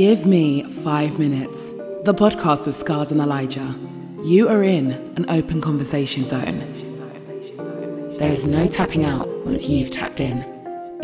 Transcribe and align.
Give 0.00 0.24
me 0.24 0.62
five 0.82 1.18
minutes. 1.18 1.68
The 2.04 2.14
podcast 2.14 2.64
with 2.64 2.74
Scars 2.74 3.10
and 3.10 3.20
Elijah. 3.20 3.78
You 4.22 4.48
are 4.48 4.64
in 4.64 4.92
an 5.18 5.28
open 5.28 5.60
conversation 5.60 6.24
zone. 6.24 6.60
There 8.18 8.30
is 8.30 8.46
no 8.46 8.66
tapping 8.66 9.04
out 9.04 9.28
once 9.44 9.68
you've 9.68 9.90
tapped 9.90 10.20
in. 10.20 10.42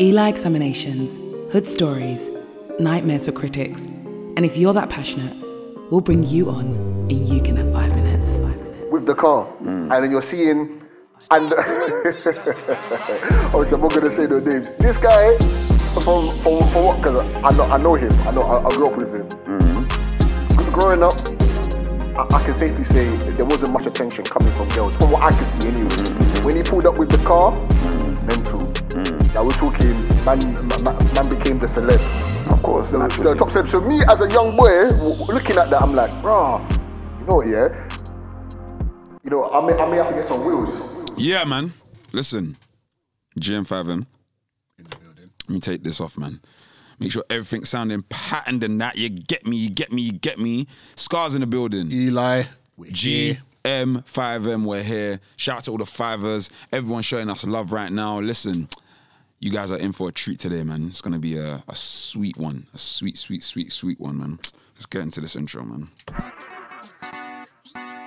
Eli 0.01 0.29
examinations, 0.29 1.15
hood 1.53 1.67
stories, 1.67 2.31
nightmares 2.79 3.27
for 3.27 3.33
critics. 3.33 3.83
And 3.83 4.43
if 4.43 4.57
you're 4.57 4.73
that 4.73 4.89
passionate, 4.89 5.37
we'll 5.91 6.01
bring 6.01 6.23
you 6.23 6.49
on 6.49 6.65
and 7.11 7.29
you 7.29 7.39
can 7.39 7.55
have 7.57 7.71
five 7.71 7.93
minutes. 7.93 8.39
with 8.89 9.05
the 9.05 9.13
car, 9.13 9.45
hmm. 9.45 9.91
and 9.91 10.03
then 10.03 10.09
you're 10.09 10.23
seeing, 10.23 10.81
and 11.29 11.53
obviously 11.53 12.33
I'm 13.75 13.81
not 13.81 13.93
gonna 13.93 14.09
say 14.09 14.25
no 14.25 14.39
names. 14.39 14.75
This 14.79 14.97
guy, 14.97 15.66
from 16.03 16.29
from, 16.37 16.59
from 16.69 16.83
what? 16.85 16.97
Because 16.97 17.17
I 17.43 17.55
know 17.57 17.63
I 17.65 17.77
know 17.77 17.95
him. 17.95 18.11
I 18.27 18.31
know 18.31 18.43
I, 18.43 18.65
I 18.65 18.69
grew 18.69 18.87
up 18.87 18.97
with 18.97 19.13
him. 19.13 19.27
Gr- 20.55 20.71
Growing 20.71 21.01
up, 21.03 21.13
I, 22.17 22.27
I 22.35 22.43
can 22.43 22.53
safely 22.53 22.83
say 22.83 23.05
there 23.35 23.45
wasn't 23.45 23.73
much 23.73 23.85
attention 23.85 24.23
coming 24.25 24.53
from 24.53 24.67
girls, 24.69 24.95
from 24.97 25.11
what 25.11 25.23
I 25.23 25.37
could 25.37 25.47
see 25.47 25.67
anyway. 25.67 25.87
Mm-hmm. 25.89 26.45
When 26.45 26.55
he 26.55 26.63
pulled 26.63 26.85
up 26.87 26.97
with 26.97 27.09
the 27.09 27.17
car, 27.25 27.51
mm-hmm. 27.51 28.27
mental. 28.27 28.67
Now 29.33 29.43
we're 29.43 29.49
talking, 29.51 29.93
man, 30.25 30.39
man, 30.83 30.83
man 31.13 31.29
became 31.29 31.59
the 31.59 31.67
celeb. 31.67 32.01
Of 32.51 32.63
course, 32.63 32.89
The, 32.91 32.97
the 32.97 33.35
top 33.35 33.49
celeb. 33.49 33.67
So 33.67 33.79
me 33.81 34.01
as 34.09 34.21
a 34.21 34.31
young 34.31 34.55
boy, 34.57 34.89
w- 34.91 35.13
w- 35.17 35.33
looking 35.33 35.57
at 35.57 35.69
that, 35.69 35.81
I'm 35.81 35.93
like, 35.93 36.11
rah, 36.23 36.59
you 37.19 37.25
know 37.27 37.35
what, 37.35 37.47
yeah? 37.47 37.67
You 39.23 39.29
know, 39.29 39.49
I 39.51 39.65
may, 39.65 39.73
I 39.77 39.85
may 39.89 39.97
have 39.97 40.09
to 40.09 40.15
get 40.15 40.25
some 40.25 40.43
wheels. 40.43 40.79
Yeah, 41.17 41.43
man. 41.43 41.73
Listen, 42.13 42.57
GM5M. 43.39 44.05
Let 45.47 45.53
me 45.53 45.59
take 45.59 45.83
this 45.83 46.01
off, 46.01 46.17
man. 46.17 46.41
Make 46.99 47.11
sure 47.11 47.23
everything's 47.29 47.69
sounding 47.69 48.03
patterned 48.03 48.63
and 48.63 48.81
that. 48.81 48.97
You 48.97 49.09
get 49.09 49.45
me, 49.45 49.55
you 49.57 49.69
get 49.69 49.91
me, 49.91 50.01
you 50.01 50.11
get 50.13 50.39
me. 50.39 50.67
Scars 50.95 51.35
in 51.35 51.41
the 51.41 51.47
building. 51.47 51.91
Eli. 51.91 52.43
GM5M, 52.79 54.65
we're 54.65 54.83
here. 54.83 55.19
Shout 55.35 55.57
out 55.57 55.63
to 55.65 55.71
all 55.71 55.77
the 55.77 55.85
fivers. 55.85 56.49
Everyone 56.71 57.01
showing 57.01 57.29
us 57.29 57.43
love 57.45 57.71
right 57.71 57.91
now. 57.91 58.19
Listen, 58.19 58.67
you 59.39 59.51
guys 59.51 59.71
are 59.71 59.77
in 59.77 59.91
for 59.91 60.09
a 60.09 60.11
treat 60.11 60.39
today, 60.39 60.63
man. 60.63 60.87
It's 60.87 61.01
gonna 61.01 61.19
be 61.19 61.37
a, 61.37 61.63
a 61.67 61.75
sweet 61.75 62.37
one. 62.37 62.67
A 62.73 62.77
sweet, 62.77 63.17
sweet, 63.17 63.43
sweet, 63.43 63.71
sweet 63.71 63.99
one, 63.99 64.17
man. 64.17 64.39
Let's 64.75 64.85
get 64.85 65.01
into 65.01 65.21
this 65.21 65.35
intro, 65.35 65.63
man. 65.63 65.89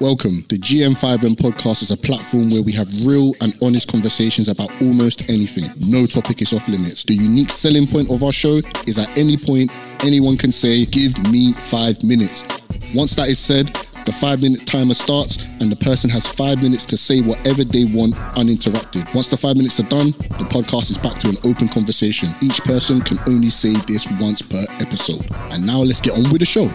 Welcome. 0.01 0.41
The 0.49 0.57
GM5M 0.57 1.37
podcast 1.37 1.83
is 1.83 1.91
a 1.91 1.97
platform 1.97 2.49
where 2.49 2.63
we 2.63 2.73
have 2.73 2.89
real 3.05 3.35
and 3.43 3.53
honest 3.61 3.93
conversations 3.93 4.49
about 4.49 4.73
almost 4.81 5.29
anything. 5.29 5.69
No 5.93 6.07
topic 6.07 6.41
is 6.41 6.55
off 6.55 6.67
limits. 6.69 7.03
The 7.03 7.13
unique 7.13 7.51
selling 7.51 7.87
point 7.87 8.11
of 8.11 8.25
our 8.25 8.33
show 8.33 8.63
is 8.87 8.99
at 8.99 9.13
any 9.19 9.37
point, 9.37 9.71
anyone 10.03 10.39
can 10.39 10.53
say, 10.53 10.87
Give 10.87 11.13
me 11.31 11.53
five 11.53 12.03
minutes. 12.03 12.49
Once 12.95 13.15
that 13.17 13.29
is 13.29 13.39
said, 13.39 13.67
the 14.07 14.13
five 14.13 14.41
minute 14.41 14.65
timer 14.65 14.95
starts 14.95 15.37
and 15.61 15.71
the 15.71 15.77
person 15.85 16.09
has 16.09 16.27
five 16.27 16.63
minutes 16.63 16.87
to 16.87 16.97
say 16.97 17.21
whatever 17.21 17.63
they 17.63 17.85
want 17.85 18.17
uninterrupted. 18.39 19.05
Once 19.13 19.29
the 19.29 19.37
five 19.37 19.59
minutes 19.59 19.81
are 19.81 19.91
done, 19.93 20.17
the 20.41 20.49
podcast 20.49 20.89
is 20.89 20.97
back 20.97 21.19
to 21.19 21.29
an 21.29 21.37
open 21.45 21.69
conversation. 21.69 22.31
Each 22.41 22.65
person 22.65 23.03
can 23.03 23.19
only 23.29 23.51
say 23.51 23.77
this 23.85 24.09
once 24.19 24.41
per 24.41 24.65
episode. 24.81 25.29
And 25.53 25.67
now 25.67 25.81
let's 25.85 26.01
get 26.01 26.17
on 26.17 26.25
with 26.33 26.41
the 26.41 26.49
show. 26.49 26.73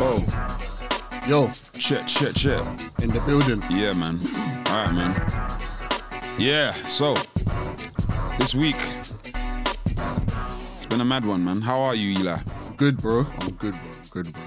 Oh, 0.00 0.65
Yo, 1.28 1.50
shit, 1.76 2.08
shit, 2.08 2.38
shit. 2.38 2.60
in 3.02 3.10
the 3.10 3.20
building. 3.26 3.60
Yeah, 3.68 3.94
man. 3.94 4.20
All 4.68 4.86
right, 4.86 4.94
man. 4.94 5.12
Yeah, 6.38 6.70
so 6.70 7.14
this 8.38 8.54
week 8.54 8.76
it's 10.76 10.86
been 10.86 11.00
a 11.00 11.04
mad 11.04 11.24
one, 11.24 11.44
man. 11.44 11.60
How 11.60 11.80
are 11.80 11.96
you, 11.96 12.20
Eli? 12.20 12.38
Good, 12.76 12.98
bro. 12.98 13.26
I'm 13.40 13.50
good, 13.54 13.72
bro. 13.72 13.80
I'm 13.96 14.06
good, 14.10 14.32
bro. 14.32 14.42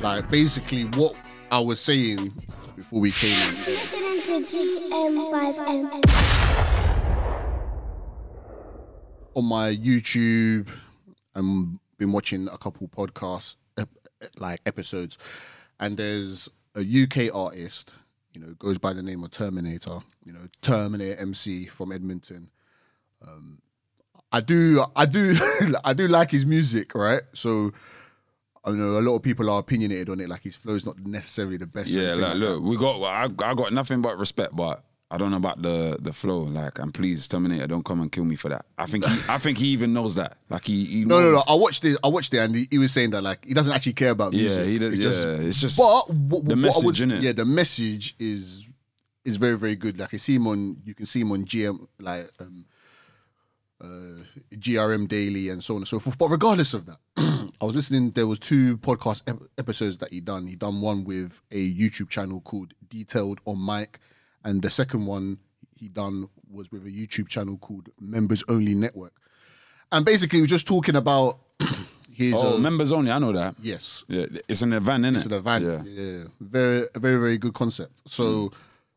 Like, 0.00 0.28
basically, 0.28 0.82
what 1.00 1.16
I 1.50 1.60
was 1.60 1.80
saying 1.80 2.30
before 2.76 3.00
we 3.00 3.10
came 3.10 3.48
in. 3.48 3.54
Listening 3.64 4.20
to 4.20 4.44
GM5M. 4.44 6.04
on 9.34 9.44
my 9.46 9.74
YouTube 9.74 10.68
and 11.34 11.78
been 11.96 12.12
watching 12.12 12.48
a 12.48 12.58
couple 12.58 12.86
podcasts 12.88 13.56
like 14.38 14.60
episodes 14.66 15.16
and 15.80 15.96
there's 15.96 16.48
a 16.76 16.80
UK 16.80 17.34
artist 17.34 17.94
you 18.32 18.40
know 18.40 18.52
goes 18.58 18.78
by 18.78 18.92
the 18.92 19.02
name 19.02 19.22
of 19.24 19.30
Terminator 19.30 19.98
you 20.24 20.32
know 20.32 20.46
Terminator 20.62 21.20
MC 21.20 21.66
from 21.66 21.92
Edmonton 21.92 22.50
um 23.26 23.60
I 24.30 24.40
do 24.40 24.84
I 24.94 25.06
do 25.06 25.34
I 25.84 25.92
do 25.94 26.08
like 26.08 26.30
his 26.30 26.46
music 26.46 26.94
right 26.94 27.22
so 27.32 27.72
I 28.64 28.72
know 28.72 28.98
a 28.98 29.00
lot 29.00 29.16
of 29.16 29.22
people 29.22 29.48
are 29.50 29.60
opinionated 29.60 30.10
on 30.10 30.20
it 30.20 30.28
like 30.28 30.42
his 30.42 30.56
flow's 30.56 30.84
not 30.84 30.98
necessarily 30.98 31.56
the 31.56 31.66
best 31.66 31.88
Yeah, 31.88 32.14
like, 32.14 32.20
like 32.20 32.34
look, 32.36 32.62
we 32.62 32.76
got. 32.76 33.00
I, 33.02 33.24
I 33.24 33.54
got 33.54 33.72
nothing 33.72 34.02
but 34.02 34.18
respect, 34.18 34.54
but 34.54 34.84
I 35.10 35.16
don't 35.16 35.30
know 35.30 35.38
about 35.38 35.62
the 35.62 35.96
the 36.00 36.12
flow. 36.12 36.40
Like, 36.40 36.78
and 36.78 36.92
please, 36.92 37.26
Terminator, 37.28 37.66
don't 37.66 37.84
come 37.84 38.00
and 38.02 38.12
kill 38.12 38.24
me 38.24 38.36
for 38.36 38.50
that. 38.50 38.66
I 38.76 38.84
think 38.86 39.06
he, 39.06 39.18
I 39.28 39.38
think 39.38 39.56
he 39.56 39.68
even 39.68 39.92
knows 39.94 40.14
that. 40.16 40.36
Like, 40.50 40.64
he, 40.64 40.84
he 40.84 41.04
no, 41.06 41.18
no, 41.20 41.32
no. 41.32 41.42
I 41.48 41.54
watched 41.54 41.84
it. 41.86 41.96
I 42.04 42.08
watched 42.08 42.34
it, 42.34 42.38
and 42.38 42.54
he, 42.54 42.68
he 42.70 42.76
was 42.78 42.92
saying 42.92 43.12
that 43.12 43.22
like 43.22 43.44
he 43.44 43.54
doesn't 43.54 43.72
actually 43.72 43.94
care 43.94 44.10
about 44.10 44.32
music. 44.34 44.64
Yeah, 44.66 44.70
he 44.70 44.78
does. 44.78 44.92
It's 44.92 45.02
Yeah, 45.02 45.10
just- 45.10 45.42
it's 45.48 45.60
just 45.62 45.78
But 45.78 46.14
what, 46.14 46.44
the 46.44 46.48
what 46.50 46.58
message, 46.58 46.84
would, 46.84 46.94
innit? 46.96 47.22
yeah, 47.22 47.32
the 47.32 47.46
message 47.46 48.14
is 48.18 48.68
is 49.24 49.36
very 49.36 49.56
very 49.56 49.76
good. 49.76 49.98
Like 49.98 50.12
I 50.12 50.18
see 50.18 50.34
him 50.34 50.46
on, 50.46 50.76
you 50.84 50.94
can 50.94 51.06
see 51.06 51.20
him 51.20 51.32
on 51.32 51.44
GM 51.44 51.86
like 52.00 52.30
um, 52.40 52.66
uh, 53.80 53.86
GRM 54.56 55.08
Daily 55.08 55.48
and 55.50 55.62
so 55.62 55.74
on 55.74 55.78
and 55.78 55.88
so 55.88 55.98
forth. 55.98 56.18
But 56.18 56.28
regardless 56.28 56.74
of 56.74 56.86
that, 56.86 56.98
I 57.16 57.64
was 57.64 57.74
listening. 57.74 58.10
There 58.10 58.26
was 58.26 58.38
two 58.38 58.76
podcast 58.78 59.22
ep- 59.26 59.40
episodes 59.56 59.98
that 59.98 60.12
he 60.12 60.20
done. 60.20 60.46
He 60.46 60.56
done 60.56 60.80
one 60.80 61.04
with 61.04 61.40
a 61.50 61.74
YouTube 61.74 62.08
channel 62.08 62.40
called 62.40 62.74
Detailed 62.88 63.40
on 63.44 63.64
Mic, 63.64 63.98
and 64.48 64.62
the 64.62 64.70
second 64.70 65.04
one 65.04 65.38
he 65.76 65.88
done 65.88 66.28
was 66.50 66.72
with 66.72 66.86
a 66.86 66.90
YouTube 66.90 67.28
channel 67.28 67.58
called 67.58 67.88
Members 68.00 68.42
Only 68.48 68.74
Network. 68.74 69.12
And 69.92 70.04
basically, 70.04 70.38
he 70.38 70.40
was 70.40 70.50
just 70.50 70.66
talking 70.66 70.96
about 70.96 71.38
his. 72.12 72.34
Oh, 72.42 72.56
uh, 72.56 72.58
members 72.58 72.90
only. 72.92 73.10
I 73.10 73.18
know 73.18 73.32
that. 73.32 73.54
yes, 73.60 74.04
Yeah, 74.08 74.26
it's 74.48 74.62
an 74.62 74.72
event, 74.72 75.04
isn't 75.04 75.16
it's 75.16 75.26
it? 75.26 75.32
an 75.32 75.38
event. 75.38 75.64
Yeah. 75.64 75.82
Yeah, 76.02 76.24
very, 76.40 76.86
very, 76.96 77.16
very 77.20 77.38
good 77.38 77.52
concept. 77.54 77.92
So, 78.06 78.50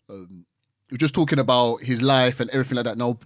um, 0.10 0.46
we're 0.90 0.98
just 0.98 1.16
talking 1.16 1.40
about 1.40 1.82
his 1.82 2.02
life 2.02 2.40
and 2.40 2.50
everything 2.52 2.78
like 2.78 2.86
that. 2.86 2.98
Now, 2.98 3.18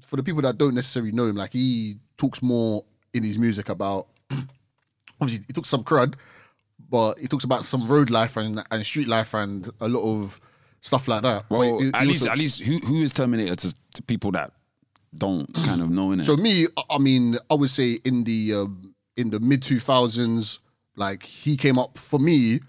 for 0.00 0.16
the 0.16 0.22
people 0.22 0.42
that 0.42 0.58
don't 0.58 0.74
necessarily 0.74 1.12
know 1.12 1.26
him, 1.26 1.36
like 1.36 1.52
he 1.52 1.96
talks 2.16 2.40
more 2.42 2.84
in 3.14 3.22
his 3.24 3.38
music 3.38 3.68
about. 3.68 4.06
Obviously, 5.20 5.44
he 5.46 5.52
talks 5.52 5.68
some 5.68 5.84
crud, 5.84 6.14
but 6.90 7.18
he 7.18 7.28
talks 7.28 7.44
about 7.44 7.64
some 7.64 7.86
road 7.86 8.10
life 8.10 8.36
and, 8.36 8.64
and 8.70 8.84
street 8.84 9.06
life 9.06 9.34
and 9.34 9.70
a 9.80 9.88
lot 9.88 10.02
of 10.02 10.40
stuff 10.82 11.08
like 11.08 11.22
that. 11.22 11.44
Well, 11.48 11.78
he 11.80 11.88
at 11.94 12.06
least, 12.06 12.22
also- 12.24 12.32
at 12.32 12.38
least, 12.38 12.62
who 12.64 12.76
who 12.86 13.02
is 13.02 13.12
Terminator 13.14 13.56
to, 13.56 13.74
to 13.94 14.02
people 14.02 14.32
that 14.32 14.52
don't 15.16 15.52
kind 15.54 15.80
of 15.80 15.88
know 15.90 16.12
in 16.12 16.20
it? 16.20 16.24
So 16.24 16.36
me, 16.36 16.66
I- 16.90 16.98
mean, 16.98 17.38
I 17.50 17.54
would 17.54 17.70
say 17.70 17.98
in 18.04 18.24
the 18.24 18.52
um, 18.54 18.94
in 19.16 19.30
the 19.30 19.40
mid 19.40 19.62
two 19.62 19.80
thousands, 19.80 20.58
like 20.96 21.22
he 21.22 21.56
came 21.56 21.78
up 21.78 21.96
for 21.96 22.18
me 22.18 22.60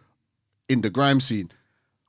in 0.70 0.80
the 0.82 0.90
grime 0.90 1.20
scene. 1.20 1.52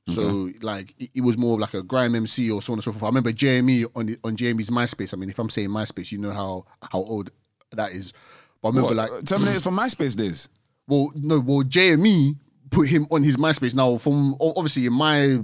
So 0.07 0.51
like 0.61 0.95
it, 0.99 1.09
it 1.15 1.21
was 1.23 1.39
more 1.39 1.55
of 1.55 1.61
like 1.61 1.73
a 1.73 1.83
grime 1.83 2.15
MC 2.15 2.51
or 2.51 2.61
so 2.61 2.75
on 2.75 2.77
and 2.77 2.85
so 2.85 2.93
forth. 2.93 3.05
I 3.05 3.07
remember 3.07 3.33
JME 3.33 3.87
on 3.97 4.05
the, 4.07 4.19
on 4.23 4.37
JME's 4.37 4.69
MySpace. 4.69 5.15
I 5.15 5.17
mean, 5.17 5.31
if 5.31 5.39
I'm 5.39 5.49
saying 5.49 5.71
MySpace, 5.71 6.13
you 6.13 6.19
know 6.19 6.31
how 6.33 6.67
how 6.93 6.99
old 6.99 7.31
that 7.73 7.93
is. 7.93 8.13
But 8.61 8.69
I 8.69 8.71
remember 8.73 8.89
What, 8.89 8.97
like 8.99 9.11
uh, 9.13 9.23
Terminator 9.23 9.61
from 9.61 9.79
MySpace 9.79 10.15
days. 10.15 10.51
well, 10.87 11.11
no, 11.17 11.41
well, 11.41 11.63
JME 11.63 12.37
put 12.71 12.87
him 12.89 13.07
on 13.11 13.23
his 13.25 13.39
MySpace. 13.39 13.75
Now, 13.75 13.97
from 13.97 14.37
obviously 14.41 14.85
in 14.85 14.93
my 14.93 15.39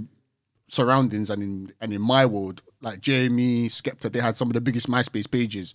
surroundings 0.71 1.31
and 1.31 1.43
in 1.43 1.73
and 1.81 1.93
in 1.93 2.01
my 2.01 2.25
world, 2.27 2.63
like 2.81 3.01
JME 3.01 3.67
Skepta, 3.67 4.11
they 4.13 4.21
had 4.21 4.37
some 4.37 4.49
of 4.49 4.55
the 4.55 4.61
biggest 4.61 4.89
MySpace 4.89 5.31
pages 5.31 5.75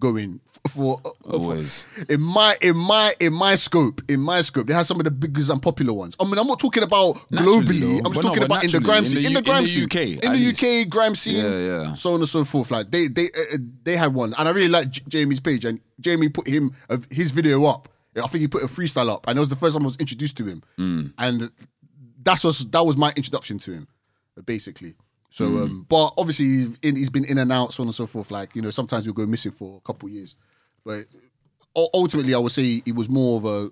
going 0.00 0.40
for, 0.68 0.98
uh, 1.04 1.10
for 1.22 1.32
Always. 1.34 1.86
in 2.08 2.20
my 2.20 2.56
in 2.60 2.76
my 2.76 3.12
in 3.20 3.32
my 3.32 3.54
scope 3.54 4.00
in 4.08 4.18
my 4.18 4.40
scope 4.40 4.66
they 4.66 4.74
had 4.74 4.84
some 4.84 4.98
of 4.98 5.04
the 5.04 5.12
biggest 5.12 5.48
and 5.48 5.62
popular 5.62 5.92
ones 5.92 6.16
i 6.18 6.24
mean 6.24 6.36
i'm 6.38 6.46
not 6.48 6.58
talking 6.58 6.82
about 6.82 7.18
Naturally, 7.30 7.60
globally 7.60 7.80
though. 7.80 8.06
i'm 8.08 8.12
just 8.12 8.26
talking 8.26 8.40
but 8.40 8.46
about 8.46 8.64
in 8.64 8.70
the 8.72 8.80
grime 8.80 9.04
in 9.04 9.06
scene 9.06 9.20
the 9.22 9.26
in 9.28 9.32
the 9.34 9.42
grime 9.42 9.58
in 9.58 9.62
the 9.64 9.70
scene 9.70 9.84
UK, 9.84 10.24
in 10.24 10.32
the 10.32 10.82
uk 10.82 10.88
grime 10.88 11.14
scene 11.14 11.36
Yeah, 11.44 11.58
yeah. 11.84 11.94
so 11.94 12.14
on 12.14 12.18
and 12.20 12.28
so 12.28 12.42
forth 12.44 12.72
like 12.72 12.90
they 12.90 13.06
they 13.06 13.26
uh, 13.26 13.58
they 13.84 13.96
had 13.96 14.12
one 14.12 14.34
and 14.36 14.48
i 14.48 14.50
really 14.50 14.66
like 14.66 14.90
J- 14.90 15.24
JME's 15.24 15.38
page 15.38 15.64
and 15.64 15.80
JME 16.02 16.34
put 16.34 16.48
him 16.48 16.72
uh, 16.90 16.96
his 17.12 17.30
video 17.30 17.64
up 17.66 17.88
i 18.16 18.26
think 18.26 18.40
he 18.40 18.48
put 18.48 18.64
a 18.64 18.66
freestyle 18.66 19.08
up 19.08 19.28
and 19.28 19.36
it 19.36 19.40
was 19.40 19.50
the 19.50 19.54
first 19.54 19.76
time 19.76 19.84
i 19.84 19.86
was 19.86 19.96
introduced 19.98 20.36
to 20.38 20.44
him 20.44 20.64
Mm. 20.80 21.12
and 21.18 21.48
that's 22.24 22.42
was 22.42 22.68
that 22.70 22.84
was 22.84 22.96
my 22.96 23.12
introduction 23.14 23.60
to 23.60 23.70
him 23.72 23.86
basically 24.44 24.94
so 25.30 25.44
Mm. 25.48 25.62
um 25.62 25.86
but 25.88 26.12
obviously 26.18 26.66
in, 26.82 26.96
he's 26.96 27.10
been 27.10 27.24
in 27.24 27.38
and 27.38 27.50
out 27.52 27.72
so 27.72 27.82
on 27.82 27.88
and 27.88 27.94
so 27.94 28.06
forth 28.06 28.30
like 28.30 28.54
you 28.54 28.62
know 28.62 28.70
sometimes 28.70 29.04
he'll 29.04 29.14
go 29.14 29.26
missing 29.26 29.52
for 29.52 29.78
a 29.78 29.80
couple 29.86 30.08
years 30.08 30.36
but 30.84 31.06
ultimately 31.94 32.34
i 32.34 32.38
would 32.38 32.52
say 32.52 32.80
he 32.84 32.92
was 32.92 33.08
more 33.08 33.36
of 33.38 33.44
a 33.44 33.70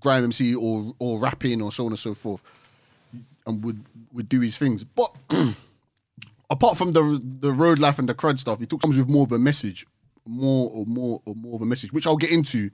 grime 0.00 0.24
mc 0.24 0.54
or 0.54 0.94
or 0.98 1.18
rapping 1.18 1.60
or 1.60 1.70
so 1.72 1.84
on 1.86 1.92
and 1.92 1.98
so 1.98 2.14
forth 2.14 2.42
and 3.46 3.62
would 3.64 3.84
would 4.12 4.28
do 4.28 4.40
his 4.40 4.56
things 4.56 4.84
but 4.84 5.14
apart 6.50 6.76
from 6.76 6.92
the 6.92 7.20
the 7.40 7.52
road 7.52 7.78
life 7.78 7.98
and 7.98 8.08
the 8.08 8.14
crud 8.14 8.38
stuff 8.38 8.58
he 8.60 8.66
took 8.66 8.80
comes 8.80 8.96
with 8.96 9.08
more 9.08 9.24
of 9.24 9.32
a 9.32 9.38
message 9.38 9.86
more 10.24 10.70
or 10.72 10.86
more 10.86 11.20
or 11.26 11.34
more 11.34 11.54
of 11.56 11.62
a 11.62 11.66
message 11.66 11.92
which 11.92 12.06
i'll 12.06 12.16
get 12.16 12.32
into 12.32 12.70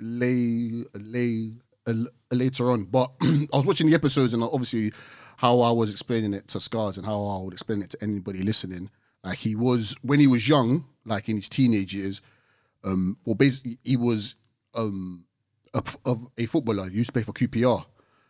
lay, 0.00 0.84
lay, 0.94 1.52
uh, 1.86 1.92
later 2.32 2.72
on. 2.72 2.84
But 2.86 3.12
I 3.22 3.46
was 3.52 3.64
watching 3.64 3.86
the 3.86 3.94
episodes 3.94 4.34
and 4.34 4.42
obviously 4.42 4.92
how 5.36 5.60
I 5.60 5.70
was 5.70 5.90
explaining 5.90 6.34
it 6.34 6.48
to 6.48 6.60
Scars 6.60 6.96
and 6.96 7.06
how 7.06 7.24
I 7.24 7.42
would 7.42 7.52
explain 7.52 7.82
it 7.82 7.90
to 7.90 7.98
anybody 8.02 8.42
listening. 8.42 8.90
Like 9.22 9.38
he 9.38 9.56
was 9.56 9.96
when 10.02 10.20
he 10.20 10.26
was 10.26 10.48
young, 10.48 10.84
like 11.04 11.28
in 11.28 11.36
his 11.36 11.48
teenage 11.48 11.94
years. 11.94 12.22
Um, 12.84 13.16
well, 13.24 13.34
basically 13.34 13.78
he 13.82 13.96
was 13.96 14.34
um 14.74 15.24
a, 15.72 15.82
of 16.04 16.26
a 16.38 16.46
footballer. 16.46 16.88
He 16.88 16.98
used 16.98 17.08
to 17.08 17.12
play 17.12 17.22
for 17.22 17.32
QPR. 17.32 17.84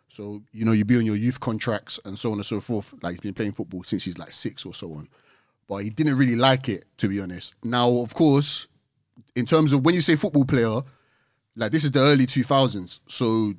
So 0.07 0.41
you 0.51 0.65
know 0.65 0.71
you'd 0.71 0.87
be 0.87 0.97
on 0.97 1.05
your 1.05 1.15
youth 1.15 1.39
contracts 1.39 1.99
and 2.05 2.17
so 2.17 2.31
on 2.31 2.37
and 2.37 2.45
so 2.45 2.59
forth. 2.61 2.93
Like 3.01 3.13
he's 3.13 3.19
been 3.19 3.33
playing 3.33 3.53
football 3.53 3.83
since 3.83 4.03
he's 4.05 4.17
like 4.17 4.31
six 4.31 4.65
or 4.65 4.73
so 4.73 4.93
on, 4.93 5.09
but 5.67 5.77
he 5.77 5.89
didn't 5.89 6.17
really 6.17 6.35
like 6.35 6.69
it 6.69 6.85
to 6.97 7.07
be 7.07 7.19
honest. 7.19 7.55
Now, 7.63 7.89
of 7.99 8.13
course, 8.13 8.67
in 9.35 9.45
terms 9.45 9.73
of 9.73 9.83
when 9.83 9.95
you 9.95 10.01
say 10.01 10.15
football 10.15 10.45
player, 10.45 10.81
like 11.55 11.71
this 11.71 11.83
is 11.83 11.91
the 11.91 11.99
early 11.99 12.25
two 12.25 12.43
thousands, 12.43 13.01
so 13.07 13.53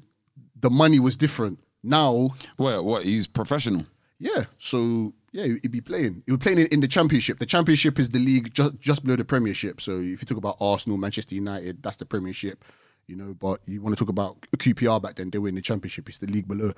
the 0.61 0.71
money 0.71 1.01
was 1.01 1.17
different. 1.17 1.59
Now, 1.83 2.31
well, 2.59 2.85
What? 2.85 3.05
He's 3.05 3.27
professional. 3.27 3.85
yeah, 4.19 4.45
so 4.59 5.13
yeah, 5.33 5.45
he'd 5.63 5.71
be 5.71 5.81
playing. 5.81 6.23
He 6.27 6.33
was 6.33 6.39
playing 6.41 6.59
in, 6.59 6.67
in 6.69 6.81
the 6.81 6.89
Championship. 6.89 7.39
The 7.39 7.47
Championship 7.47 7.99
is 7.99 8.09
the 8.11 8.19
league 8.19 8.53
just 8.55 8.79
just 8.81 9.05
below 9.05 9.17
the 9.17 9.25
Premiership. 9.25 9.81
So 9.81 9.93
if 9.93 10.21
you 10.23 10.27
talk 10.27 10.39
about 10.39 10.57
Arsenal, 10.61 10.97
Manchester 10.99 11.35
United, 11.35 11.83
that's 11.83 11.97
the 11.97 12.07
Premiership. 12.07 12.65
You 13.07 13.17
know, 13.17 13.35
but 13.35 13.61
you 13.67 13.81
want 13.83 13.97
to 13.97 14.03
talk 14.05 14.09
about 14.11 14.41
QPR 14.57 15.01
back 15.01 15.17
then, 15.17 15.31
they 15.31 15.39
were 15.39 15.49
in 15.49 15.55
the 15.55 15.63
Championship. 15.63 16.09
It's 16.09 16.19
the 16.19 16.27
league 16.27 16.49
below. 16.49 16.73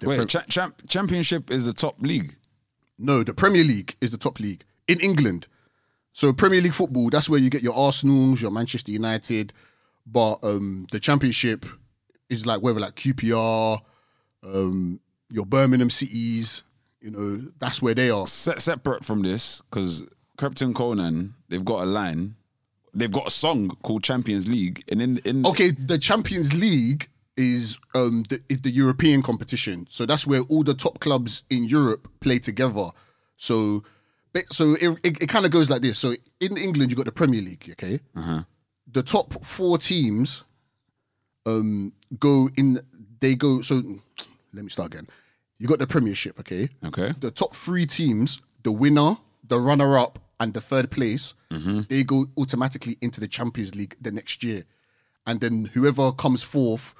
The 0.00 0.08
Wait, 0.08 0.16
Prem- 0.16 0.28
cha- 0.28 0.44
champ- 0.48 0.80
championship 0.88 1.50
is 1.50 1.64
the 1.66 1.72
top 1.74 2.00
league. 2.00 2.36
No, 2.98 3.22
the 3.22 3.34
Premier 3.34 3.64
League 3.64 3.96
is 4.00 4.10
the 4.12 4.16
top 4.16 4.40
league 4.40 4.64
in 4.86 4.98
England. 5.00 5.46
So 6.12 6.32
Premier 6.32 6.60
League 6.62 6.72
football, 6.74 7.10
that's 7.10 7.28
where 7.28 7.38
you 7.38 7.50
get 7.50 7.62
your 7.62 7.74
Arsenals, 7.76 8.40
your 8.40 8.50
Manchester 8.50 8.90
United, 8.92 9.52
but 10.06 10.38
um, 10.42 10.86
the 10.90 10.98
Championship 11.00 11.66
is 12.30 12.46
like 12.46 12.62
whether 12.62 12.80
like 12.80 12.94
QPR, 12.96 13.80
um, 14.42 15.00
your 15.30 15.46
Birmingham 15.46 15.90
Cities, 15.90 16.62
you 17.00 17.10
know, 17.10 17.50
that's 17.58 17.80
where 17.82 17.94
they 17.94 18.10
are. 18.10 18.26
Se- 18.26 18.58
separate 18.58 19.04
from 19.04 19.22
this, 19.22 19.62
because 19.62 20.06
Krept 20.36 20.62
and 20.62 20.74
Konan, 20.74 21.32
they've 21.48 21.64
got 21.64 21.82
a 21.82 21.86
line. 21.86 22.34
They've 22.94 23.12
got 23.12 23.26
a 23.26 23.30
song 23.30 23.68
called 23.82 24.02
Champions 24.02 24.48
League, 24.48 24.82
and 24.90 25.00
in 25.02 25.18
in 25.18 25.46
Okay, 25.46 25.70
the 25.70 25.98
Champions 25.98 26.52
League 26.54 27.08
is 27.36 27.78
um 27.94 28.24
the, 28.30 28.40
the 28.56 28.70
European 28.70 29.22
competition, 29.22 29.86
so 29.90 30.06
that's 30.06 30.26
where 30.26 30.40
all 30.48 30.64
the 30.64 30.74
top 30.74 30.98
clubs 30.98 31.44
in 31.50 31.64
Europe 31.64 32.08
play 32.20 32.38
together. 32.38 32.90
So, 33.36 33.84
so 34.50 34.72
it 34.80 34.98
it, 35.04 35.22
it 35.22 35.28
kind 35.28 35.44
of 35.44 35.52
goes 35.52 35.68
like 35.70 35.82
this. 35.82 35.98
So 35.98 36.14
in 36.40 36.56
England, 36.56 36.90
you 36.90 36.96
got 36.96 37.06
the 37.06 37.12
Premier 37.12 37.42
League. 37.42 37.68
Okay, 37.72 38.00
the 38.90 39.02
top 39.02 39.44
four 39.44 39.78
teams 39.78 40.44
um 41.46 41.92
go 42.18 42.48
in. 42.56 42.80
They 43.20 43.34
go. 43.34 43.60
So 43.60 43.82
let 44.52 44.64
me 44.64 44.70
start 44.70 44.92
again. 44.92 45.06
You 45.58 45.66
got 45.66 45.78
the 45.78 45.86
Premiership. 45.86 46.38
Okay, 46.40 46.68
okay, 46.84 47.12
the 47.18 47.30
top 47.30 47.54
three 47.54 47.86
teams, 47.86 48.40
the 48.62 48.72
winner, 48.72 49.16
the 49.46 49.58
runner 49.58 49.98
up, 49.98 50.18
and 50.40 50.54
the 50.54 50.60
third 50.60 50.90
place, 50.90 51.34
mm-hmm. 51.50 51.80
they 51.88 52.04
go 52.04 52.26
automatically 52.38 52.96
into 53.00 53.20
the 53.20 53.26
Champions 53.28 53.74
League 53.74 53.96
the 54.00 54.10
next 54.10 54.44
year. 54.44 54.64
And 55.26 55.40
then 55.40 55.70
whoever 55.74 56.12
comes 56.12 56.42
fourth, 56.42 56.94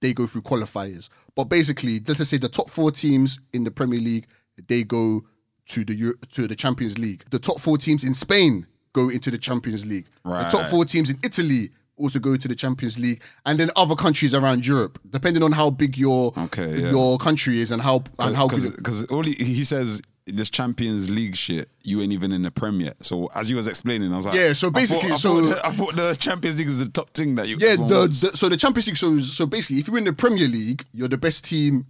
they 0.00 0.12
go 0.12 0.26
through 0.26 0.42
qualifiers. 0.42 1.08
But 1.34 1.44
basically, 1.44 2.00
let's 2.06 2.28
say 2.28 2.36
the 2.36 2.48
top 2.48 2.68
four 2.68 2.90
teams 2.90 3.40
in 3.52 3.64
the 3.64 3.70
Premier 3.70 4.00
League, 4.00 4.26
they 4.68 4.84
go 4.84 5.24
to 5.66 5.84
the 5.84 5.94
Euro- 5.94 6.18
to 6.32 6.46
the 6.46 6.54
Champions 6.54 6.98
League. 6.98 7.24
The 7.30 7.38
top 7.38 7.60
four 7.60 7.78
teams 7.78 8.04
in 8.04 8.14
Spain 8.14 8.66
go 8.92 9.08
into 9.08 9.30
the 9.30 9.38
Champions 9.38 9.86
League. 9.86 10.06
The 10.24 10.48
top 10.50 10.66
four 10.70 10.84
teams 10.84 11.10
in 11.10 11.16
Italy 11.24 11.70
also 11.96 12.18
go 12.18 12.36
to 12.36 12.48
the 12.48 12.54
Champions 12.54 12.98
League, 12.98 13.22
and 13.46 13.58
then 13.60 13.70
other 13.76 13.94
countries 13.94 14.34
around 14.34 14.66
Europe, 14.66 14.98
depending 15.10 15.42
on 15.42 15.52
how 15.52 15.70
big 15.70 15.96
your 15.98 16.32
Okay, 16.36 16.80
yeah. 16.80 16.90
your 16.90 17.18
country 17.18 17.60
is 17.60 17.70
and 17.70 17.82
how 17.82 18.02
and 18.18 18.34
how 18.36 18.48
because 18.48 19.06
all 19.06 19.22
he, 19.22 19.32
he 19.34 19.62
says 19.64 20.00
this 20.26 20.48
Champions 20.50 21.10
League 21.10 21.34
shit, 21.36 21.68
you 21.82 22.00
ain't 22.00 22.12
even 22.12 22.30
in 22.32 22.42
the 22.42 22.50
Premier. 22.50 22.92
So 23.00 23.28
as 23.34 23.50
you 23.50 23.56
was 23.56 23.66
explaining, 23.66 24.12
I 24.12 24.16
was 24.16 24.26
like, 24.26 24.36
Yeah, 24.36 24.52
so 24.52 24.68
I 24.68 24.70
thought- 24.70 24.74
basically, 24.74 25.08
I 25.08 25.10
thought, 25.12 25.18
so- 25.20 25.40
the, 25.42 25.66
I 25.66 25.72
thought 25.72 25.96
the 25.96 26.14
Champions 26.14 26.58
League 26.58 26.68
is 26.68 26.78
the 26.78 26.88
top 26.88 27.10
thing 27.10 27.34
that 27.34 27.48
you. 27.48 27.56
Yeah, 27.58 27.74
the, 27.76 28.06
the 28.06 28.30
so 28.36 28.48
the 28.48 28.56
Champions 28.56 28.86
League. 28.86 28.96
So 28.96 29.18
so 29.18 29.46
basically, 29.46 29.78
if 29.78 29.88
you 29.88 29.94
win 29.94 30.04
the 30.04 30.12
Premier 30.12 30.46
League, 30.48 30.84
you're 30.92 31.08
the 31.08 31.18
best 31.18 31.44
team 31.44 31.86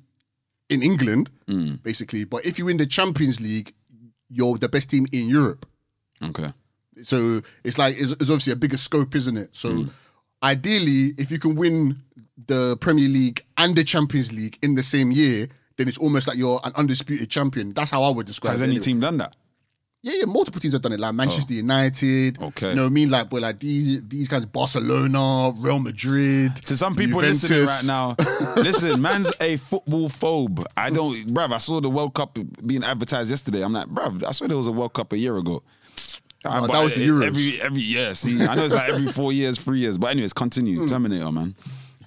in 0.69 0.82
England, 0.82 1.31
Mm. 1.46 1.82
basically. 1.82 2.25
But 2.25 2.46
if 2.46 2.58
you 2.58 2.64
win 2.64 2.78
the 2.78 2.87
Champions 2.87 3.40
League, 3.40 3.75
you're 4.31 4.56
the 4.56 4.69
best 4.69 4.88
team 4.90 5.06
in 5.12 5.28
Europe. 5.28 5.66
okay. 6.22 6.49
So 7.02 7.43
it's 7.64 7.78
like 7.78 7.96
it's, 7.99 8.10
it's 8.12 8.31
obviously 8.31 8.52
a 8.52 8.56
bigger 8.56 8.76
scope, 8.76 9.14
isn't 9.14 9.37
it? 9.37 9.50
So 9.52 9.70
Mm. 9.70 9.90
ideally, 10.43 11.14
if 11.19 11.31
you 11.31 11.38
can 11.38 11.54
win 11.54 11.96
the 12.46 12.76
Premier 12.81 13.08
League 13.08 13.44
and 13.56 13.76
the 13.76 13.84
Champions 13.84 14.32
League 14.32 14.58
in 14.62 14.75
the 14.75 14.82
same 14.82 15.10
year, 15.12 15.49
then 15.76 15.88
it's 15.88 15.99
almost 15.99 16.26
like 16.28 16.37
you're 16.37 16.60
an 16.64 16.72
undisputed 16.76 17.31
champion. 17.31 17.72
That's 17.72 17.90
how 17.90 18.02
I 18.02 18.10
would 18.10 18.26
describe 18.26 18.52
Has 18.52 18.60
it. 18.60 18.64
Has 18.64 18.69
any 18.69 18.76
anyway. 18.76 18.84
team 18.84 19.00
done 19.00 19.19
that? 19.19 19.37
Yeah, 20.04 20.14
yeah, 20.16 20.25
multiple 20.25 20.60
teams 20.60 20.72
have 20.75 20.82
done 20.82 20.93
it, 20.94 20.99
like 20.99 21.14
Manchester 21.14 21.54
United. 21.54 22.37
Oh. 22.40 22.46
Okay. 22.46 22.70
You 22.70 22.75
know 22.75 22.82
what 22.82 22.87
I 22.88 22.90
mean? 22.90 23.08
Like, 23.08 23.31
but 23.31 23.40
like 23.40 23.60
these 23.60 24.02
these 24.08 24.26
guys, 24.26 24.44
Barcelona, 24.46 25.52
Real 25.58 25.78
Madrid. 25.78 26.56
To 26.56 26.76
some 26.76 26.96
people 26.96 27.20
Juventus. 27.20 27.49
listening 27.49 27.66
right 27.69 27.84
now, 27.87 28.16
listen, 28.56 29.00
man's 29.00 29.32
a 29.40 29.56
football 29.58 30.08
phobe. 30.08 30.64
I 30.76 30.90
don't, 30.90 31.14
bruv. 31.32 31.52
I 31.52 31.58
saw 31.58 31.81
the 31.81 31.88
World 31.88 32.14
Cup 32.14 32.37
being 32.66 32.82
advertised 32.82 33.31
yesterday. 33.31 33.62
I'm 33.62 33.72
like, 33.72 33.87
bruv, 33.87 34.25
I 34.25 34.32
swear 34.32 34.49
there 34.49 34.56
was 34.56 34.66
a 34.66 34.72
World 34.72 34.93
Cup 34.93 35.12
a 35.12 35.19
year 35.19 35.37
ago. 35.37 35.62
But 36.44 36.73
that 36.73 36.83
was 36.85 36.94
the 36.94 37.06
Euros. 37.06 37.27
Every 37.27 37.61
every 37.62 37.81
year, 37.81 38.15
see, 38.15 38.43
I 38.43 38.55
know 38.55 38.65
it's 38.65 38.75
like 38.75 38.89
every 38.91 39.06
four 39.06 39.33
years, 39.33 39.59
three 39.59 39.79
years. 39.81 39.99
But 39.99 40.09
anyways, 40.09 40.33
continue. 40.33 40.81
Hmm. 40.81 40.87
Terminator, 40.87 41.31
man. 41.33 41.55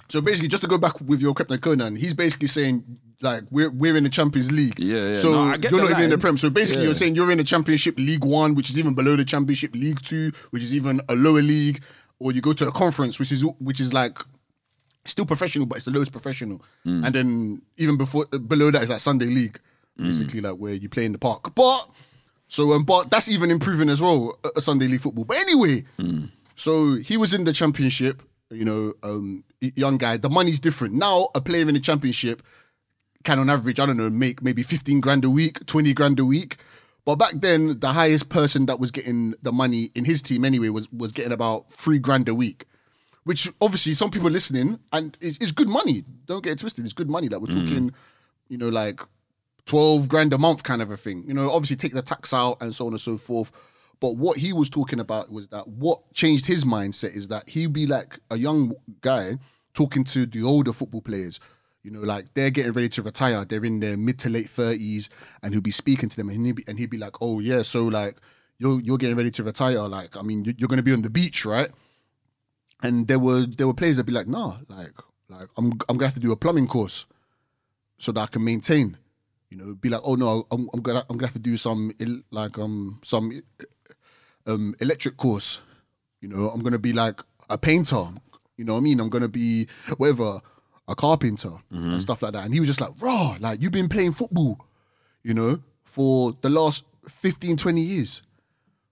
So 0.09 0.21
basically, 0.21 0.49
just 0.49 0.61
to 0.63 0.67
go 0.69 0.77
back 0.77 0.99
with 1.01 1.21
your 1.21 1.33
Krept 1.33 1.51
and 1.51 1.61
Konan, 1.61 1.97
he's 1.97 2.13
basically 2.13 2.47
saying 2.47 2.83
like 3.21 3.43
we're 3.49 3.69
we're 3.71 3.97
in 3.97 4.03
the 4.03 4.09
Champions 4.09 4.51
League. 4.51 4.77
Yeah, 4.79 5.09
yeah. 5.11 5.15
So 5.15 5.31
No, 5.31 5.39
I 5.51 5.57
get 5.57 5.71
you're 5.71 5.81
not 5.81 5.91
even 5.91 6.03
in 6.03 6.09
the. 6.11 6.17
Prem. 6.17 6.37
So 6.37 6.49
basically, 6.49 6.83
Yeah. 6.83 6.89
you're 6.89 6.95
saying 6.95 7.15
you're 7.15 7.31
in 7.31 7.37
the 7.37 7.43
Championship 7.43 7.97
League 7.97 8.23
One, 8.25 8.55
which 8.55 8.69
is 8.69 8.77
even 8.77 8.93
below 8.93 9.15
the 9.15 9.25
Championship 9.25 9.73
League 9.73 10.01
Two, 10.03 10.31
which 10.51 10.61
is 10.63 10.75
even 10.75 11.01
a 11.09 11.15
lower 11.15 11.41
league, 11.41 11.81
or 12.19 12.31
you 12.31 12.41
go 12.41 12.53
to 12.53 12.65
the 12.65 12.71
Conference, 12.71 13.17
which 13.19 13.31
is 13.31 13.43
which 13.59 13.79
is 13.79 13.93
like 13.93 14.19
still 15.05 15.25
professional, 15.25 15.65
but 15.65 15.77
it's 15.77 15.85
the 15.85 15.91
lowest 15.91 16.11
professional. 16.11 16.61
Hmm. 16.83 17.03
And 17.05 17.15
then 17.15 17.61
even 17.77 17.97
before 17.97 18.25
below 18.25 18.69
that 18.71 18.83
is 18.83 18.89
like 18.89 18.99
Sunday 18.99 19.27
League, 19.27 19.59
Hmm. 19.97 20.03
basically 20.07 20.41
like 20.41 20.55
where 20.55 20.73
you 20.73 20.89
play 20.89 21.05
in 21.05 21.13
the 21.13 21.17
park. 21.17 21.55
But 21.55 21.89
so 22.47 22.73
um, 22.73 22.83
but 22.83 23.09
that's 23.11 23.29
even 23.29 23.51
improving 23.51 23.89
as 23.89 24.01
well, 24.01 24.37
a, 24.43 24.49
a 24.57 24.61
Sunday 24.61 24.87
League 24.87 25.01
football. 25.01 25.25
But 25.25 25.37
anyway, 25.37 25.83
Hmm. 25.97 26.25
so 26.55 26.95
he 26.95 27.17
was 27.17 27.33
in 27.33 27.43
the 27.43 27.53
Championship. 27.53 28.21
You 28.51 28.63
know, 28.63 28.93
um, 29.03 29.43
young 29.59 29.97
guy. 29.97 30.17
The 30.17 30.29
money's 30.29 30.59
different 30.59 30.93
now. 30.93 31.29
A 31.33 31.41
player 31.41 31.67
in 31.67 31.73
the 31.73 31.79
Championship 31.79 32.43
can, 33.23 33.39
on 33.39 33.49
average, 33.49 33.79
I 33.79 33.87
don't 33.87 33.97
know, 33.97 34.09
make 34.09 34.43
maybe 34.43 34.61
fifteen 34.63 35.01
grand 35.01 35.25
a 35.25 35.29
week, 35.29 35.65
twenty 35.65 35.93
grand 35.93 36.19
a 36.19 36.25
week. 36.25 36.57
But 37.05 37.15
back 37.15 37.33
then, 37.35 37.79
the 37.79 37.89
highest 37.93 38.29
person 38.29 38.65
that 38.67 38.79
was 38.79 38.91
getting 38.91 39.33
the 39.41 39.51
money 39.51 39.91
in 39.95 40.05
his 40.05 40.21
team 40.21 40.45
anyway 40.45 40.69
was 40.69 40.91
was 40.91 41.11
getting 41.11 41.31
about 41.31 41.71
three 41.71 41.99
grand 41.99 42.29
a 42.29 42.35
week 42.35 42.65
which 43.23 43.51
obviously 43.59 43.91
some 43.95 44.11
people 44.11 44.29
listening 44.29 44.77
and 44.93 45.17
it's, 45.19 45.39
it's 45.39 45.51
good 45.51 45.67
money. 45.67 46.03
Don't 46.27 46.43
get 46.43 46.53
it 46.53 46.59
twisted. 46.59 46.85
It's 46.85 46.93
good 46.93 47.09
money. 47.09 47.27
Like 47.27 47.41
we're 47.41 47.47
talking, 47.47 47.91
you 48.49 48.57
know, 48.59 48.69
like 48.69 49.01
twelve 49.65 50.07
grand 50.07 50.33
a 50.33 50.37
month 50.37 50.63
kind 50.63 50.81
of 50.81 50.91
a 50.91 50.97
thing. 50.97 51.23
You 51.27 51.33
know, 51.33 51.49
obviously 51.49 51.75
take 51.77 51.93
the 51.93 52.01
tax 52.01 52.33
out 52.33 52.61
and 52.61 52.73
so 52.73 52.85
on 52.87 52.93
and 52.93 53.01
so 53.01 53.17
forth. 53.17 53.51
But 53.99 54.17
what 54.17 54.37
he 54.37 54.51
was 54.53 54.69
talking 54.69 54.99
about 54.99 55.31
was 55.31 55.47
that 55.49 55.67
what 55.67 56.13
changed 56.13 56.45
his 56.45 56.65
mindset 56.65 57.15
is 57.15 57.29
that 57.29 57.49
he'd 57.49 57.73
be 57.73 57.87
like 57.87 58.19
a 58.29 58.37
young 58.37 58.73
guy 59.01 59.37
talking 59.73 60.03
to 60.05 60.25
the 60.25 60.43
older 60.43 60.73
football 60.73 61.01
players. 61.01 61.39
You 61.81 61.91
know, 61.91 62.01
like 62.01 62.33
they're 62.33 62.49
getting 62.49 62.73
ready 62.73 62.89
to 62.89 63.01
retire. 63.03 63.45
They're 63.45 63.63
in 63.63 63.79
their 63.79 63.95
mid 63.97 64.19
to 64.19 64.29
late 64.29 64.49
thirties, 64.49 65.09
and 65.43 65.53
he'll 65.53 65.61
be 65.61 65.71
speaking 65.71 66.09
to 66.09 66.17
them, 66.17 66.29
and 66.29 66.45
he'd 66.45 66.55
be, 66.55 66.63
and 66.67 66.79
he'd 66.79 66.89
be 66.89 66.97
like, 66.97 67.21
"Oh 67.21 67.39
yeah, 67.39 67.61
so 67.61 67.85
like 67.85 68.17
you're 68.57 68.79
you're 68.81 68.97
getting 68.97 69.15
ready 69.17 69.31
to 69.31 69.43
retire. 69.43 69.81
Like, 69.87 70.17
I 70.17 70.21
mean, 70.23 70.45
you- 70.45 70.55
you're 70.57 70.67
going 70.67 70.77
to 70.77 70.83
be 70.83 70.93
on 70.93 71.01
the 71.03 71.09
beach, 71.09 71.45
right?" 71.45 71.69
and 72.83 73.07
there 73.07 73.19
were 73.19 73.45
there 73.45 73.67
were 73.67 73.73
players 73.73 73.95
that'd 73.95 74.05
be 74.05 74.11
like, 74.11 74.27
nah, 74.27 74.57
like 74.67 74.91
like 75.29 75.47
I'm 75.57 75.71
I'm 75.87 75.97
gonna 75.97 76.07
have 76.07 76.13
to 76.15 76.19
do 76.19 76.31
a 76.31 76.35
plumbing 76.35 76.67
course 76.67 77.05
so 77.97 78.11
that 78.11 78.21
I 78.21 78.27
can 78.27 78.43
maintain. 78.43 78.97
You 79.49 79.57
know, 79.57 79.75
be 79.75 79.89
like, 79.89 80.01
oh 80.03 80.15
no, 80.15 80.45
I'm, 80.51 80.69
I'm 80.73 80.81
gonna 80.81 81.05
I'm 81.09 81.17
gonna 81.17 81.27
have 81.27 81.33
to 81.33 81.39
do 81.39 81.55
some 81.57 81.91
like 82.31 82.57
um 82.57 82.99
some 83.03 83.31
um 84.47 84.75
electric 84.79 85.17
course. 85.17 85.61
You 86.21 86.29
know, 86.29 86.49
I'm 86.49 86.61
gonna 86.61 86.79
be 86.79 86.93
like 86.93 87.21
a 87.49 87.57
painter. 87.57 88.07
You 88.57 88.65
know 88.65 88.73
what 88.73 88.79
I 88.79 88.83
mean? 88.83 88.99
I'm 88.99 89.09
gonna 89.09 89.27
be 89.27 89.67
whatever 89.97 90.41
a 90.87 90.95
carpenter 90.95 91.51
and 91.71 92.01
stuff 92.01 92.21
like 92.21 92.33
that. 92.33 92.45
And 92.45 92.53
he 92.53 92.59
was 92.59 92.69
just 92.69 92.79
like, 92.81 92.91
raw, 93.01 93.37
like 93.39 93.61
you've 93.61 93.71
been 93.71 93.89
playing 93.89 94.13
football, 94.13 94.59
you 95.23 95.33
know, 95.33 95.59
for 95.83 96.33
the 96.41 96.49
last 96.49 96.83
15, 97.09 97.57
20 97.57 97.81
years. 97.81 98.21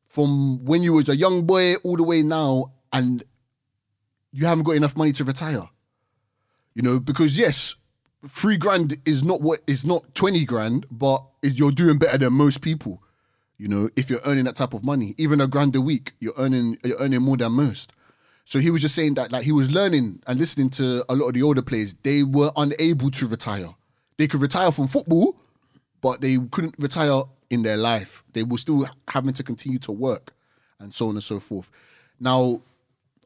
From 0.08 0.64
when 0.66 0.84
you 0.84 0.94
was 0.94 1.10
a 1.10 1.16
young 1.16 1.46
boy 1.46 1.76
all 1.84 1.96
the 1.98 2.04
way 2.04 2.22
now, 2.22 2.72
and 2.92 3.24
you 4.32 4.46
haven't 4.46 4.64
got 4.64 4.76
enough 4.76 4.96
money 4.96 5.12
to 5.14 5.24
retire. 5.24 5.68
You 6.76 6.82
know, 6.84 7.00
because 7.00 7.38
yes, 7.38 7.76
three 8.28 8.58
grand 8.58 8.98
is 9.06 9.24
not 9.24 9.42
what 9.42 9.62
is 9.68 9.86
not 9.86 10.16
20 10.16 10.46
grand, 10.46 10.86
but 10.92 11.24
you're 11.42 11.72
doing 11.72 11.98
better 11.98 12.18
than 12.18 12.34
most 12.34 12.62
people. 12.62 13.02
You 13.58 13.68
know, 13.68 13.90
if 13.96 14.10
you're 14.10 14.22
earning 14.26 14.46
that 14.46 14.56
type 14.56 14.74
of 14.74 14.84
money, 14.84 15.16
even 15.18 15.40
a 15.40 15.48
grand 15.48 15.76
a 15.76 15.82
week, 15.82 16.14
you're 16.20 16.34
earning 16.38 16.78
you're 16.84 16.98
earning 17.00 17.22
more 17.22 17.38
than 17.38 17.52
most. 17.52 17.94
So 18.46 18.60
he 18.60 18.70
was 18.70 18.82
just 18.82 18.96
saying 18.96 19.14
that 19.16 19.32
like 19.32 19.44
he 19.44 19.52
was 19.52 19.72
learning 19.72 20.22
and 20.28 20.40
listening 20.40 20.70
to 20.72 21.06
a 21.08 21.16
lot 21.16 21.28
of 21.28 21.34
the 21.34 21.44
older 21.44 21.62
players. 21.62 21.96
They 22.04 22.24
were 22.24 22.52
unable 22.58 23.10
to 23.12 23.28
retire. 23.28 23.70
They 24.18 24.28
could 24.28 24.42
retire 24.42 24.72
from 24.72 24.88
football, 24.88 25.38
but 26.02 26.22
they 26.22 26.38
couldn't 26.52 26.76
retire 26.78 27.24
in 27.50 27.64
their 27.64 27.78
life. 27.78 28.24
They 28.34 28.44
were 28.44 28.58
still 28.58 28.86
having 29.08 29.34
to 29.34 29.44
continue 29.44 29.80
to 29.80 29.92
work 29.92 30.34
and 30.80 30.94
so 30.94 31.08
on 31.08 31.16
and 31.16 31.24
so 31.24 31.40
forth. 31.40 31.72
Now, 32.20 32.62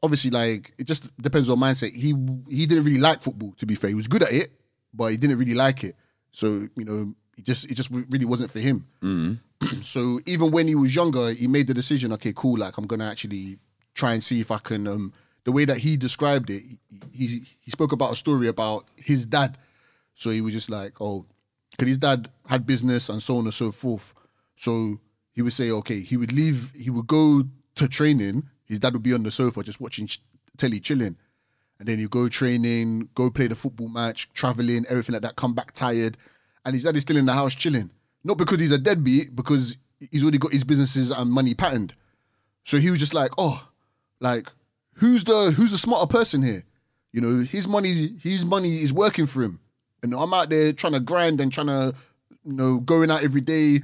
obviously, 0.02 0.30
like 0.30 0.72
it 0.78 0.86
just 0.86 1.10
depends 1.20 1.50
on 1.50 1.58
mindset. 1.58 1.92
He 1.92 2.14
he 2.48 2.66
didn't 2.66 2.84
really 2.84 3.00
like 3.00 3.22
football. 3.22 3.52
To 3.56 3.66
be 3.66 3.74
fair, 3.74 3.88
he 3.88 3.94
was 3.94 4.06
good 4.06 4.22
at 4.22 4.32
it, 4.32 4.52
but 4.92 5.06
he 5.06 5.16
didn't 5.16 5.38
really 5.38 5.54
like 5.54 5.84
it. 5.84 5.96
So 6.32 6.68
you 6.76 6.84
know, 6.84 7.14
it 7.36 7.44
just 7.44 7.70
it 7.70 7.74
just 7.74 7.90
really 7.90 8.24
wasn't 8.24 8.50
for 8.50 8.60
him. 8.60 8.86
so 9.82 10.20
even 10.26 10.50
when 10.50 10.68
he 10.68 10.74
was 10.74 10.94
younger, 10.94 11.32
he 11.32 11.46
made 11.46 11.66
the 11.66 11.74
decision. 11.74 12.12
Okay, 12.14 12.32
cool. 12.34 12.58
Like 12.58 12.78
I'm 12.78 12.86
gonna 12.86 13.08
actually 13.08 13.58
try 13.94 14.12
and 14.12 14.22
see 14.22 14.40
if 14.40 14.50
I 14.50 14.58
can. 14.58 14.86
Um, 14.86 15.12
the 15.44 15.52
way 15.52 15.64
that 15.64 15.78
he 15.78 15.96
described 15.96 16.50
it, 16.50 16.62
he 16.62 17.26
he, 17.26 17.42
he 17.60 17.70
spoke 17.70 17.92
about 17.92 18.12
a 18.12 18.16
story 18.16 18.48
about 18.48 18.86
his 18.96 19.26
dad. 19.26 19.58
So 20.14 20.30
he 20.30 20.40
was 20.40 20.52
just 20.52 20.68
like, 20.68 21.00
oh, 21.00 21.26
because 21.70 21.88
his 21.88 21.98
dad 21.98 22.28
had 22.46 22.66
business 22.66 23.08
and 23.08 23.22
so 23.22 23.38
on 23.38 23.44
and 23.44 23.54
so 23.54 23.70
forth. 23.70 24.12
So 24.56 24.98
he 25.32 25.42
would 25.42 25.52
say, 25.52 25.70
okay, 25.70 26.00
he 26.00 26.16
would 26.16 26.32
leave, 26.32 26.72
he 26.74 26.90
would 26.90 27.06
go 27.06 27.44
to 27.76 27.88
training. 27.88 28.48
His 28.66 28.80
dad 28.80 28.92
would 28.92 29.04
be 29.04 29.14
on 29.14 29.22
the 29.22 29.30
sofa 29.30 29.62
just 29.62 29.80
watching 29.80 30.08
telly, 30.56 30.80
chilling. 30.80 31.16
And 31.78 31.88
then 31.88 31.98
you 31.98 32.08
go 32.08 32.28
training, 32.28 33.08
go 33.14 33.30
play 33.30 33.46
the 33.46 33.54
football 33.54 33.88
match, 33.88 34.28
traveling, 34.34 34.84
everything 34.88 35.12
like 35.12 35.22
that, 35.22 35.36
come 35.36 35.54
back 35.54 35.72
tired. 35.72 36.16
And 36.64 36.74
his 36.74 36.84
dad 36.84 36.96
still 37.00 37.16
in 37.16 37.26
the 37.26 37.32
house 37.32 37.54
chilling. 37.54 37.90
Not 38.24 38.36
because 38.36 38.58
he's 38.58 38.72
a 38.72 38.78
deadbeat, 38.78 39.36
because 39.36 39.78
he's 40.10 40.22
already 40.22 40.38
got 40.38 40.52
his 40.52 40.64
businesses 40.64 41.10
and 41.10 41.30
money 41.30 41.54
patterned. 41.54 41.94
So 42.64 42.78
he 42.78 42.90
was 42.90 42.98
just 42.98 43.14
like, 43.14 43.30
oh, 43.38 43.68
like, 44.20 44.48
who's 44.94 45.24
the 45.24 45.52
who's 45.52 45.70
the 45.70 45.78
smarter 45.78 46.06
person 46.06 46.42
here? 46.42 46.64
You 47.12 47.20
know, 47.20 47.44
his 47.44 47.66
money, 47.68 48.16
his 48.20 48.44
money 48.44 48.82
is 48.82 48.92
working 48.92 49.26
for 49.26 49.42
him. 49.42 49.60
And 50.02 50.12
I'm 50.14 50.34
out 50.34 50.50
there 50.50 50.72
trying 50.72 50.92
to 50.92 51.00
grind 51.00 51.40
and 51.40 51.52
trying 51.52 51.68
to, 51.68 51.94
you 52.44 52.52
know, 52.52 52.78
going 52.78 53.10
out 53.10 53.22
every 53.22 53.40
day, 53.40 53.80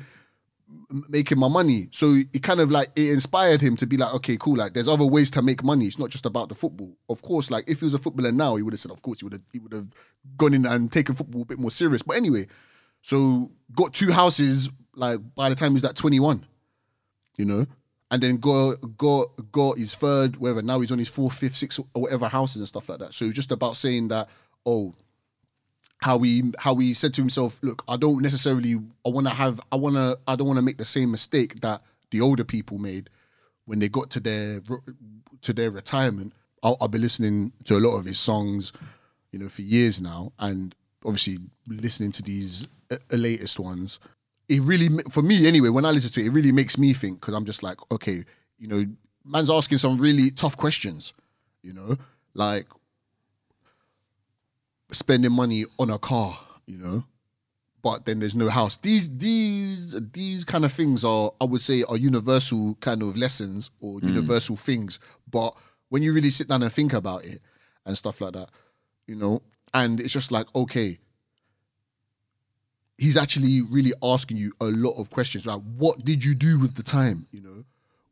making 1.08 1.38
my 1.38 1.48
money. 1.48 1.88
So 1.90 2.14
it 2.32 2.42
kind 2.42 2.60
of 2.60 2.70
like 2.70 2.88
it 2.96 3.10
inspired 3.10 3.60
him 3.60 3.76
to 3.78 3.86
be 3.86 3.96
like, 3.96 4.14
okay, 4.14 4.36
cool. 4.38 4.56
Like 4.56 4.74
there's 4.74 4.88
other 4.88 5.06
ways 5.06 5.30
to 5.32 5.42
make 5.42 5.62
money. 5.62 5.86
It's 5.86 5.98
not 5.98 6.10
just 6.10 6.26
about 6.26 6.48
the 6.48 6.54
football. 6.54 6.96
Of 7.08 7.22
course, 7.22 7.50
like 7.50 7.68
if 7.68 7.80
he 7.80 7.84
was 7.84 7.94
a 7.94 7.98
footballer 7.98 8.32
now, 8.32 8.56
he 8.56 8.62
would 8.62 8.72
have 8.72 8.80
said, 8.80 8.90
of 8.90 9.02
course, 9.02 9.20
he 9.20 9.24
would 9.24 9.34
have 9.34 9.42
he 9.52 9.58
would 9.58 9.72
have 9.72 9.88
gone 10.36 10.54
in 10.54 10.66
and 10.66 10.90
taken 10.92 11.14
football 11.14 11.42
a 11.42 11.46
bit 11.46 11.58
more 11.58 11.70
serious. 11.70 12.02
But 12.02 12.16
anyway, 12.16 12.46
so 13.02 13.50
got 13.74 13.92
two 13.92 14.12
houses 14.12 14.70
like 14.96 15.18
by 15.34 15.48
the 15.48 15.54
time 15.54 15.72
he 15.72 15.74
was 15.74 15.84
like 15.84 15.94
21, 15.94 16.46
you 17.38 17.44
know, 17.44 17.66
and 18.10 18.22
then 18.22 18.36
got 18.38 18.76
got 18.96 19.26
got 19.52 19.78
his 19.78 19.94
third, 19.94 20.36
whatever. 20.36 20.62
Now 20.62 20.80
he's 20.80 20.92
on 20.92 20.98
his 20.98 21.08
fourth, 21.08 21.34
fifth, 21.36 21.56
sixth, 21.56 21.80
or 21.94 22.02
whatever 22.02 22.28
houses 22.28 22.56
and 22.56 22.68
stuff 22.68 22.88
like 22.88 22.98
that. 22.98 23.14
So 23.14 23.30
just 23.30 23.52
about 23.52 23.76
saying 23.76 24.08
that, 24.08 24.28
oh, 24.66 24.94
how 26.04 26.18
he 26.18 26.52
how 26.58 26.74
he 26.76 26.92
said 26.92 27.14
to 27.14 27.22
himself, 27.22 27.58
look, 27.62 27.82
I 27.88 27.96
don't 27.96 28.20
necessarily 28.20 28.74
I 29.06 29.08
want 29.08 29.26
to 29.26 29.32
have 29.32 29.58
I 29.72 29.76
want 29.76 29.94
to 29.96 30.18
I 30.28 30.36
don't 30.36 30.46
want 30.46 30.58
to 30.58 30.62
make 30.62 30.76
the 30.76 30.84
same 30.84 31.10
mistake 31.10 31.60
that 31.60 31.80
the 32.10 32.20
older 32.20 32.44
people 32.44 32.76
made 32.76 33.08
when 33.64 33.78
they 33.78 33.88
got 33.88 34.10
to 34.10 34.20
their 34.20 34.60
to 35.40 35.52
their 35.54 35.70
retirement. 35.70 36.34
I'll, 36.62 36.76
I'll 36.78 36.88
be 36.88 36.98
listening 36.98 37.52
to 37.64 37.76
a 37.76 37.80
lot 37.80 37.96
of 37.96 38.04
his 38.04 38.18
songs, 38.18 38.70
you 39.32 39.38
know, 39.38 39.48
for 39.48 39.62
years 39.62 39.98
now, 39.98 40.32
and 40.38 40.74
obviously 41.06 41.38
listening 41.68 42.12
to 42.12 42.22
these 42.22 42.68
uh, 42.90 42.96
latest 43.10 43.58
ones. 43.58 43.98
It 44.50 44.60
really, 44.60 44.90
for 45.10 45.22
me 45.22 45.46
anyway, 45.46 45.70
when 45.70 45.86
I 45.86 45.90
listen 45.90 46.10
to 46.12 46.20
it, 46.20 46.26
it 46.26 46.30
really 46.30 46.52
makes 46.52 46.76
me 46.76 46.92
think 46.92 47.20
because 47.20 47.34
I'm 47.34 47.46
just 47.46 47.62
like, 47.62 47.78
okay, 47.90 48.24
you 48.58 48.68
know, 48.68 48.84
man's 49.24 49.48
asking 49.48 49.78
some 49.78 49.98
really 49.98 50.30
tough 50.30 50.58
questions, 50.58 51.14
you 51.62 51.72
know, 51.72 51.96
like 52.34 52.66
spending 54.94 55.32
money 55.32 55.64
on 55.78 55.90
a 55.90 55.98
car, 55.98 56.38
you 56.66 56.78
know, 56.78 57.04
but 57.82 58.06
then 58.06 58.20
there's 58.20 58.34
no 58.34 58.48
house. 58.48 58.76
These 58.78 59.16
these 59.16 60.00
these 60.12 60.44
kind 60.44 60.64
of 60.64 60.72
things 60.72 61.04
are, 61.04 61.32
I 61.40 61.44
would 61.44 61.60
say, 61.60 61.84
are 61.84 61.96
universal 61.96 62.76
kind 62.80 63.02
of 63.02 63.16
lessons 63.16 63.70
or 63.80 64.00
mm. 64.00 64.08
universal 64.08 64.56
things. 64.56 64.98
But 65.30 65.54
when 65.90 66.02
you 66.02 66.12
really 66.12 66.30
sit 66.30 66.48
down 66.48 66.62
and 66.62 66.72
think 66.72 66.92
about 66.92 67.24
it 67.24 67.40
and 67.84 67.96
stuff 67.96 68.20
like 68.20 68.32
that, 68.32 68.48
you 69.06 69.16
know, 69.16 69.42
and 69.74 70.00
it's 70.00 70.12
just 70.12 70.32
like, 70.32 70.46
okay, 70.56 70.98
he's 72.96 73.16
actually 73.16 73.62
really 73.70 73.92
asking 74.02 74.36
you 74.36 74.52
a 74.60 74.66
lot 74.66 74.98
of 74.98 75.10
questions. 75.10 75.44
Like, 75.46 75.60
what 75.76 76.04
did 76.04 76.24
you 76.24 76.34
do 76.34 76.58
with 76.58 76.74
the 76.74 76.82
time, 76.82 77.26
you 77.32 77.42
know? 77.42 77.64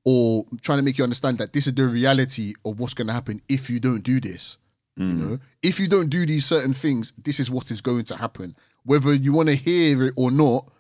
Or 0.04 0.44
trying 0.60 0.78
to 0.78 0.84
make 0.84 0.98
you 0.98 1.04
understand 1.04 1.38
that 1.38 1.52
this 1.52 1.66
is 1.66 1.74
the 1.74 1.86
reality 1.86 2.54
of 2.64 2.80
what's 2.80 2.94
going 2.94 3.06
to 3.06 3.12
happen 3.12 3.40
if 3.48 3.70
you 3.70 3.78
don't 3.78 4.02
do 4.02 4.20
this. 4.20 4.58
You 4.96 5.04
know, 5.06 5.38
if 5.62 5.80
you 5.80 5.88
don't 5.88 6.10
do 6.10 6.26
these 6.26 6.44
certain 6.44 6.74
things, 6.74 7.14
this 7.16 7.40
is 7.40 7.50
what 7.50 7.70
is 7.70 7.80
going 7.80 8.04
to 8.04 8.16
happen. 8.16 8.54
Whether 8.84 9.14
you 9.14 9.32
want 9.32 9.48
to 9.48 9.54
hear 9.54 10.04
it 10.04 10.14
or 10.16 10.30
not, 10.30 10.70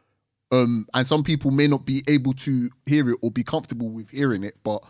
um, 0.50 0.86
and 0.92 1.08
some 1.08 1.22
people 1.24 1.50
may 1.50 1.66
not 1.66 1.86
be 1.86 2.02
able 2.06 2.34
to 2.34 2.70
hear 2.84 3.08
it 3.10 3.18
or 3.22 3.30
be 3.30 3.42
comfortable 3.42 3.88
with 3.88 4.10
hearing 4.10 4.44
it, 4.44 4.56
but 4.62 4.82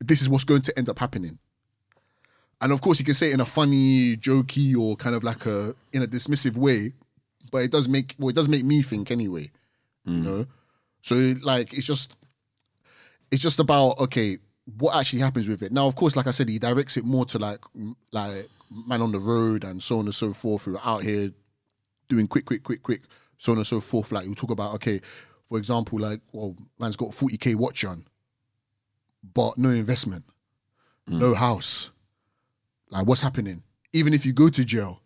this 0.00 0.22
is 0.22 0.28
what's 0.28 0.44
going 0.44 0.62
to 0.62 0.78
end 0.78 0.88
up 0.88 0.98
happening. 0.98 1.38
And 2.60 2.72
of 2.72 2.80
course, 2.80 3.00
you 3.00 3.04
can 3.04 3.14
say 3.14 3.30
it 3.30 3.34
in 3.34 3.40
a 3.40 3.44
funny, 3.44 4.16
jokey, 4.16 4.76
or 4.76 4.94
kind 4.94 5.16
of 5.16 5.24
like 5.24 5.44
a 5.46 5.74
in 5.92 6.02
a 6.02 6.06
dismissive 6.06 6.56
way, 6.56 6.92
but 7.50 7.58
it 7.58 7.72
does 7.72 7.88
make 7.88 8.14
well, 8.18 8.28
it 8.28 8.36
does 8.36 8.48
make 8.48 8.64
me 8.64 8.82
think 8.82 9.10
anyway. 9.10 9.50
You 10.04 10.22
know, 10.22 10.46
so 11.00 11.34
like 11.42 11.72
it's 11.72 11.86
just 11.86 12.14
it's 13.32 13.42
just 13.42 13.58
about 13.58 13.98
okay, 13.98 14.38
what 14.64 14.96
actually 14.96 15.20
happens 15.20 15.48
with 15.48 15.62
it. 15.62 15.72
Now, 15.72 15.86
of 15.86 15.96
course, 15.96 16.16
like 16.16 16.26
I 16.26 16.30
said, 16.30 16.48
he 16.48 16.58
directs 16.58 16.96
it 16.96 17.04
more 17.04 17.24
to 17.26 17.38
like 17.38 17.60
like 18.12 18.48
man 18.70 19.02
on 19.02 19.12
the 19.12 19.18
road 19.18 19.64
and 19.64 19.82
so 19.82 19.98
on 19.98 20.06
and 20.06 20.14
so 20.14 20.32
forth 20.32 20.64
who 20.64 20.76
are 20.76 20.82
out 20.84 21.02
here 21.02 21.30
doing 22.08 22.26
quick, 22.26 22.46
quick, 22.46 22.62
quick, 22.62 22.82
quick, 22.82 23.02
so 23.38 23.52
on 23.52 23.58
and 23.58 23.66
so 23.66 23.80
forth. 23.80 24.12
Like 24.12 24.26
we 24.26 24.34
talk 24.34 24.50
about 24.50 24.74
okay, 24.76 25.00
for 25.48 25.58
example, 25.58 25.98
like 25.98 26.20
well, 26.32 26.56
man's 26.78 26.96
got 26.96 27.14
forty 27.14 27.36
k 27.36 27.54
watch 27.54 27.84
on, 27.84 28.06
but 29.34 29.58
no 29.58 29.70
investment, 29.70 30.24
mm. 31.08 31.18
no 31.18 31.34
house. 31.34 31.90
Like 32.90 33.06
what's 33.06 33.20
happening? 33.20 33.62
Even 33.92 34.14
if 34.14 34.24
you 34.24 34.32
go 34.32 34.48
to 34.48 34.64
jail, 34.64 35.00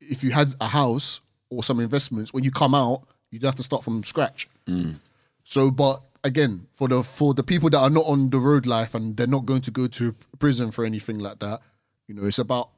if 0.00 0.24
you 0.24 0.30
had 0.30 0.54
a 0.60 0.66
house 0.66 1.20
or 1.50 1.62
some 1.62 1.80
investments, 1.80 2.32
when 2.32 2.44
you 2.44 2.50
come 2.50 2.74
out, 2.74 3.02
you'd 3.30 3.44
have 3.44 3.56
to 3.56 3.62
start 3.62 3.84
from 3.84 4.02
scratch. 4.02 4.48
Mm. 4.66 4.96
So, 5.44 5.70
but 5.70 6.00
again, 6.24 6.66
for 6.74 6.88
the 6.88 7.02
for 7.02 7.34
the 7.34 7.42
people 7.42 7.70
that 7.70 7.78
are 7.78 7.90
not 7.90 8.04
on 8.06 8.30
the 8.30 8.38
road 8.38 8.66
life 8.66 8.94
and 8.94 9.16
they're 9.16 9.26
not 9.26 9.46
going 9.46 9.62
to 9.62 9.70
go 9.70 9.86
to 9.88 10.14
prison 10.38 10.70
for 10.70 10.84
anything 10.84 11.18
like 11.18 11.38
that, 11.40 11.60
you 12.06 12.14
know, 12.14 12.24
it's 12.24 12.38
about 12.38 12.70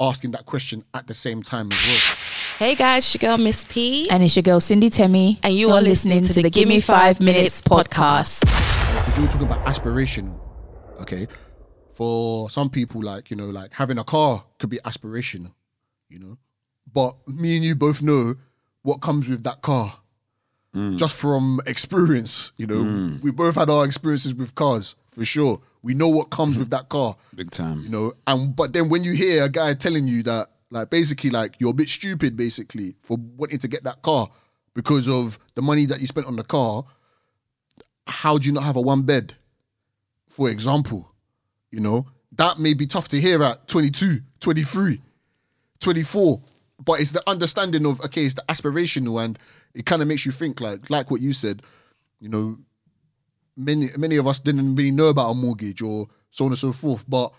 asking 0.00 0.32
that 0.32 0.46
question 0.46 0.84
at 0.94 1.06
the 1.06 1.14
same 1.14 1.42
time 1.42 1.70
as 1.72 1.78
well. 1.78 2.16
Hey 2.58 2.74
guys, 2.74 3.04
it's 3.04 3.14
your 3.22 3.30
girl 3.30 3.38
Miss 3.38 3.64
P. 3.64 4.08
And 4.10 4.22
it's 4.22 4.36
your 4.36 4.42
girl 4.42 4.60
Cindy 4.60 4.90
Temi. 4.90 5.38
And 5.42 5.54
you 5.54 5.70
are 5.70 5.80
listening 5.80 6.22
to 6.24 6.42
the 6.42 6.50
Gimme 6.50 6.80
Five 6.80 7.20
Minutes 7.20 7.62
podcast. 7.62 8.40
Because 8.40 9.16
you 9.16 9.22
were 9.22 9.28
talking 9.28 9.46
about 9.46 9.64
aspirational, 9.66 10.38
okay? 11.00 11.26
For 11.94 12.50
some 12.50 12.70
people, 12.70 13.02
like 13.02 13.30
you 13.30 13.36
know, 13.36 13.46
like 13.46 13.72
having 13.72 13.98
a 13.98 14.04
car 14.04 14.44
could 14.58 14.70
be 14.70 14.78
aspirational, 14.78 15.52
you 16.08 16.18
know. 16.18 16.38
But 16.92 17.16
me 17.26 17.56
and 17.56 17.64
you 17.64 17.74
both 17.74 18.02
know 18.02 18.34
what 18.82 19.00
comes 19.00 19.28
with 19.28 19.44
that 19.44 19.62
car, 19.62 20.01
Mm. 20.74 20.96
just 20.96 21.14
from 21.14 21.60
experience. 21.66 22.52
You 22.56 22.66
know, 22.66 22.82
mm. 22.82 23.22
we 23.22 23.30
both 23.30 23.56
had 23.56 23.68
our 23.68 23.84
experiences 23.84 24.34
with 24.34 24.54
cars 24.54 24.96
for 25.08 25.24
sure. 25.24 25.60
We 25.82 25.94
know 25.94 26.08
what 26.08 26.30
comes 26.30 26.52
mm-hmm. 26.52 26.60
with 26.60 26.70
that 26.70 26.88
car. 26.88 27.16
Big 27.34 27.50
time. 27.50 27.82
you 27.82 27.88
know 27.88 28.14
and 28.26 28.54
but 28.56 28.72
then 28.72 28.88
when 28.88 29.04
you 29.04 29.12
hear 29.12 29.44
a 29.44 29.48
guy 29.48 29.74
telling 29.74 30.06
you 30.08 30.22
that 30.22 30.48
like 30.70 30.90
basically 30.90 31.30
like 31.30 31.54
you're 31.58 31.70
a 31.70 31.74
bit 31.74 31.88
stupid 31.88 32.36
basically 32.36 32.96
for 33.02 33.18
wanting 33.36 33.58
to 33.58 33.68
get 33.68 33.84
that 33.84 34.02
car 34.02 34.28
because 34.74 35.08
of 35.08 35.38
the 35.54 35.62
money 35.62 35.84
that 35.86 36.00
you 36.00 36.06
spent 36.06 36.26
on 36.26 36.36
the 36.36 36.42
car 36.42 36.84
how 38.06 38.38
do 38.38 38.46
you 38.46 38.52
not 38.52 38.64
have 38.64 38.76
a 38.76 38.80
one 38.80 39.02
bed 39.02 39.34
for 40.28 40.48
example 40.50 41.12
you 41.70 41.80
know 41.80 42.06
that 42.32 42.58
may 42.58 42.72
be 42.72 42.86
tough 42.86 43.08
to 43.08 43.20
hear 43.20 43.42
at 43.42 43.68
22 43.68 44.20
23 44.40 45.00
24 45.80 46.42
but 46.84 47.00
it's 47.00 47.12
the 47.12 47.22
understanding 47.28 47.84
of 47.86 48.00
okay 48.00 48.24
it's 48.24 48.34
the 48.34 48.44
aspirational 48.48 49.22
and 49.22 49.38
it 49.74 49.86
kind 49.86 50.02
of 50.02 50.08
makes 50.08 50.26
you 50.26 50.32
think 50.32 50.60
like 50.60 50.90
like 50.90 51.10
what 51.10 51.20
you 51.20 51.32
said 51.32 51.62
you 52.20 52.28
know 52.28 52.58
many 53.56 53.88
many 53.96 54.16
of 54.16 54.26
us 54.26 54.40
didn't 54.40 54.74
really 54.74 54.90
know 54.90 55.06
about 55.06 55.30
a 55.30 55.34
mortgage 55.34 55.82
or 55.82 56.08
so 56.30 56.46
on 56.46 56.50
and 56.50 56.58
so 56.58 56.72
forth. 56.72 57.04
But 57.08 57.32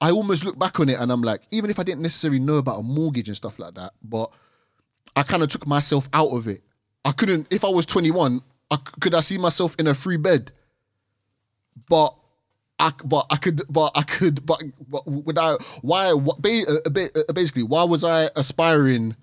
I 0.00 0.10
almost 0.10 0.44
look 0.44 0.58
back 0.58 0.80
on 0.80 0.88
it 0.88 0.98
and 0.98 1.12
I'm 1.12 1.22
like, 1.22 1.42
even 1.52 1.70
if 1.70 1.78
I 1.78 1.84
didn't 1.84 2.02
necessarily 2.02 2.40
know 2.40 2.56
about 2.56 2.80
a 2.80 2.82
mortgage 2.82 3.28
and 3.28 3.36
stuff 3.36 3.58
like 3.58 3.74
that, 3.74 3.92
but 4.02 4.30
I 5.14 5.22
kind 5.22 5.42
of 5.42 5.48
took 5.48 5.66
myself 5.66 6.08
out 6.12 6.28
of 6.28 6.48
it. 6.48 6.62
I 7.04 7.12
couldn't, 7.12 7.46
if 7.50 7.64
I 7.64 7.68
was 7.68 7.86
21, 7.86 8.42
I, 8.70 8.76
could 9.00 9.14
I 9.14 9.20
see 9.20 9.38
myself 9.38 9.76
in 9.78 9.86
a 9.86 9.94
free 9.94 10.16
bed? 10.16 10.50
But 11.88 12.14
I, 12.78 12.90
but 13.04 13.26
I 13.30 13.36
could, 13.36 13.62
but 13.70 13.92
I 13.94 14.02
could, 14.02 14.44
but, 14.44 14.62
but 14.88 15.38
I? 15.38 15.56
Why? 15.80 16.12
What? 16.12 16.44
Uh, 16.44 16.74
uh, 16.84 17.32
basically, 17.32 17.62
why 17.62 17.84
was 17.84 18.04
I 18.04 18.28
aspiring, 18.36 19.16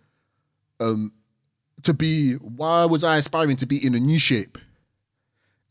um, 0.79 1.13
to 1.83 1.93
be? 1.93 2.33
Why 2.33 2.85
was 2.85 3.03
I 3.03 3.17
aspiring 3.17 3.57
to 3.57 3.65
be 3.65 3.85
in 3.85 3.95
a 3.95 3.99
new 3.99 4.19
shape? 4.19 4.57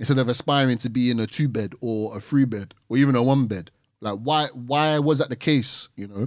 instead 0.02 0.18
of 0.18 0.28
aspiring 0.28 0.76
to 0.76 0.90
be 0.90 1.12
in 1.12 1.20
a 1.20 1.26
two 1.28 1.46
bed 1.46 1.74
or 1.80 2.16
a 2.16 2.20
three 2.20 2.44
bed 2.44 2.74
or 2.88 2.96
even 2.96 3.14
a 3.14 3.22
one 3.22 3.46
bed. 3.46 3.70
Like 4.00 4.18
why 4.18 4.48
why 4.52 4.98
was 4.98 5.18
that 5.18 5.28
the 5.28 5.36
case? 5.36 5.88
You 5.94 6.08
know, 6.08 6.26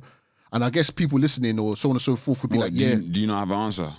and 0.53 0.63
I 0.63 0.69
guess 0.69 0.89
people 0.89 1.19
listening 1.19 1.59
or 1.59 1.75
so 1.75 1.89
on 1.89 1.95
and 1.95 2.01
so 2.01 2.15
forth 2.15 2.41
would 2.41 2.51
be 2.51 2.57
What, 2.57 2.67
like, 2.67 2.73
do, 2.73 2.79
yeah. 2.79 2.95
you, 2.95 3.01
do 3.01 3.19
you 3.19 3.27
not 3.27 3.39
have 3.39 3.51
an 3.51 3.57
answer? 3.57 3.89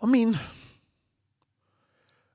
I 0.00 0.06
mean, 0.06 0.38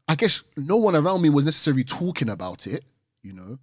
I 0.06 0.16
guess 0.16 0.44
no 0.58 0.76
one 0.76 0.98
around 0.98 1.22
me 1.22 1.30
was 1.30 1.46
necessarily 1.46 1.86
talking 1.86 2.28
about 2.28 2.68
it, 2.68 2.84
you 3.24 3.32
know? 3.32 3.58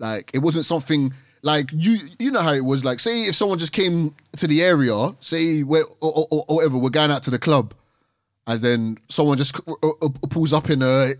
Like 0.00 0.32
it 0.34 0.40
wasn't 0.40 0.64
something 0.64 1.14
like 1.42 1.70
you 1.72 1.98
you 2.18 2.30
know 2.30 2.40
how 2.40 2.52
it 2.52 2.64
was 2.64 2.84
like 2.84 3.00
say 3.00 3.24
if 3.24 3.34
someone 3.34 3.58
just 3.58 3.72
came 3.72 4.14
to 4.36 4.46
the 4.46 4.62
area, 4.62 5.14
say 5.20 5.62
where 5.62 5.84
or, 6.00 6.26
or, 6.30 6.44
or 6.48 6.56
whatever, 6.56 6.78
we're 6.78 6.90
going 6.90 7.10
out 7.10 7.22
to 7.24 7.30
the 7.30 7.38
club 7.38 7.74
and 8.46 8.62
then 8.62 8.96
someone 9.08 9.36
just 9.36 9.54
uh, 9.68 9.88
uh, 10.02 10.08
pulls 10.30 10.52
up 10.52 10.70
in 10.70 10.82
a 10.82 11.14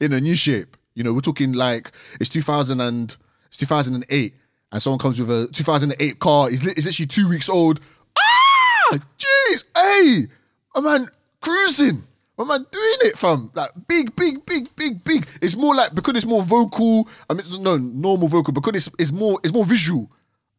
in 0.00 0.12
a 0.12 0.20
new 0.20 0.34
shape. 0.34 0.76
You 0.94 1.04
know, 1.04 1.12
we're 1.12 1.20
talking 1.20 1.52
like 1.52 1.92
it's 2.20 2.30
2000 2.30 2.80
and 2.80 3.16
it's 3.46 3.56
2008 3.56 4.34
and 4.72 4.82
someone 4.82 4.98
comes 4.98 5.20
with 5.20 5.30
a 5.30 5.48
2008 5.52 6.18
car, 6.18 6.50
is 6.50 6.64
literally 6.64 7.06
2 7.06 7.28
weeks 7.28 7.48
old. 7.48 7.80
Ah! 8.18 8.98
Jeez, 9.18 9.64
hey! 9.76 10.26
a 10.74 10.82
man 10.82 11.08
cruising. 11.40 12.04
My 12.36 12.44
man 12.44 12.66
doing 12.70 12.98
it, 13.02 13.16
fam. 13.16 13.50
Like 13.54 13.70
big, 13.86 14.14
big, 14.16 14.44
big, 14.44 14.74
big, 14.74 15.04
big. 15.04 15.26
It's 15.40 15.56
more 15.56 15.74
like 15.74 15.94
because 15.94 16.16
it's 16.16 16.26
more 16.26 16.42
vocal. 16.42 17.08
I 17.30 17.34
mean, 17.34 17.62
no, 17.62 17.76
normal 17.76 18.28
vocal 18.28 18.52
because 18.52 18.74
it's 18.74 18.90
it's 18.98 19.12
more 19.12 19.38
it's 19.44 19.52
more 19.52 19.64
visual. 19.64 20.10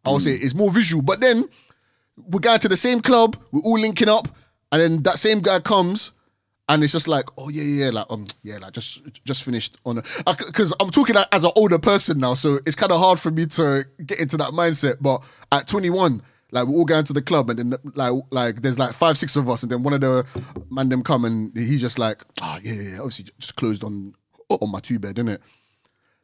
I'll 0.05 0.19
say 0.19 0.31
it's 0.35 0.53
more 0.53 0.71
visual. 0.71 1.01
But 1.01 1.19
then 1.19 1.49
we're 2.27 2.39
going 2.39 2.59
to 2.59 2.69
the 2.69 2.77
same 2.77 3.01
club. 3.01 3.35
We're 3.51 3.61
all 3.61 3.79
linking 3.79 4.07
up, 4.07 4.27
and 4.71 4.81
then 4.81 5.03
that 5.03 5.19
same 5.19 5.41
guy 5.41 5.59
comes, 5.59 6.11
and 6.69 6.83
it's 6.83 6.93
just 6.93 7.07
like, 7.07 7.25
oh 7.37 7.49
yeah, 7.49 7.63
yeah, 7.63 7.89
like 7.91 8.05
um, 8.09 8.25
yeah, 8.41 8.57
like 8.57 8.71
just 8.71 9.01
just 9.25 9.43
finished 9.43 9.77
on 9.85 10.01
because 10.25 10.73
I'm 10.79 10.89
talking 10.91 11.15
as 11.31 11.43
an 11.43 11.51
older 11.55 11.79
person 11.79 12.19
now, 12.19 12.35
so 12.35 12.59
it's 12.65 12.75
kind 12.75 12.91
of 12.91 12.99
hard 12.99 13.19
for 13.19 13.31
me 13.31 13.47
to 13.47 13.85
get 14.05 14.19
into 14.19 14.37
that 14.37 14.49
mindset. 14.51 14.97
But 15.01 15.23
at 15.51 15.67
21, 15.67 16.21
like 16.51 16.67
we're 16.67 16.75
all 16.75 16.85
going 16.85 17.05
to 17.05 17.13
the 17.13 17.21
club, 17.21 17.49
and 17.49 17.59
then 17.59 17.73
like 17.95 18.13
like 18.29 18.61
there's 18.61 18.79
like 18.79 18.93
five, 18.93 19.17
six 19.17 19.35
of 19.35 19.49
us, 19.49 19.63
and 19.63 19.71
then 19.71 19.83
one 19.83 19.93
of 19.93 20.01
the 20.01 20.25
man 20.69 20.89
them 20.89 21.03
come, 21.03 21.25
and 21.25 21.55
he's 21.57 21.81
just 21.81 21.99
like, 21.99 22.23
ah, 22.41 22.59
yeah, 22.63 22.73
yeah, 22.73 22.81
yeah, 22.81 22.97
obviously 22.99 23.25
just 23.39 23.55
closed 23.55 23.83
on 23.83 24.13
on 24.49 24.71
my 24.71 24.79
two 24.79 24.99
bed, 24.99 25.15
innit? 25.15 25.39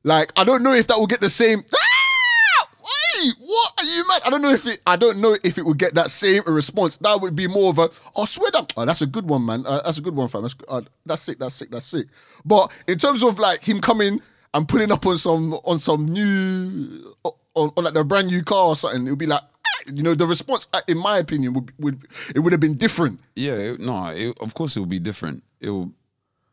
Like 0.04 0.32
I 0.36 0.44
don't 0.44 0.63
know 0.63 0.74
if 0.74 0.88
that 0.88 0.98
will 0.98 1.08
get 1.08 1.22
the 1.22 1.30
same. 1.30 1.63
Ah! 1.74 2.68
Wait, 2.82 3.34
what 3.40 3.74
are 3.78 3.84
you 3.84 4.08
mad? 4.08 4.22
I 4.25 4.30
don't 4.30 4.42
know 4.42 4.51
if 4.51 4.66
it. 4.66 4.80
I 4.88 4.96
don't 4.96 5.20
know 5.20 5.36
if 5.44 5.58
it 5.58 5.66
would 5.66 5.78
get 5.78 5.96
that 5.96 6.10
same 6.10 6.44
response. 6.48 6.98
That 6.98 7.20
would 7.22 7.36
be 7.36 7.48
more 7.48 7.70
of 7.70 7.80
a. 7.80 7.90
Oh, 8.16 8.25
swear 8.25 8.50
that. 8.51 8.74
Oh, 8.78 8.86
that's 8.86 9.01
a 9.01 9.08
good 9.08 9.28
one, 9.28 9.46
man. 9.46 9.63
Uh, 9.66 9.82
that's 9.84 9.98
a 9.98 10.01
good 10.01 10.16
one, 10.16 10.28
fam. 10.28 10.44
That's 10.44 10.56
uh, 10.68 10.82
that's 11.06 11.22
sick. 11.22 11.40
That's 11.40 11.56
sick. 11.56 11.70
That's 11.72 11.86
sick. 11.86 12.08
But 12.46 12.72
in 12.88 12.98
terms 12.98 13.24
of 13.24 13.38
like 13.38 13.63
him 13.63 13.82
coming 13.82 14.22
and 14.54 14.68
pulling 14.68 14.92
up 14.92 15.06
on 15.06 15.18
some 15.18 15.54
on 15.66 15.80
some 15.80 16.06
new 16.06 17.16
on, 17.24 17.72
on 17.75 17.84
like 17.84 17.94
the 17.94 18.04
brand 18.04 18.28
new 18.28 18.44
car 18.44 18.68
or 18.68 18.75
something, 18.75 19.06
it 19.06 19.10
would 19.10 19.20
be 19.20 19.28
like. 19.28 19.42
You 19.91 20.03
know, 20.03 20.15
the 20.15 20.25
response, 20.25 20.67
uh, 20.74 20.81
in 20.88 20.98
my 20.98 21.17
opinion, 21.17 21.53
would 21.53 21.71
would 21.79 22.07
it 22.36 22.39
would 22.39 22.53
have 22.53 22.60
been 22.60 22.77
different. 22.77 23.19
Yeah, 23.36 23.53
it, 23.53 23.79
no, 23.79 24.07
it, 24.07 24.38
of 24.39 24.53
course 24.53 24.75
it 24.75 24.79
would 24.79 24.89
be 24.89 25.00
different. 25.00 25.43
It 25.60 25.69
will. 25.69 25.91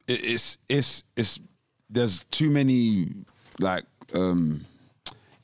It, 0.06 0.20
it's 0.24 0.58
it's 0.68 1.04
it's. 1.16 1.40
There's 1.90 2.24
too 2.24 2.50
many 2.50 3.08
like 3.60 3.84
um 4.14 4.66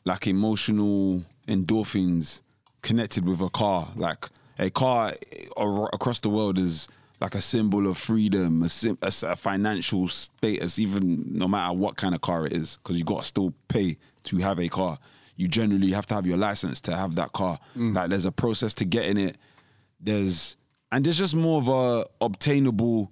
like 0.04 0.26
emotional 0.26 1.22
endorphins 1.48 2.42
connected 2.82 3.26
with 3.26 3.40
a 3.40 3.50
car. 3.50 3.88
Like 3.96 4.28
a 4.58 4.70
car 4.70 5.12
across 5.92 6.18
the 6.18 6.28
world 6.28 6.58
is 6.58 6.88
like 7.20 7.34
a 7.34 7.40
symbol 7.40 7.88
of 7.88 7.96
freedom, 7.96 8.62
a, 8.62 8.68
sim- 8.68 8.98
a, 9.02 9.06
a 9.06 9.36
financial 9.36 10.08
status, 10.08 10.78
even 10.78 11.24
no 11.30 11.48
matter 11.48 11.74
what 11.74 11.96
kind 11.96 12.14
of 12.14 12.20
car 12.20 12.46
it 12.46 12.52
is, 12.52 12.76
because 12.76 12.98
you 12.98 13.04
got 13.04 13.20
to 13.20 13.24
still 13.24 13.54
pay 13.68 13.96
to 14.24 14.36
have 14.38 14.58
a 14.58 14.68
car. 14.68 14.98
You 15.36 15.48
generally 15.48 15.90
have 15.92 16.06
to 16.06 16.14
have 16.14 16.26
your 16.26 16.36
license 16.38 16.80
to 16.82 16.96
have 16.96 17.16
that 17.16 17.32
car. 17.32 17.58
Like 17.74 18.10
there's 18.10 18.24
a 18.24 18.32
process 18.32 18.74
to 18.74 18.84
getting 18.84 19.18
it. 19.18 19.36
There's 20.00 20.56
and 20.92 21.04
there's 21.04 21.18
just 21.18 21.34
more 21.34 21.58
of 21.60 21.68
a 21.68 22.04
obtainable 22.25 23.10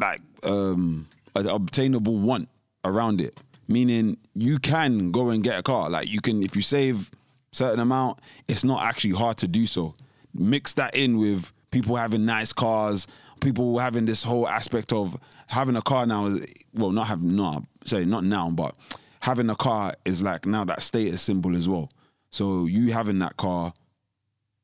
like 0.00 0.20
um 0.44 1.06
an 1.36 1.46
obtainable 1.46 2.16
want 2.18 2.48
around 2.84 3.20
it 3.20 3.38
meaning 3.68 4.16
you 4.34 4.58
can 4.58 5.10
go 5.10 5.30
and 5.30 5.42
get 5.44 5.58
a 5.58 5.62
car 5.62 5.88
like 5.90 6.08
you 6.08 6.20
can 6.20 6.42
if 6.42 6.56
you 6.56 6.62
save 6.62 7.10
certain 7.52 7.80
amount 7.80 8.18
it's 8.48 8.64
not 8.64 8.82
actually 8.82 9.12
hard 9.12 9.36
to 9.36 9.46
do 9.46 9.66
so 9.66 9.94
mix 10.34 10.74
that 10.74 10.94
in 10.96 11.18
with 11.18 11.52
people 11.70 11.96
having 11.96 12.24
nice 12.24 12.52
cars 12.52 13.06
people 13.40 13.78
having 13.78 14.04
this 14.06 14.22
whole 14.22 14.48
aspect 14.48 14.92
of 14.92 15.16
having 15.48 15.76
a 15.76 15.82
car 15.82 16.06
now 16.06 16.34
well 16.74 16.90
not 16.90 17.06
having 17.06 17.36
no 17.36 17.62
sorry 17.84 18.04
not 18.06 18.24
now 18.24 18.50
but 18.50 18.74
having 19.22 19.48
a 19.48 19.56
car 19.56 19.94
is 20.04 20.22
like 20.22 20.46
now 20.46 20.64
that 20.64 20.82
status 20.82 21.22
symbol 21.22 21.56
as 21.56 21.68
well 21.68 21.88
so 22.30 22.66
you 22.66 22.92
having 22.92 23.18
that 23.18 23.36
car 23.36 23.72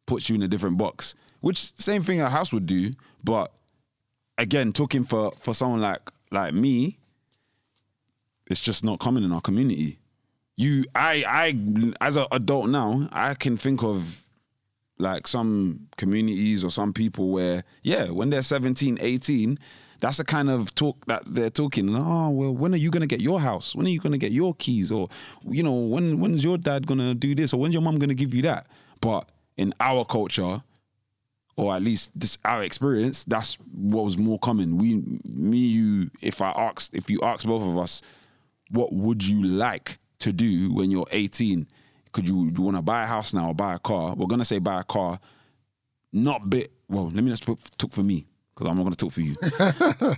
puts 0.07 0.29
you 0.29 0.35
in 0.35 0.43
a 0.43 0.49
different 0.49 0.77
box 0.77 1.15
which 1.41 1.59
same 1.59 2.03
thing 2.03 2.21
a 2.21 2.29
house 2.29 2.53
would 2.53 2.67
do 2.67 2.91
but 3.25 3.53
again, 4.39 4.73
talking 4.73 5.05
for 5.05 5.33
for 5.33 5.53
someone 5.53 5.81
like 5.81 6.01
like 6.31 6.55
me, 6.55 6.99
it's 8.47 8.61
just 8.61 8.85
not 8.85 9.01
common 9.01 9.25
in 9.25 9.33
our 9.33 9.41
community. 9.41 9.99
You, 10.57 10.85
I, 10.93 11.25
I, 11.25 11.95
as 12.01 12.17
an 12.17 12.27
adult 12.33 12.69
now, 12.69 13.09
I 13.13 13.35
can 13.35 13.57
think 13.57 13.85
of 13.85 14.25
like 14.99 15.29
some 15.29 15.87
communities 15.97 16.65
or 16.65 16.71
some 16.73 16.93
people 16.93 17.31
where, 17.31 17.63
yeah, 17.85 18.11
when 18.11 18.31
they're 18.31 18.43
17, 18.43 18.99
18, 19.01 19.57
that's 20.01 20.19
the 20.19 20.25
kind 20.25 20.49
of 20.49 20.75
talk 20.75 21.05
that 21.07 21.25
they're 21.27 21.51
talking. 21.51 21.95
Oh, 21.95 22.31
well, 22.31 22.55
when 22.55 22.73
are 22.73 22.79
you 22.79 22.91
gonna 22.91 23.07
get 23.07 23.21
your 23.21 23.41
house? 23.41 23.75
When 23.75 23.87
are 23.87 23.91
you 23.91 23.99
gonna 23.99 24.19
get 24.19 24.31
your 24.31 24.55
keys? 24.55 24.91
Or, 24.91 25.09
you 25.49 25.63
know, 25.63 25.75
when 25.75 26.21
when's 26.21 26.45
your 26.45 26.57
dad 26.57 26.87
gonna 26.87 27.15
do 27.15 27.35
this? 27.35 27.53
Or 27.53 27.61
when's 27.61 27.75
your 27.75 27.83
mom 27.83 27.99
gonna 27.99 28.15
give 28.15 28.33
you 28.33 28.43
that? 28.43 28.67
But 29.01 29.29
in 29.57 29.75
our 29.81 30.05
culture, 30.05 30.63
or 31.57 31.75
at 31.75 31.83
least 31.83 32.13
this 32.15 32.39
our 32.45 32.63
experience, 32.63 33.25
that's 33.25 33.57
what 33.73 34.05
was 34.05 34.17
more 34.17 34.39
common. 34.39 34.79
We, 34.79 35.03
me, 35.25 35.59
you. 35.59 36.11
If 36.23 36.41
I 36.41 36.51
asked, 36.51 36.95
if 36.95 37.11
you 37.11 37.21
ask 37.23 37.45
both 37.47 37.63
of 37.63 37.77
us, 37.77 38.01
what 38.71 38.93
would 38.93 39.27
you 39.27 39.43
like 39.43 39.99
to 40.21 40.33
do 40.33 40.73
when 40.73 40.91
you're 40.91 41.07
18? 41.11 41.67
Could 42.13 42.29
you, 42.29 42.51
you 42.57 42.63
want 42.63 42.77
to 42.77 42.83
buy 42.83 43.03
a 43.03 43.07
house 43.07 43.35
now 43.35 43.49
or 43.49 43.55
buy 43.55 43.75
a 43.75 43.79
car? 43.79 44.15
We're 44.15 44.27
gonna 44.27 44.45
say 44.45 44.61
buy 44.61 44.81
a 44.81 44.85
car. 44.85 45.19
Not 46.13 46.49
bit. 46.49 46.71
Well, 46.89 47.11
let 47.11 47.23
me 47.23 47.31
just 47.31 47.45
put, 47.45 47.59
for 47.93 48.03
me 48.03 48.28
because 48.59 48.71
I'm 48.71 48.77
not 48.77 48.83
gonna 48.83 48.97
talk 48.97 49.13
for 49.13 49.21
you. 49.21 49.37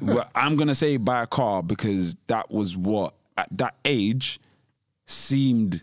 but 0.14 0.31
I'm 0.35 0.57
gonna 0.57 0.74
say 0.74 0.96
buy 0.96 1.22
a 1.22 1.26
car 1.26 1.62
because 1.62 2.16
that 2.29 2.50
was 2.50 2.74
what 2.74 3.14
at 3.37 3.48
that 3.59 3.74
age 3.85 4.40
seemed 5.05 5.83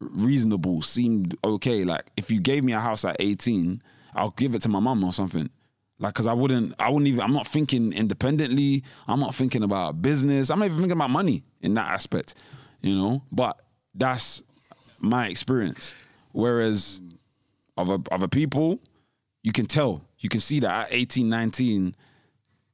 reasonable, 0.00 0.80
seemed 0.80 1.36
okay. 1.44 1.84
Like 1.84 2.10
if 2.16 2.30
you 2.30 2.40
gave 2.40 2.64
me 2.64 2.72
a 2.72 2.80
house 2.80 3.04
at 3.04 3.16
18, 3.20 3.82
I'll 4.14 4.30
give 4.30 4.54
it 4.54 4.62
to 4.62 4.70
my 4.70 4.80
mum 4.80 5.04
or 5.04 5.12
something. 5.12 5.50
Like, 5.98 6.14
cause 6.14 6.26
I 6.26 6.32
wouldn't, 6.32 6.74
I 6.78 6.88
wouldn't 6.88 7.08
even. 7.08 7.20
I'm 7.20 7.32
not 7.32 7.46
thinking 7.46 7.92
independently. 7.92 8.84
I'm 9.06 9.20
not 9.20 9.34
thinking 9.34 9.62
about 9.62 10.00
business. 10.00 10.48
I'm 10.48 10.60
not 10.60 10.66
even 10.66 10.78
thinking 10.78 10.96
about 10.96 11.10
money 11.10 11.42
in 11.60 11.74
that 11.74 11.90
aspect, 11.90 12.36
you 12.80 12.94
know. 12.94 13.22
But 13.32 13.60
that's 13.94 14.42
my 14.98 15.26
experience. 15.26 15.94
Whereas 16.32 17.02
other 17.76 17.98
other 18.10 18.28
people, 18.28 18.78
you 19.48 19.52
can 19.52 19.64
tell, 19.64 20.02
you 20.18 20.28
can 20.28 20.40
see 20.40 20.60
that 20.60 20.88
at 20.88 20.92
18, 20.92 21.26
19, 21.26 21.96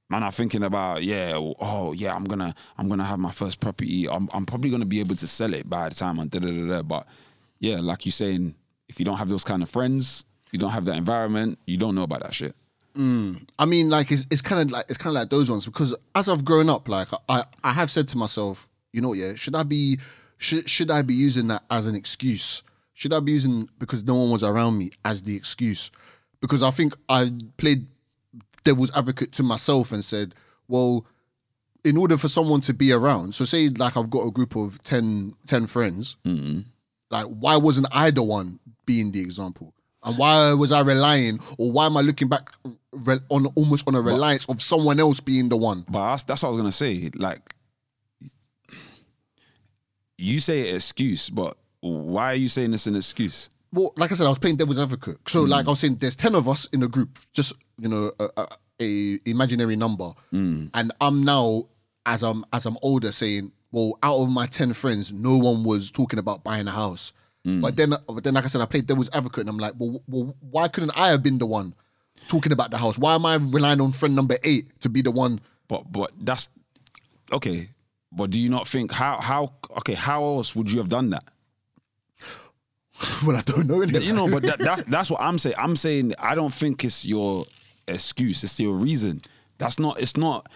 man 0.09 0.25
are 0.25 0.33
thinking 0.33 0.65
about 0.65 1.03
yeah 1.03 1.33
oh 1.35 1.95
yeah 1.97 2.15
i'm 2.15 2.25
gonna 2.25 2.55
i'm 2.77 2.91
gonna 2.91 3.03
have 3.03 3.19
my 3.19 3.31
first 3.31 3.59
property 3.59 4.07
i'm, 4.07 4.29
I'm 4.35 4.45
probably 4.45 4.71
gonna 4.71 4.85
be 4.85 5.01
able 5.01 5.17
to 5.17 5.27
sell 5.27 5.55
it 5.55 5.69
by 5.69 5.89
the 5.89 5.95
time 5.95 6.21
i'm 6.21 6.29
da 6.29 6.41
da 6.41 6.51
da 6.51 6.69
da 6.69 6.83
but 6.83 7.07
yeah 7.59 7.81
like 7.81 8.05
you're 8.05 8.13
saying 8.13 8.55
if 8.87 8.99
you 8.99 9.07
don't 9.07 9.17
have 9.17 9.31
those 9.31 9.45
kind 9.45 9.63
of 9.63 9.71
friends 9.71 10.27
you 10.53 10.59
don't 10.59 10.73
have 10.73 10.85
that 10.85 10.99
environment 10.99 11.59
you 11.67 11.79
don't 11.79 11.95
know 11.95 12.03
about 12.03 12.23
that 12.23 12.35
shit 12.35 12.55
mm. 12.95 13.41
I 13.59 13.65
mean, 13.65 13.89
like 13.89 14.13
it's 14.13 14.27
it's 14.31 14.43
kind 14.43 14.61
of 14.61 14.71
like 14.71 14.85
it's 14.89 14.99
kind 14.99 15.17
of 15.17 15.21
like 15.21 15.31
those 15.31 15.51
ones 15.51 15.65
because 15.65 15.97
as 16.15 16.29
I've 16.29 16.45
grown 16.45 16.69
up, 16.69 16.89
like 16.89 17.09
I 17.29 17.45
I 17.65 17.73
have 17.73 17.91
said 17.91 18.07
to 18.09 18.19
myself, 18.19 18.69
you 18.93 19.01
know, 19.01 19.15
yeah, 19.15 19.35
should 19.35 19.57
I 19.57 19.63
be 19.65 19.99
should 20.39 20.69
should 20.69 20.91
I 20.91 21.03
be 21.03 21.15
using 21.15 21.49
that 21.49 21.65
as 21.71 21.87
an 21.87 21.97
excuse? 21.97 22.63
Should 22.93 23.13
I 23.13 23.21
be 23.21 23.33
using 23.33 23.69
because 23.79 24.05
no 24.05 24.15
one 24.15 24.31
was 24.31 24.45
around 24.45 24.79
me 24.79 24.93
as 25.05 25.23
the 25.23 25.35
excuse? 25.35 25.91
Because 26.45 26.63
I 26.63 26.71
think 26.71 26.95
I 27.09 27.31
played 27.57 27.87
devil's 28.65 28.95
advocate 28.95 29.33
to 29.33 29.43
myself 29.43 29.93
and 29.93 30.05
said, 30.05 30.35
well, 30.69 31.07
in 31.85 31.97
order 31.97 32.19
for 32.19 32.29
someone 32.29 32.61
to 32.61 32.75
be 32.75 32.93
around, 32.93 33.35
so 33.35 33.47
say 33.47 33.71
like 33.71 33.97
I've 33.97 34.11
got 34.11 34.27
a 34.27 34.31
group 34.31 34.55
of 34.55 34.79
10, 34.85 35.35
10 35.47 35.67
friends, 35.69 36.17
mm-hmm. 36.23 36.61
like 37.11 37.25
why 37.25 37.57
wasn't 37.57 37.87
I 37.93 38.11
the 38.11 38.23
one 38.23 38.61
being 38.85 39.11
the 39.11 39.23
example? 39.23 39.73
And 40.03 40.19
why 40.19 40.53
was 40.53 40.71
I 40.71 40.83
relying, 40.83 41.41
or 41.57 41.73
why 41.73 41.87
am 41.87 41.97
I 41.97 42.03
looking 42.03 42.29
back 42.29 42.51
re- 42.93 43.21
on 43.31 43.47
almost 43.55 43.89
on 43.89 43.95
a 43.95 44.03
reliance 44.03 44.45
of 44.51 44.61
someone 44.61 45.01
else 45.01 45.21
being 45.21 45.49
the 45.49 45.57
one? 45.57 45.87
but 45.89 46.11
that's, 46.11 46.25
that's 46.25 46.43
what 46.43 46.51
i 46.51 46.53
was 46.53 46.59
gonna 46.59 46.73
say 46.73 47.11
like 47.15 47.55
you 50.19 50.41
say 50.41 50.75
excuse 50.75 51.31
but 51.31 51.57
why 51.81 52.33
are 52.33 52.37
you 52.37 52.51
saying 52.51 52.71
this 52.71 52.87
an 52.87 52.97
excuse 52.97 53.49
Well, 53.75 53.93
like 53.97 54.13
I 54.13 54.15
said, 54.15 54.27
I 54.27 54.31
was 54.31 54.39
playing 54.39 54.57
devil's 54.57 54.79
advocate. 54.79 55.19
So, 55.27 55.43
hmm. 55.43 55.51
like 55.51 55.67
I 55.67 55.71
was 55.71 55.81
saying, 55.81 55.97
there's 55.97 56.15
ten 56.15 56.37
of 56.37 56.49
us 56.49 56.67
in 56.67 56.83
a 56.85 56.89
group, 56.89 57.19
just 57.33 57.53
you 57.79 57.89
know, 57.89 58.13
a, 58.21 58.29
a, 58.37 58.49
a 58.81 59.19
imaginary 59.27 59.75
number, 59.75 60.13
hmm. 60.31 60.67
and 60.75 60.93
I'm 61.01 61.25
now 61.25 61.67
as 62.07 62.23
I'm 62.23 62.45
as 62.53 62.67
I'm 62.67 62.79
older 62.83 63.11
saying, 63.11 63.51
well, 63.73 63.99
out 64.05 64.21
of 64.21 64.29
my 64.29 64.47
ten 64.47 64.73
friends, 64.75 65.13
no 65.13 65.37
one 65.37 65.65
was 65.65 65.91
talking 65.91 66.21
about 66.21 66.45
buying 66.45 66.69
a 66.69 66.71
house. 66.71 67.13
Hmm. 67.45 67.61
But 67.61 67.75
then, 67.75 67.95
but 68.07 68.23
then, 68.23 68.35
like 68.35 68.45
I 68.45 68.49
said, 68.49 68.61
I 68.61 68.67
played 68.67 68.87
devil's 68.87 69.11
advocate, 69.13 69.41
and 69.41 69.49
I'm 69.49 69.59
like, 69.59 69.75
well, 69.77 70.01
well, 70.07 70.37
why 70.41 70.69
couldn't 70.69 70.97
I 70.97 71.09
have 71.09 71.25
been 71.25 71.39
the 71.39 71.47
one 71.47 71.75
talking 72.29 72.53
about 72.53 72.71
the 72.71 72.79
house? 72.79 72.97
Why 72.97 73.17
am 73.17 73.27
I 73.27 73.35
relying 73.35 73.81
on 73.81 73.91
friend 73.91 74.15
number 74.15 74.39
eight 74.45 74.69
to 74.83 74.89
be 74.89 75.03
the 75.03 75.11
one? 75.11 75.41
But 75.67 75.91
but 75.91 76.13
that's 76.21 76.49
okay. 77.33 77.71
But 78.13 78.31
do 78.31 78.39
you 78.39 78.51
not 78.51 78.69
think 78.69 78.93
how 78.93 79.21
how 79.21 79.55
okay 79.79 79.95
how 79.95 80.23
else 80.23 80.55
would 80.55 80.71
you 80.71 80.79
have 80.79 80.89
done 80.89 81.11
that? 81.11 81.25
Well, 83.27 83.37
I 83.37 83.43
don't 83.43 83.67
know. 83.67 83.81
Anything. 83.81 84.03
You 84.03 84.13
know, 84.13 84.29
but 84.29 84.43
that, 84.45 84.59
that's 84.59 84.85
that's 84.85 85.11
what 85.11 85.21
I'm 85.21 85.39
saying. 85.39 85.57
I'm 85.59 85.77
saying 85.77 86.15
I 86.19 86.35
don't 86.35 86.53
think 86.53 86.85
it's 86.85 87.05
your 87.07 87.47
excuse. 87.89 88.45
It's 88.45 88.59
your 88.61 88.77
reason. 88.77 89.21
That's 89.59 89.79
not. 89.79 90.01
It's 90.01 90.17
not 90.17 90.49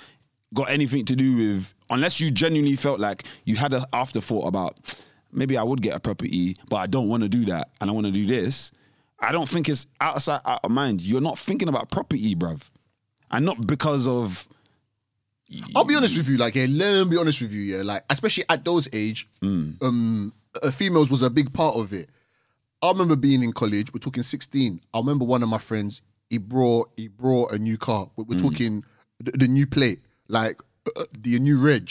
got 0.54 0.70
anything 0.70 1.04
to 1.06 1.16
do 1.16 1.36
with 1.36 1.74
unless 1.90 2.20
you 2.20 2.30
genuinely 2.30 2.76
felt 2.76 3.00
like 3.00 3.24
you 3.44 3.56
had 3.56 3.74
an 3.74 3.82
afterthought 3.92 4.46
about 4.46 5.00
maybe 5.32 5.58
I 5.58 5.62
would 5.62 5.82
get 5.82 5.94
a 5.94 6.00
property, 6.00 6.56
but 6.68 6.76
I 6.76 6.86
don't 6.86 7.08
want 7.08 7.22
to 7.22 7.28
do 7.28 7.44
that 7.46 7.68
and 7.80 7.90
I 7.90 7.92
want 7.92 8.06
to 8.06 8.12
do 8.12 8.24
this. 8.26 8.72
I 9.20 9.32
don't 9.32 9.48
think 9.48 9.68
it's 9.68 9.86
outside 10.00 10.40
out 10.44 10.60
of 10.64 10.70
mind. 10.70 11.00
You're 11.02 11.20
not 11.20 11.38
thinking 11.38 11.68
about 11.68 11.90
property, 11.90 12.34
bruv, 12.34 12.70
and 13.30 13.44
not 13.44 13.66
because 13.66 14.06
of 14.06 14.48
I'll 15.74 15.84
be 15.84 15.96
honest 15.96 16.16
with 16.16 16.28
you, 16.28 16.36
like, 16.36 16.54
yeah, 16.54 16.66
let 16.68 17.04
me 17.04 17.10
be 17.10 17.16
honest 17.16 17.40
with 17.40 17.52
you, 17.52 17.62
yeah, 17.62 17.82
like, 17.82 18.04
especially 18.10 18.44
at 18.50 18.64
those 18.66 18.86
age, 18.92 19.26
um, 19.42 20.32
uh, 20.62 20.70
females 20.70 21.10
was 21.10 21.22
a 21.22 21.30
big 21.30 21.52
part 21.54 21.74
of 21.76 21.92
it. 21.94 22.10
I 22.82 22.88
remember 22.90 23.16
being 23.16 23.42
in 23.42 23.52
college. 23.52 23.92
We're 23.92 23.98
talking 24.00 24.22
sixteen. 24.22 24.80
I 24.94 24.98
remember 24.98 25.24
one 25.24 25.42
of 25.42 25.48
my 25.48 25.58
friends. 25.58 26.02
He 26.30 26.38
brought 26.38 26.90
he 26.96 27.08
brought 27.08 27.52
a 27.52 27.58
new 27.58 27.76
car. 27.78 28.10
We're, 28.16 28.24
we're 28.24 28.38
talking 28.38 28.84
the, 29.20 29.32
the 29.32 29.48
new 29.48 29.66
plate, 29.66 30.00
like 30.28 30.60
uh, 30.96 31.04
the 31.18 31.38
new 31.38 31.58
reg. 31.60 31.90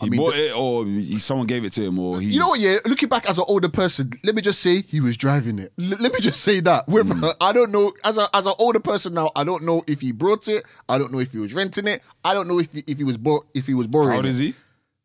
I 0.00 0.04
he 0.04 0.10
mean, 0.10 0.20
bought 0.20 0.32
the- 0.34 0.46
it 0.48 0.56
or 0.56 0.86
he, 0.86 1.18
someone 1.18 1.46
gave 1.46 1.62
it 1.64 1.74
to 1.74 1.82
him 1.82 1.98
or 1.98 2.20
he. 2.20 2.28
you 2.32 2.40
know 2.40 2.48
what? 2.48 2.58
Yeah, 2.60 2.78
looking 2.86 3.10
back 3.10 3.28
as 3.28 3.36
an 3.36 3.44
older 3.48 3.68
person, 3.68 4.10
let 4.24 4.34
me 4.34 4.40
just 4.40 4.60
say 4.60 4.80
he 4.82 4.98
was 4.98 5.16
driving 5.18 5.58
it. 5.58 5.74
L- 5.78 5.98
let 6.00 6.10
me 6.12 6.20
just 6.20 6.40
say 6.40 6.60
that. 6.60 6.88
Whether- 6.88 7.34
I 7.38 7.52
don't 7.52 7.70
know 7.70 7.92
as 8.02 8.16
a 8.16 8.26
as 8.34 8.46
an 8.46 8.54
older 8.58 8.80
person 8.80 9.12
now. 9.12 9.30
I 9.36 9.44
don't 9.44 9.62
know 9.64 9.82
if 9.86 10.00
he 10.00 10.10
brought 10.12 10.48
it. 10.48 10.64
I 10.88 10.96
don't 10.96 11.12
know 11.12 11.18
if 11.18 11.32
he 11.32 11.38
was 11.38 11.52
renting 11.52 11.86
it. 11.86 12.02
I 12.24 12.32
don't 12.32 12.48
know 12.48 12.58
if 12.58 12.72
he, 12.72 12.82
if 12.86 12.96
he 12.96 13.04
was 13.04 13.18
bor- 13.18 13.44
if 13.54 13.66
he 13.66 13.74
was 13.74 13.86
borrowing. 13.86 14.10
How 14.12 14.16
old 14.16 14.26
is 14.26 14.38
he? 14.38 14.54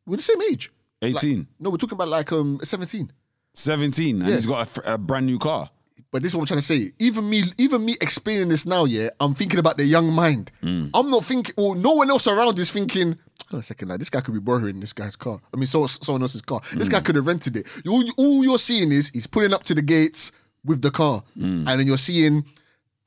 We're 0.08 0.16
the 0.18 0.24
same 0.24 0.42
age. 0.50 0.72
18, 1.02 1.46
No, 1.60 1.70
we're 1.72 1.78
talking 1.78 1.96
about 1.98 2.08
like 2.08 2.32
um 2.32 2.60
17. 2.64 3.12
17, 3.56 4.20
and 4.22 4.30
Yeah. 4.30 4.36
he's 4.36 4.46
got 4.46 4.78
a, 4.78 4.94
a 4.94 4.98
brand 4.98 5.26
new 5.26 5.40
car. 5.40 5.70
But 6.12 6.22
this 6.22 6.32
is 6.32 6.36
what 6.36 6.44
I'm 6.44 6.48
trying 6.48 6.60
to 6.60 6.66
say. 6.66 6.92
Even 7.00 7.30
me, 7.30 7.44
even 7.58 7.84
me 7.84 7.98
explaining 8.00 8.48
this 8.48 8.66
now, 8.66 8.86
yeah, 8.86 9.10
I'm 9.20 9.36
thinking 9.36 9.60
about 9.60 9.76
the 9.78 9.84
young 9.84 10.14
mind. 10.14 10.50
Mm. 10.64 10.92
I'm 10.94 11.10
not 11.10 11.26
thinking, 11.26 11.54
or 11.58 11.76
no 11.76 11.92
one 11.94 12.10
else 12.10 12.26
around 12.28 12.58
is 12.60 12.72
thinking. 12.72 13.18
Hold 13.50 13.56
on 13.56 13.60
a 13.60 13.64
second, 13.64 13.90
like 13.90 14.00
this 14.00 14.10
guy 14.10 14.22
could 14.22 14.34
be 14.34 14.40
borrowing 14.40 14.80
this 14.80 14.94
guy's 14.94 15.16
car. 15.18 15.42
I 15.54 15.58
mean, 15.58 15.68
so, 15.68 15.86
someone 15.88 16.22
else's 16.22 16.42
car. 16.42 16.62
This 16.74 16.88
Mm. 16.88 16.92
guy 16.92 17.00
could 17.02 17.16
have 17.18 17.28
rented 17.28 17.58
it. 17.58 17.68
All, 17.88 18.04
all 18.18 18.44
you're 18.44 18.60
seeing 18.60 18.92
is 18.94 19.10
he's 19.14 19.28
pulling 19.28 19.54
up 19.54 19.64
to 19.64 19.74
the 19.76 19.82
gates 19.82 20.32
with 20.64 20.82
the 20.82 20.92
car, 20.92 21.24
Mm. 21.38 21.68
and 21.68 21.80
then 21.80 21.86
you're 21.88 21.98
seeing, 21.98 22.46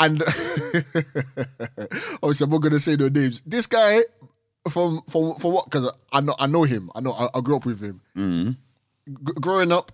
and 0.01 0.23
obviously 2.23 2.45
I'm 2.45 2.51
not 2.51 2.59
gonna 2.63 2.81
say 2.81 2.97
no 2.97 3.09
names. 3.09 3.43
This 3.47 3.67
guy 3.67 4.01
from 4.71 5.03
from 5.09 5.35
for 5.37 5.53
what? 5.53 5.65
Because 5.65 5.91
I 6.13 6.21
know 6.21 6.35
I 6.39 6.47
know 6.47 6.65
him. 6.65 6.91
I 6.95 7.01
know 7.01 7.13
I, 7.13 7.29
I 7.37 7.41
grew 7.41 7.57
up 7.57 7.67
with 7.67 7.81
him. 7.81 8.01
Mm. 8.17 8.57
G- 9.09 9.33
growing 9.41 9.73
up, 9.73 9.93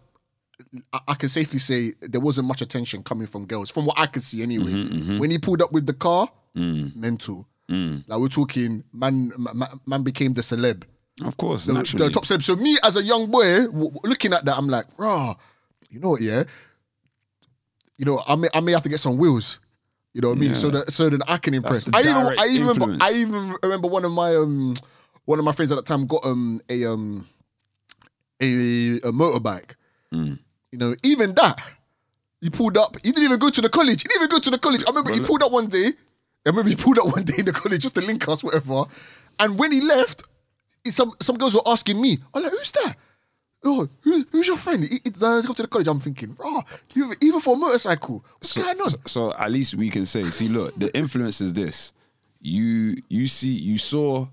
I, 1.08 1.14
can 1.14 1.28
safely 1.28 1.58
say 1.58 1.92
there 2.00 2.20
wasn't 2.20 2.46
much 2.46 2.62
attention 2.62 3.02
coming 3.02 3.26
from 3.26 3.44
girls, 3.46 3.70
from 3.70 3.86
what 3.86 3.98
I 3.98 4.06
could 4.06 4.22
see 4.22 4.42
anyway. 4.42 4.70
Mm-hmm, 4.72 5.18
When 5.18 5.30
he 5.30 5.38
pulled 5.38 5.62
up 5.62 5.72
with 5.72 5.86
the 5.86 5.94
car, 5.94 6.28
Mm. 6.56 6.94
mental. 6.94 7.46
Like 7.68 8.20
we're 8.20 8.28
talking, 8.28 8.84
man, 8.92 9.32
man, 9.36 9.68
man 9.86 10.02
became 10.04 10.32
the 10.34 10.42
celeb, 10.42 10.84
Of 11.24 11.36
course, 11.36 11.66
the, 11.66 11.72
naturally. 11.72 12.06
the 12.06 12.14
top 12.14 12.24
celeb. 12.24 12.42
So 12.44 12.54
me 12.54 12.76
as 12.84 12.94
a 12.96 13.02
young 13.02 13.28
boy, 13.30 13.66
w- 13.66 13.90
looking 14.04 14.32
at 14.32 14.44
that, 14.44 14.56
I'm 14.56 14.68
like, 14.68 14.86
rah, 14.96 15.34
you 15.90 15.98
know 15.98 16.10
what? 16.10 16.20
Yeah, 16.20 16.44
you 17.96 18.04
know, 18.04 18.22
I 18.26 18.34
may, 18.36 18.48
I 18.54 18.60
may 18.60 18.72
have 18.72 18.82
to 18.84 18.88
get 18.88 19.00
some 19.00 19.16
wheels. 19.16 19.58
You 20.12 20.20
know 20.20 20.28
what 20.28 20.36
I 20.36 20.40
mean? 20.40 20.54
So 20.54 20.70
that 20.70 20.92
so 20.92 21.10
then 21.10 21.22
I 21.26 21.38
can 21.38 21.54
impress. 21.54 21.88
I 21.92 22.00
even 22.02 22.14
I 22.38 22.46
even 22.50 22.66
remember. 22.68 22.96
I 23.04 23.12
even 23.14 23.56
remember 23.64 23.88
one 23.88 24.04
of 24.04 24.12
my 24.12 24.36
um 24.36 24.76
one 25.24 25.40
of 25.40 25.44
my 25.44 25.50
friends 25.52 25.72
at 25.72 25.76
that 25.76 25.86
time 25.86 26.06
got 26.06 26.24
um 26.24 26.60
a 26.68 26.84
um 26.84 27.26
a, 28.40 28.46
a 28.98 29.10
motorbike. 29.12 29.72
Mm. 30.12 30.38
You 30.74 30.78
know, 30.78 30.96
even 31.04 31.34
that 31.36 31.60
he 32.40 32.50
pulled 32.50 32.76
up. 32.76 32.96
He 33.04 33.12
didn't 33.12 33.22
even 33.22 33.38
go 33.38 33.48
to 33.48 33.60
the 33.60 33.68
college. 33.68 34.02
He 34.02 34.08
didn't 34.08 34.22
even 34.22 34.28
go 34.28 34.40
to 34.40 34.50
the 34.50 34.58
college. 34.58 34.82
I 34.84 34.90
remember 34.90 35.12
he 35.12 35.20
pulled 35.20 35.40
up 35.44 35.52
one 35.52 35.68
day. 35.68 35.86
I 36.44 36.50
remember 36.50 36.68
he 36.68 36.74
pulled 36.74 36.98
up 36.98 37.06
one 37.06 37.22
day 37.22 37.36
in 37.38 37.44
the 37.44 37.52
college 37.52 37.80
just 37.82 37.94
to 37.94 38.00
link 38.00 38.26
us, 38.26 38.42
whatever. 38.42 38.86
And 39.38 39.56
when 39.56 39.70
he 39.70 39.80
left, 39.80 40.24
some 40.86 41.12
some 41.20 41.38
girls 41.38 41.54
were 41.54 41.62
asking 41.64 42.00
me, 42.00 42.18
"I'm 42.34 42.42
like, 42.42 42.50
who's 42.50 42.72
that? 42.72 42.96
Oh, 43.62 43.88
who, 44.00 44.24
who's 44.32 44.48
your 44.48 44.56
friend? 44.56 44.82
He, 44.82 44.98
he, 45.04 45.12
come 45.12 45.42
to 45.54 45.62
the 45.62 45.68
college." 45.68 45.86
I'm 45.86 46.00
thinking, 46.00 46.34
"Raw, 46.40 46.62
even, 46.96 47.12
even 47.22 47.40
for 47.40 47.54
a 47.54 47.56
motorcycle, 47.56 48.24
what's 48.32 48.50
so, 48.50 48.62
going 48.62 48.80
on?" 48.80 48.90
so- 48.90 48.98
so 49.06 49.32
at 49.34 49.52
least 49.52 49.76
we 49.76 49.90
can 49.90 50.06
say, 50.06 50.24
see, 50.30 50.48
look, 50.48 50.74
the 50.76 50.92
influence 50.98 51.40
is 51.40 51.52
this. 51.52 51.92
You 52.40 52.96
you 53.08 53.28
see, 53.28 53.52
you 53.52 53.78
saw. 53.78 54.26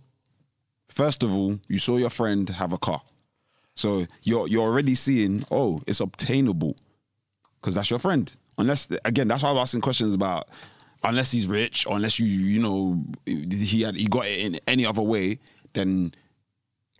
First 0.90 1.22
of 1.22 1.32
all, 1.32 1.60
you 1.70 1.78
saw 1.78 1.98
your 1.98 2.10
friend 2.10 2.50
have 2.50 2.74
a 2.74 2.80
car, 2.80 3.04
so 3.76 4.06
you're 4.24 4.48
you're 4.48 4.64
already 4.64 4.96
seeing. 4.96 5.46
Oh, 5.52 5.82
it's 5.88 6.00
obtainable, 6.00 6.76
because 7.60 7.76
that's 7.76 7.90
your 7.90 8.00
friend. 8.00 8.32
Unless 8.58 8.90
again, 9.06 9.28
that's 9.28 9.44
why 9.44 9.50
I'm 9.50 9.58
asking 9.58 9.82
questions 9.82 10.14
about. 10.14 10.50
Unless 11.04 11.32
he's 11.32 11.48
rich, 11.48 11.88
or 11.88 11.96
unless 11.96 12.20
you 12.20 12.28
you 12.28 12.62
know 12.62 13.04
he 13.26 13.82
had 13.82 13.96
he 13.96 14.06
got 14.06 14.28
it 14.28 14.40
in 14.40 14.60
any 14.68 14.86
other 14.86 15.02
way, 15.02 15.40
then 15.74 16.14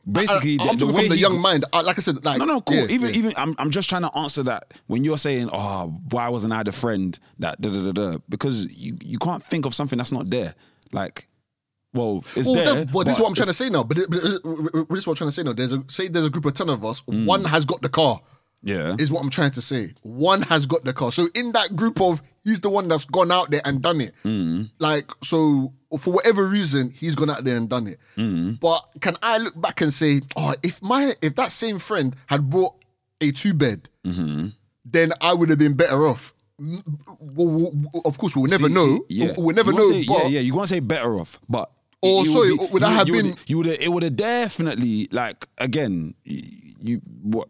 basically 0.10 0.58
I, 0.60 0.66
am 0.66 0.78
the, 0.78 0.86
the 0.86 0.94
way 0.94 1.08
the 1.08 1.16
he- 1.16 1.22
young 1.22 1.40
mind. 1.40 1.66
I, 1.74 1.82
like 1.82 1.98
I 1.98 2.02
said, 2.02 2.24
like 2.26 2.40
no, 2.40 2.46
no, 2.46 2.62
cool. 2.62 2.78
yeah, 2.78 2.86
even 2.86 3.10
yeah. 3.10 3.16
even 3.16 3.34
I'm 3.38 3.56
I'm 3.60 3.70
just 3.70 3.90
trying 3.90 4.02
to 4.02 4.18
answer 4.18 4.44
that 4.44 4.74
when 4.88 5.04
you're 5.04 5.18
saying, 5.18 5.50
oh, 5.52 5.96
why 6.10 6.30
wasn't 6.30 6.54
I 6.54 6.64
the 6.64 6.72
friend 6.72 7.18
that 7.40 7.62
da 7.62 7.70
da 7.70 7.84
da 7.84 7.92
da? 7.92 8.18
Because 8.30 8.76
you 8.76 8.98
you 9.02 9.20
can't 9.20 9.44
think 9.44 9.66
of 9.66 9.74
something 9.74 9.98
that's 9.98 10.12
not 10.12 10.30
there. 10.30 10.56
Like, 10.92 11.28
well, 11.94 12.24
it's 12.36 12.48
Well, 12.50 12.76
there. 12.76 12.86
well, 12.94 13.04
this 13.04 13.16
is 13.16 13.20
what 13.20 13.28
I'm 13.30 13.36
trying 13.36 13.48
to 13.48 13.54
say 13.54 13.70
now. 13.70 13.84
But, 13.84 13.98
it- 14.00 14.10
but 14.10 14.18
it- 14.24 14.90
this 14.90 15.00
is 15.00 15.08
what 15.08 15.14
I'm 15.14 15.16
trying 15.16 15.28
to 15.30 15.32
say 15.32 15.44
now. 15.44 15.54
There's 15.54 15.74
a 15.74 15.84
say 15.88 16.08
there's 16.08 16.26
a 16.26 16.30
group 16.30 16.46
of 16.46 16.54
ten 16.54 16.70
of 16.70 16.84
us. 16.86 17.02
Mm. 17.02 17.26
One 17.26 17.44
has 17.46 17.66
got 17.66 17.82
the 17.82 17.90
car. 17.90 18.20
Yeah. 18.64 18.96
is 19.00 19.12
what 19.12 19.24
I'm 19.24 19.32
trying 19.32 19.50
to 19.54 19.62
say. 19.62 19.96
One 20.04 20.44
has 20.44 20.68
got 20.68 20.84
the 20.86 20.94
car. 20.94 21.12
So 21.12 21.28
in 21.34 21.52
that 21.54 21.76
group 21.76 22.00
of, 22.00 22.22
he's 22.44 22.60
the 22.60 22.70
one 22.70 22.88
that's 22.88 23.06
gone 23.06 23.32
out 23.32 23.50
there 23.50 23.62
and 23.66 23.82
done 23.82 24.00
it. 24.02 24.14
Mm. 24.24 24.70
Like 24.78 25.10
so, 25.24 25.74
for 26.00 26.14
whatever 26.14 26.46
reason, 26.46 26.92
he's 26.92 27.16
gone 27.16 27.32
out 27.32 27.44
there 27.44 27.58
and 27.58 27.68
done 27.68 27.88
it. 27.88 27.98
Mm. 28.18 28.60
But 28.60 28.88
can 29.02 29.18
I 29.24 29.40
look 29.40 29.60
back 29.60 29.82
and 29.82 29.92
say, 29.92 30.22
oh, 30.36 30.54
if 30.62 30.80
my 30.84 31.16
if 31.24 31.36
that 31.38 31.52
same 31.52 31.80
friend 31.80 32.16
had 32.28 32.52
brought 32.52 32.76
a 33.20 33.32
two 33.32 33.56
bed, 33.56 33.90
Mm-hmm. 34.06 34.50
then 34.86 35.12
I 35.22 35.34
would 35.34 35.50
have 35.50 35.58
been 35.60 35.74
better 35.74 36.06
off. 36.08 36.32
Mm, 36.62 36.84
well, 37.20 37.72
of 38.06 38.18
course, 38.20 38.36
we'll 38.36 38.46
never 38.50 38.68
See- 38.68 38.74
know. 38.76 38.98
see, 38.98 39.02
yeah. 39.10 39.34
We'll 39.38 39.56
never 39.56 39.74
know. 39.74 39.90
say- 39.90 40.02
yeah, 40.02 40.28
yeah. 40.28 40.40
You 40.42 40.54
want 40.56 40.68
to 40.68 40.74
say 40.76 40.80
better 40.82 41.20
off, 41.20 41.40
but. 41.50 41.72
Or 42.02 42.10
it 42.26 42.28
would 42.28 42.32
sorry, 42.32 42.54
would 42.72 42.82
you- 42.82 42.88
have 42.88 43.08
you 43.08 43.14
been- 43.24 43.38
You 43.48 43.58
would. 43.58 43.68
It 43.68 43.92
would 43.92 44.04
have 44.04 44.16
definitely 44.16 45.08
like 45.12 45.48
again. 45.58 46.16
You 46.24 47.02
what? 47.22 47.50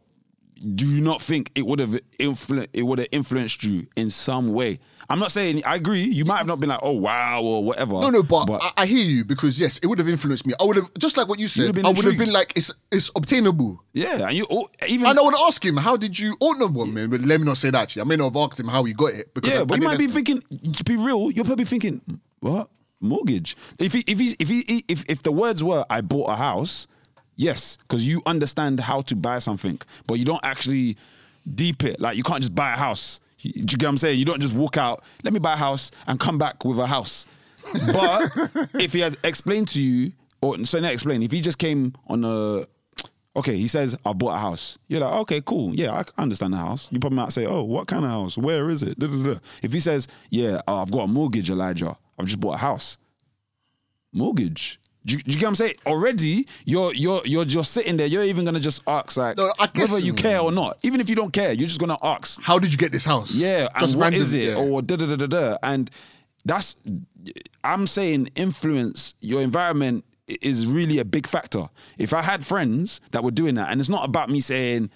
Do 0.76 0.86
you 0.86 1.02
not 1.02 1.24
think 1.24 1.50
it 1.56 1.66
would 1.66 1.80
have 1.80 2.00
influ- 2.20 2.68
It 2.72 2.84
would 2.84 3.00
have 3.00 3.08
influenced 3.12 3.64
you 3.64 3.88
in 3.96 4.12
some 4.12 4.54
way. 4.54 4.78
I'm 5.10 5.18
not 5.18 5.32
saying 5.32 5.64
I 5.66 5.76
agree. 5.76 6.04
You 6.04 6.24
might 6.24 6.38
have 6.38 6.46
not 6.48 6.60
been 6.60 6.70
like, 6.70 6.80
oh 6.84 6.92
wow 6.92 7.42
or 7.42 7.64
whatever. 7.64 7.94
No, 7.94 8.10
no, 8.12 8.22
but, 8.24 8.48
I, 8.62 8.84
I 8.84 8.86
hear 8.86 9.04
you 9.04 9.26
because 9.26 9.60
yes, 9.60 9.80
it 9.80 9.88
would 9.88 9.98
have 9.98 10.08
influenced 10.08 10.46
me. 10.46 10.54
I 10.60 10.64
would 10.64 10.76
have 10.76 10.94
just 11.00 11.18
like 11.18 11.28
what 11.28 11.40
you 11.40 11.48
said. 11.48 11.76
I 11.84 11.90
would 11.90 12.04
have 12.06 12.18
been 12.18 12.32
like, 12.32 12.54
it's 12.56 12.72
it's 12.92 13.10
obtainable. 13.16 13.82
yeah, 13.94 14.28
and 14.28 14.34
you 14.38 14.46
even 14.88 15.08
And 15.08 15.18
I 15.18 15.22
would 15.24 15.36
ask 15.48 15.66
him, 15.66 15.78
how 15.78 15.98
did 15.98 16.18
you? 16.20 16.38
Oh 16.40 16.52
no, 16.60 16.68
well, 16.68 16.86
man, 16.86 17.10
but 17.10 17.22
let 17.22 17.40
me 17.40 17.46
not 17.48 17.58
say 17.58 17.72
that. 17.72 17.82
Actually, 17.82 18.04
I 18.04 18.06
may 18.06 18.16
not 18.18 18.26
have 18.26 18.38
asked 18.38 18.60
him 18.60 18.68
how 18.68 18.84
he 18.84 18.94
got 18.94 19.14
it. 19.14 19.34
Because 19.34 19.52
Yeah, 19.52 19.62
I- 19.62 19.66
but 19.66 19.76
I 19.80 19.82
you 19.82 19.88
might 19.88 19.98
be 19.98 20.08
thinking. 20.08 20.42
To 20.74 20.84
be 20.84 20.96
real, 20.98 21.32
you're 21.32 21.46
probably 21.46 21.66
thinking, 21.66 22.02
what 22.40 22.70
mortgage? 23.02 23.56
If 23.80 23.94
he, 23.94 24.04
if 24.08 24.20
he, 24.20 24.36
if 24.40 24.50
he, 24.50 24.84
if 24.88 25.10
if 25.10 25.24
the 25.24 25.32
words 25.32 25.64
were, 25.64 25.86
"I 25.90 26.02
bought 26.02 26.30
a 26.30 26.36
house," 26.36 26.88
yes, 27.36 27.78
because 27.78 28.08
you 28.08 28.22
understand 28.26 28.80
how 28.80 29.02
to 29.02 29.16
buy 29.16 29.40
something, 29.40 29.80
but 30.08 30.16
you 30.16 30.26
don't 30.26 30.44
actually 30.44 30.98
deep 31.56 31.84
it. 31.84 32.00
Like 32.00 32.18
you 32.18 32.24
can't 32.24 32.42
just 32.42 32.56
buy 32.56 32.74
a 32.74 32.78
house. 32.78 33.20
Do 33.42 33.50
you 33.50 33.66
get 33.66 33.84
what 33.84 33.90
I'm 33.90 33.98
saying? 33.98 34.20
You 34.20 34.26
don't 34.26 34.40
just 34.40 34.54
walk 34.54 34.78
out. 34.78 35.04
Let 35.24 35.34
me 35.34 35.40
buy 35.40 35.54
a 35.54 35.58
house 35.58 35.92
and 36.08 36.20
come 36.20 36.38
back 36.38 36.64
with 36.64 36.78
a 36.78 36.86
house. 36.86 37.26
But 37.74 38.32
if 38.76 38.94
he 38.94 39.00
has 39.00 39.18
explained 39.24 39.68
to 39.70 39.82
you, 39.82 40.12
or 40.42 40.64
so 40.64 40.80
not 40.80 40.94
explain, 40.94 41.24
if 41.24 41.32
he 41.32 41.42
just 41.42 41.58
came 41.58 41.94
on 42.08 42.24
a 42.24 42.66
Okay, 43.34 43.56
he 43.56 43.68
says, 43.70 43.98
I 44.06 44.12
bought 44.12 44.36
a 44.36 44.40
house. 44.40 44.78
You're 44.90 45.00
like, 45.00 45.14
okay, 45.22 45.42
cool. 45.46 45.74
Yeah, 45.74 45.94
I 45.94 46.22
understand 46.22 46.52
the 46.54 46.58
house. 46.58 46.90
You 46.92 47.00
probably 47.00 47.16
might 47.16 47.32
say, 47.32 47.46
oh, 47.46 47.64
what 47.64 47.88
kind 47.88 48.04
of 48.04 48.12
house? 48.12 48.38
Where 48.38 48.70
is 48.70 48.84
it? 48.84 49.00
Da, 49.00 49.08
da, 49.08 49.34
da. 49.34 49.40
If 49.64 49.72
he 49.72 49.80
says, 49.80 50.10
yeah, 50.30 50.60
uh, 50.68 50.82
I've 50.82 50.92
got 50.92 51.04
a 51.04 51.08
mortgage, 51.08 51.50
Elijah. 51.50 51.96
I've 52.22 52.28
just 52.28 52.40
bought 52.40 52.54
a 52.56 52.58
house. 52.58 52.98
Mortgage. 54.14 54.80
Do 55.04 55.16
you, 55.16 55.24
do 55.24 55.32
you 55.32 55.40
get 55.40 55.46
what 55.46 55.50
I'm 55.50 55.56
saying? 55.56 55.74
Already, 55.88 56.46
you're 56.66 56.94
you're 56.94 57.22
you're 57.26 57.46
just 57.46 57.72
sitting 57.72 57.98
there. 57.98 58.06
You're 58.06 58.24
even 58.24 58.46
gonna 58.46 58.60
just 58.60 58.88
ask 58.88 59.18
like 59.18 59.36
No, 59.36 59.52
whether 59.74 59.98
you 59.98 60.14
care 60.14 60.40
or 60.40 60.52
not. 60.52 60.78
Even 60.84 61.02
if 61.02 61.10
you 61.10 61.16
don't 61.16 61.34
care, 61.34 61.54
you're 61.54 61.68
just 61.68 61.80
gonna 61.80 61.98
ask. 62.04 62.40
How 62.44 62.60
did 62.60 62.72
you 62.72 62.78
get 62.78 62.92
this 62.92 63.06
house? 63.06 63.34
Yeah, 63.34 63.68
just 63.80 63.94
and 63.94 64.00
what 64.00 64.04
random, 64.06 64.22
is 64.22 64.34
it? 64.36 64.56
yeah. 64.56 64.64
Or 64.64 64.84
da 64.84 64.96
da 64.98 65.08
da 65.08 65.16
da 65.16 65.26
da. 65.26 65.58
And 65.64 65.90
that's 66.46 66.76
I'm 67.64 67.88
saying 67.88 68.30
influence. 68.36 69.16
Your 69.22 69.42
environment 69.42 70.06
is 70.28 70.68
really 70.68 71.00
a 71.00 71.06
big 71.06 71.26
factor. 71.26 71.68
If 71.98 72.14
I 72.14 72.22
had 72.22 72.46
friends 72.46 73.02
that 73.10 73.24
were 73.24 73.32
doing 73.32 73.56
that, 73.56 73.72
and 73.72 73.80
it's 73.80 73.90
not 73.90 74.08
about 74.08 74.30
me 74.30 74.40
saying, 74.40 74.92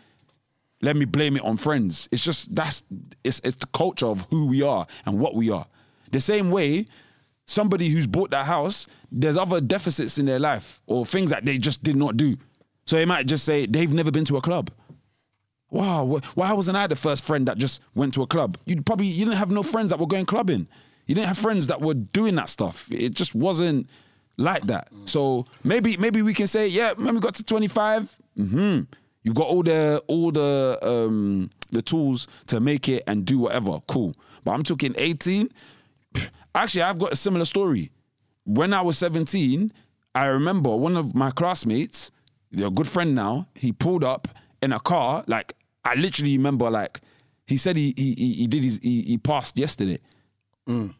let 0.83 0.95
me 0.95 1.05
blame 1.05 1.35
it 1.35 1.43
on 1.43 1.57
friends. 1.57 2.07
It's 2.11 2.23
just 2.23 2.53
that's 2.53 2.83
it's 3.23 3.41
it's 3.43 3.57
the 3.57 3.67
culture 3.67 4.05
of 4.05 4.21
who 4.29 4.47
we 4.47 4.61
are 4.61 4.85
and 5.07 5.19
what 5.19 5.33
we 5.33 5.49
are. 5.49 5.65
The 6.11 6.21
same 6.21 6.51
way, 6.51 6.85
somebody 7.45 7.89
who's 7.89 8.07
bought 8.07 8.31
that 8.31 8.45
house, 8.45 8.87
there's 9.11 9.37
other 9.37 9.61
deficits 9.61 10.17
in 10.17 10.25
their 10.25 10.39
life 10.39 10.81
or 10.87 11.05
things 11.05 11.29
that 11.31 11.45
they 11.45 11.57
just 11.57 11.83
did 11.83 11.95
not 11.95 12.17
do. 12.17 12.37
So 12.85 12.95
they 12.95 13.05
might 13.05 13.27
just 13.27 13.45
say 13.45 13.65
they've 13.65 13.91
never 13.93 14.11
been 14.11 14.25
to 14.25 14.37
a 14.37 14.41
club. 14.41 14.71
Wow, 15.71 16.19
why 16.35 16.53
wasn't 16.53 16.77
I 16.77 16.87
the 16.87 16.95
first 16.95 17.23
friend 17.25 17.47
that 17.47 17.57
just 17.57 17.81
went 17.95 18.13
to 18.13 18.21
a 18.21 18.27
club? 18.27 18.57
You 18.65 18.81
probably 18.81 19.07
you 19.07 19.25
didn't 19.25 19.37
have 19.37 19.51
no 19.51 19.63
friends 19.63 19.89
that 19.89 19.99
were 19.99 20.07
going 20.07 20.25
clubbing. 20.25 20.67
You 21.07 21.15
didn't 21.15 21.27
have 21.27 21.37
friends 21.37 21.67
that 21.67 21.81
were 21.81 21.95
doing 21.95 22.35
that 22.35 22.49
stuff. 22.49 22.87
It 22.91 23.13
just 23.13 23.35
wasn't 23.35 23.89
like 24.37 24.65
that. 24.67 24.89
So 25.05 25.45
maybe 25.63 25.97
maybe 25.97 26.21
we 26.21 26.33
can 26.33 26.47
say, 26.47 26.67
yeah, 26.67 26.93
when 26.93 27.13
we 27.15 27.19
got 27.19 27.35
to 27.35 27.43
25, 27.43 28.15
hmm 28.37 28.81
you've 29.23 29.35
got 29.35 29.47
all 29.47 29.63
the 29.63 30.01
all 30.07 30.31
the 30.31 30.77
um 30.83 31.49
the 31.71 31.81
tools 31.81 32.27
to 32.47 32.59
make 32.59 32.87
it 32.87 33.03
and 33.07 33.25
do 33.25 33.39
whatever. 33.39 33.79
Cool. 33.87 34.15
But 34.43 34.51
I'm 34.51 34.63
talking 34.63 34.93
18. 34.97 35.49
Actually, 36.55 36.83
I've 36.83 36.97
got 36.97 37.11
a 37.11 37.15
similar 37.15 37.45
story. 37.45 37.91
When 38.45 38.73
I 38.73 38.81
was 38.81 38.97
17, 38.97 39.71
I 40.15 40.27
remember 40.27 40.75
one 40.75 40.95
of 40.95 41.13
my 41.13 41.29
classmates, 41.31 42.11
a 42.57 42.71
good 42.71 42.87
friend 42.87 43.13
now, 43.13 43.47
he 43.53 43.73
pulled 43.73 44.03
up 44.03 44.29
in 44.61 44.71
a 44.71 44.79
car. 44.79 45.25
Like 45.27 45.53
I 45.83 45.95
literally 45.95 46.37
remember, 46.37 46.69
like 46.69 47.01
he 47.45 47.57
said 47.57 47.75
he 47.75 47.93
he 47.97 48.13
he, 48.13 48.47
did 48.47 48.63
his 48.63 48.79
he, 48.81 49.01
he 49.01 49.17
passed 49.17 49.57
yesterday. 49.57 49.99
Mm. 50.67 50.95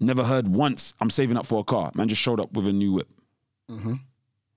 Never 0.00 0.24
heard 0.24 0.48
once. 0.48 0.94
I'm 1.00 1.10
saving 1.10 1.36
up 1.36 1.46
for 1.46 1.60
a 1.60 1.64
car. 1.64 1.92
Man 1.94 2.08
just 2.08 2.20
showed 2.20 2.40
up 2.40 2.52
with 2.52 2.66
a 2.66 2.72
new 2.72 2.92
whip. 2.92 3.08
Mm-hmm. 3.70 3.94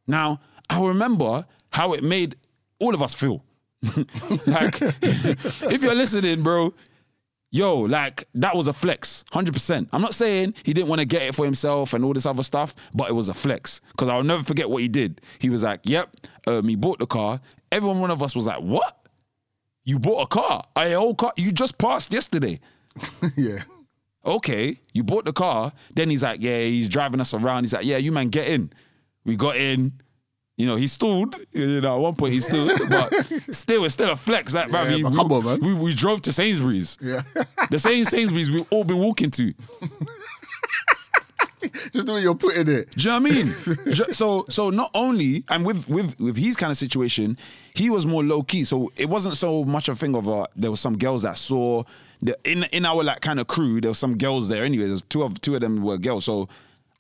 Now 0.08 0.42
I 0.70 0.86
remember 0.86 1.46
how 1.72 1.94
it 1.94 2.04
made 2.04 2.36
all 2.80 2.96
of 2.96 3.02
us 3.02 3.14
feel. 3.14 3.44
like 3.84 4.76
if 4.82 5.84
you're 5.84 5.96
listening, 5.96 6.42
bro, 6.42 6.74
yo, 7.52 7.80
like 7.80 8.28
that 8.36 8.56
was 8.56 8.68
a 8.68 8.74
flex, 8.74 9.26
hundred 9.32 9.54
percent. 9.54 9.90
I'm 9.92 10.02
not 10.02 10.14
saying 10.14 10.54
he 10.64 10.74
didn't 10.74 10.90
want 10.90 11.00
to 11.00 11.06
get 11.06 11.24
it 11.24 11.36
for 11.36 11.46
himself 11.46 11.94
and 11.94 12.04
all 12.04 12.14
this 12.14 12.26
other 12.26 12.44
stuff, 12.44 12.76
but 12.94 13.10
it 13.10 13.14
was 13.14 13.30
a 13.30 13.34
flex 13.34 13.82
because 13.92 14.10
I'll 14.10 14.24
never 14.24 14.44
forget 14.44 14.70
what 14.70 14.82
he 14.82 14.88
did. 14.88 15.22
He 15.40 15.50
was 15.50 15.64
like, 15.64 15.82
"Yep, 15.84 16.16
um, 16.48 16.68
he 16.68 16.76
bought 16.76 17.00
the 17.00 17.08
car." 17.08 17.40
Everyone, 17.72 18.00
one 18.02 18.12
of 18.12 18.22
us 18.22 18.36
was 18.36 18.48
like, 18.48 18.60
"What? 18.60 18.96
You 19.84 20.00
bought 20.00 20.24
a 20.24 20.28
car? 20.28 20.64
A 20.78 20.94
old 20.94 21.18
car? 21.18 21.34
You 21.38 21.52
just 21.52 21.78
passed 21.78 22.14
yesterday." 22.14 22.60
yeah. 23.38 23.64
okay, 24.26 24.80
you 24.94 25.04
bought 25.04 25.26
the 25.26 25.34
car. 25.34 25.72
Then 25.94 26.10
he's 26.10 26.24
like, 26.24 26.42
yeah, 26.42 26.62
he's 26.62 26.90
driving 26.90 27.22
us 27.22 27.34
around. 27.34 27.64
He's 27.64 27.74
like, 27.74 27.86
yeah, 27.86 27.98
you 27.98 28.12
man, 28.12 28.30
get 28.30 28.48
in. 28.48 28.72
We 29.26 29.36
got 29.36 29.58
in. 29.58 29.94
You 30.60 30.68
know, 30.68 30.76
he 30.76 30.88
stalled. 30.88 31.38
You 31.54 31.80
know, 31.80 31.96
at 31.96 32.02
one 32.02 32.16
point 32.16 32.34
he 32.34 32.42
stood, 32.42 32.78
but 32.90 33.14
still, 33.56 33.86
it's 33.86 33.94
still 33.94 34.12
a 34.12 34.18
flex. 34.18 34.54
Like, 34.54 34.68
bruv, 34.70 34.90
Yeah, 34.90 34.98
he- 34.98 35.04
we, 35.06 35.16
come 35.16 35.32
on, 35.32 35.46
man. 35.46 35.60
We, 35.62 35.74
we 35.74 35.94
drove 35.96 36.22
to 36.24 36.34
Sainsbury's. 36.34 36.98
Yeah. 37.02 37.22
The 37.70 37.80
same 37.80 38.04
Sainsbury's 38.04 38.52
we've 38.52 38.66
all 38.70 38.84
been 38.84 38.98
walking 39.00 39.32
to. 39.32 39.54
Just 41.94 42.08
the 42.08 42.14
way 42.14 42.22
you're 42.22 42.36
putting 42.36 42.68
it. 42.70 42.92
Do 42.92 43.04
you 43.04 43.10
know 43.10 43.20
what 43.20 43.32
I 43.32 43.36
mean? 43.36 44.14
So 44.14 44.46
so 44.50 44.70
not 44.70 44.92
only 44.94 45.44
and 45.50 45.66
with 45.66 45.90
with 45.90 46.18
with 46.20 46.38
his 46.38 46.56
kind 46.56 46.72
of 46.72 46.78
situation, 46.78 47.38
he 47.74 47.90
was 47.90 48.06
more 48.06 48.24
low 48.24 48.44
key. 48.44 48.64
So 48.64 48.92
it 48.98 49.10
wasn't 49.10 49.36
so 49.38 49.64
much 49.66 49.90
a 49.90 49.96
thing 49.96 50.16
of 50.16 50.28
uh, 50.30 50.46
there 50.56 50.72
was 50.72 50.80
some 50.80 50.98
girls 50.98 51.24
that 51.24 51.38
saw 51.38 51.84
the, 52.22 52.38
in 52.46 52.64
in 52.72 52.86
our 52.86 53.04
like 53.04 53.22
kind 53.22 53.40
of 53.40 53.48
crew. 53.48 53.82
There 53.82 53.92
was 53.92 54.00
some 54.00 54.18
girls 54.18 54.48
there 54.48 54.64
anyway. 54.64 54.88
There's 54.88 55.02
two 55.04 55.24
of 55.24 55.40
two 55.42 55.56
of 55.56 55.62
them 55.62 55.82
were 55.84 55.98
girls. 55.98 56.26
So 56.26 56.48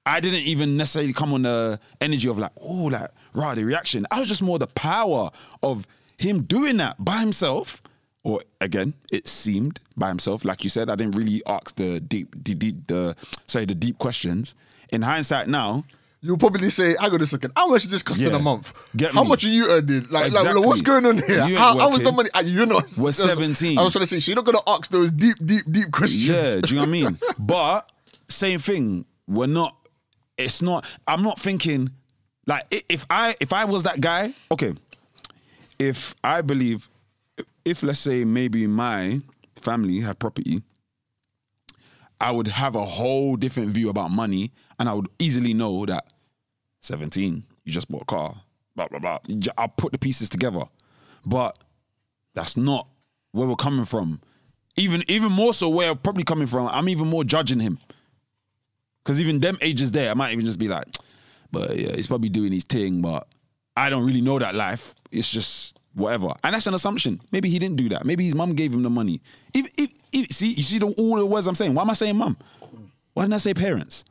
I 0.06 0.20
didn't 0.20 0.42
even 0.44 0.76
necessarily 0.76 1.14
come 1.14 1.34
on 1.34 1.44
the 1.44 1.80
energy 2.02 2.28
of 2.30 2.38
like 2.38 2.52
oh 2.62 2.86
like 2.92 3.10
raw 3.34 3.56
the 3.56 3.64
reaction. 3.66 4.06
I 4.12 4.20
was 4.20 4.28
just 4.30 4.42
more 4.42 4.60
the 4.60 4.68
power 4.68 5.30
of 5.64 5.88
him 6.18 6.44
doing 6.44 6.78
that 6.78 7.04
by 7.04 7.18
himself. 7.20 7.82
Or 8.24 8.42
again, 8.60 8.94
it 9.12 9.28
seemed 9.28 9.80
by 9.96 10.10
himself. 10.10 10.44
Like 10.44 10.64
you 10.64 10.70
said, 10.70 10.90
I 10.90 10.96
didn't 10.96 11.16
really 11.16 11.42
ask 11.48 11.76
the 11.76 12.00
deep, 12.02 12.36
the 12.44 12.54
deep, 12.54 12.88
the 12.88 13.16
say 13.48 13.66
the 13.66 13.76
deep 13.76 13.98
questions. 13.98 14.56
In 14.92 15.02
hindsight, 15.04 15.48
now 15.48 15.86
You'll 16.22 16.38
probably 16.38 16.70
say, 16.70 16.96
hang 17.00 17.12
on 17.14 17.22
a 17.22 17.26
second, 17.26 17.54
how 17.56 17.68
much 17.70 17.86
is 17.86 17.92
this 17.92 18.04
costing 18.04 18.28
Yeah. 18.28 18.36
a 18.36 18.40
month? 18.40 18.74
Get 18.94 19.14
how 19.14 19.24
me. 19.24 19.30
much 19.30 19.46
are 19.46 19.50
you 19.50 19.70
earning? 19.70 20.06
Like, 20.12 20.34
like, 20.34 20.54
what's 20.58 20.82
going 20.82 21.06
on 21.06 21.18
here? 21.20 21.46
You 21.46 21.56
How, 21.56 21.78
how 21.80 21.94
is 21.96 22.04
the 22.04 22.12
money? 22.12 22.28
You're 22.44 22.66
not. 22.66 22.92
We're 22.98 23.12
17. 23.14 23.78
I 23.78 23.84
was 23.84 23.94
trying 23.94 24.04
to 24.04 24.06
say, 24.06 24.20
so 24.20 24.30
you're 24.32 24.36
not 24.36 24.44
going 24.44 24.58
to 24.58 24.64
ask 24.70 24.92
those 24.92 25.12
deep, 25.14 25.36
deep, 25.46 25.64
deep 25.72 25.90
questions. 25.94 26.28
Yeah, 26.28 26.60
do 26.62 26.70
you 26.70 26.76
know 26.76 26.82
what 26.82 26.90
I 26.90 26.92
mean? 26.92 27.20
But 27.40 27.90
same 28.28 28.60
thing. 28.60 29.06
We're 29.30 29.48
not. 29.48 29.78
It's 30.38 30.62
not. 30.62 30.86
I'm 31.08 31.24
not 31.24 31.40
thinking 31.40 31.90
like 32.46 32.66
if 32.72 33.06
I 33.10 33.36
if 33.40 33.54
I 33.54 33.66
was 33.66 33.84
that 33.84 34.02
guy. 34.02 34.34
Okay, 34.52 34.74
if 35.78 36.16
I 36.24 36.42
believe, 36.42 36.90
if 37.64 37.84
let's 37.84 38.00
say 38.00 38.26
maybe 38.26 38.68
my 38.68 39.22
family 39.56 40.00
had 40.00 40.20
property, 40.20 40.62
I 42.20 42.32
would 42.32 42.48
have 42.48 42.76
a 42.76 42.84
whole 42.84 43.36
different 43.36 43.70
view 43.70 43.90
about 43.90 44.12
money, 44.12 44.52
and 44.80 44.90
I 44.90 44.94
would 44.94 45.08
easily 45.20 45.54
know 45.54 45.86
that 45.86 46.06
17, 46.82 47.44
you 47.64 47.72
just 47.72 47.90
bought 47.90 48.04
a 48.04 48.06
car, 48.06 48.42
blah 48.76 48.88
blah 48.88 49.00
blah. 49.00 49.20
I'll 49.58 49.70
put 49.70 49.92
the 49.92 49.98
pieces 49.98 50.30
together, 50.30 50.64
but 51.26 51.58
that's 52.34 52.58
not 52.58 52.88
where 53.32 53.48
we're 53.48 53.56
coming 53.56 53.86
from. 53.86 54.22
Even 54.76 55.04
even 55.08 55.32
more 55.32 55.54
so 55.54 55.70
where 55.70 55.92
I'm 55.92 55.98
probably 55.98 56.24
coming 56.24 56.48
from, 56.48 56.68
I'm 56.68 56.90
even 56.90 57.08
more 57.08 57.24
judging 57.24 57.60
him. 57.60 57.80
Cause 59.06 59.20
even 59.20 59.40
them 59.40 59.58
ages 59.62 59.92
there, 59.92 60.12
I 60.12 60.14
might 60.14 60.34
even 60.34 60.46
just 60.46 60.60
be 60.60 60.68
like, 60.68 60.86
but 61.52 61.76
yeah, 61.78 61.96
he's 61.96 62.08
probably 62.08 62.30
doing 62.30 62.52
his 62.52 62.64
thing, 62.64 63.02
but 63.02 63.28
I 63.76 63.90
don't 63.90 64.06
really 64.06 64.22
know 64.22 64.40
that 64.40 64.56
life. 64.56 64.94
It's 65.12 65.32
just 65.32 65.78
whatever. 65.94 66.34
And 66.44 66.54
that's 66.54 66.68
an 66.68 66.74
assumption. 66.74 67.20
Maybe 67.32 67.50
he 67.50 67.60
didn't 67.60 67.78
do 67.78 67.90
that. 67.90 68.06
Maybe 68.06 68.24
his 68.26 68.36
mum 68.36 68.54
gave 68.54 68.74
him 68.74 68.84
the 68.84 68.90
money. 68.90 69.22
If, 69.54 69.68
if, 69.78 69.92
if- 70.14 70.32
see, 70.32 70.50
you 70.50 70.64
see 70.64 70.80
the, 70.80 70.88
all 70.98 71.16
the 71.18 71.26
words 71.26 71.48
I'm 71.48 71.56
saying. 71.56 71.74
Why 71.74 71.82
am 71.82 71.90
I 71.90 71.94
saying 71.94 72.16
mum? 72.16 72.38
Why 73.14 73.24
didn't 73.24 73.34
I 73.34 73.38
say 73.40 73.54
parents? 73.54 74.06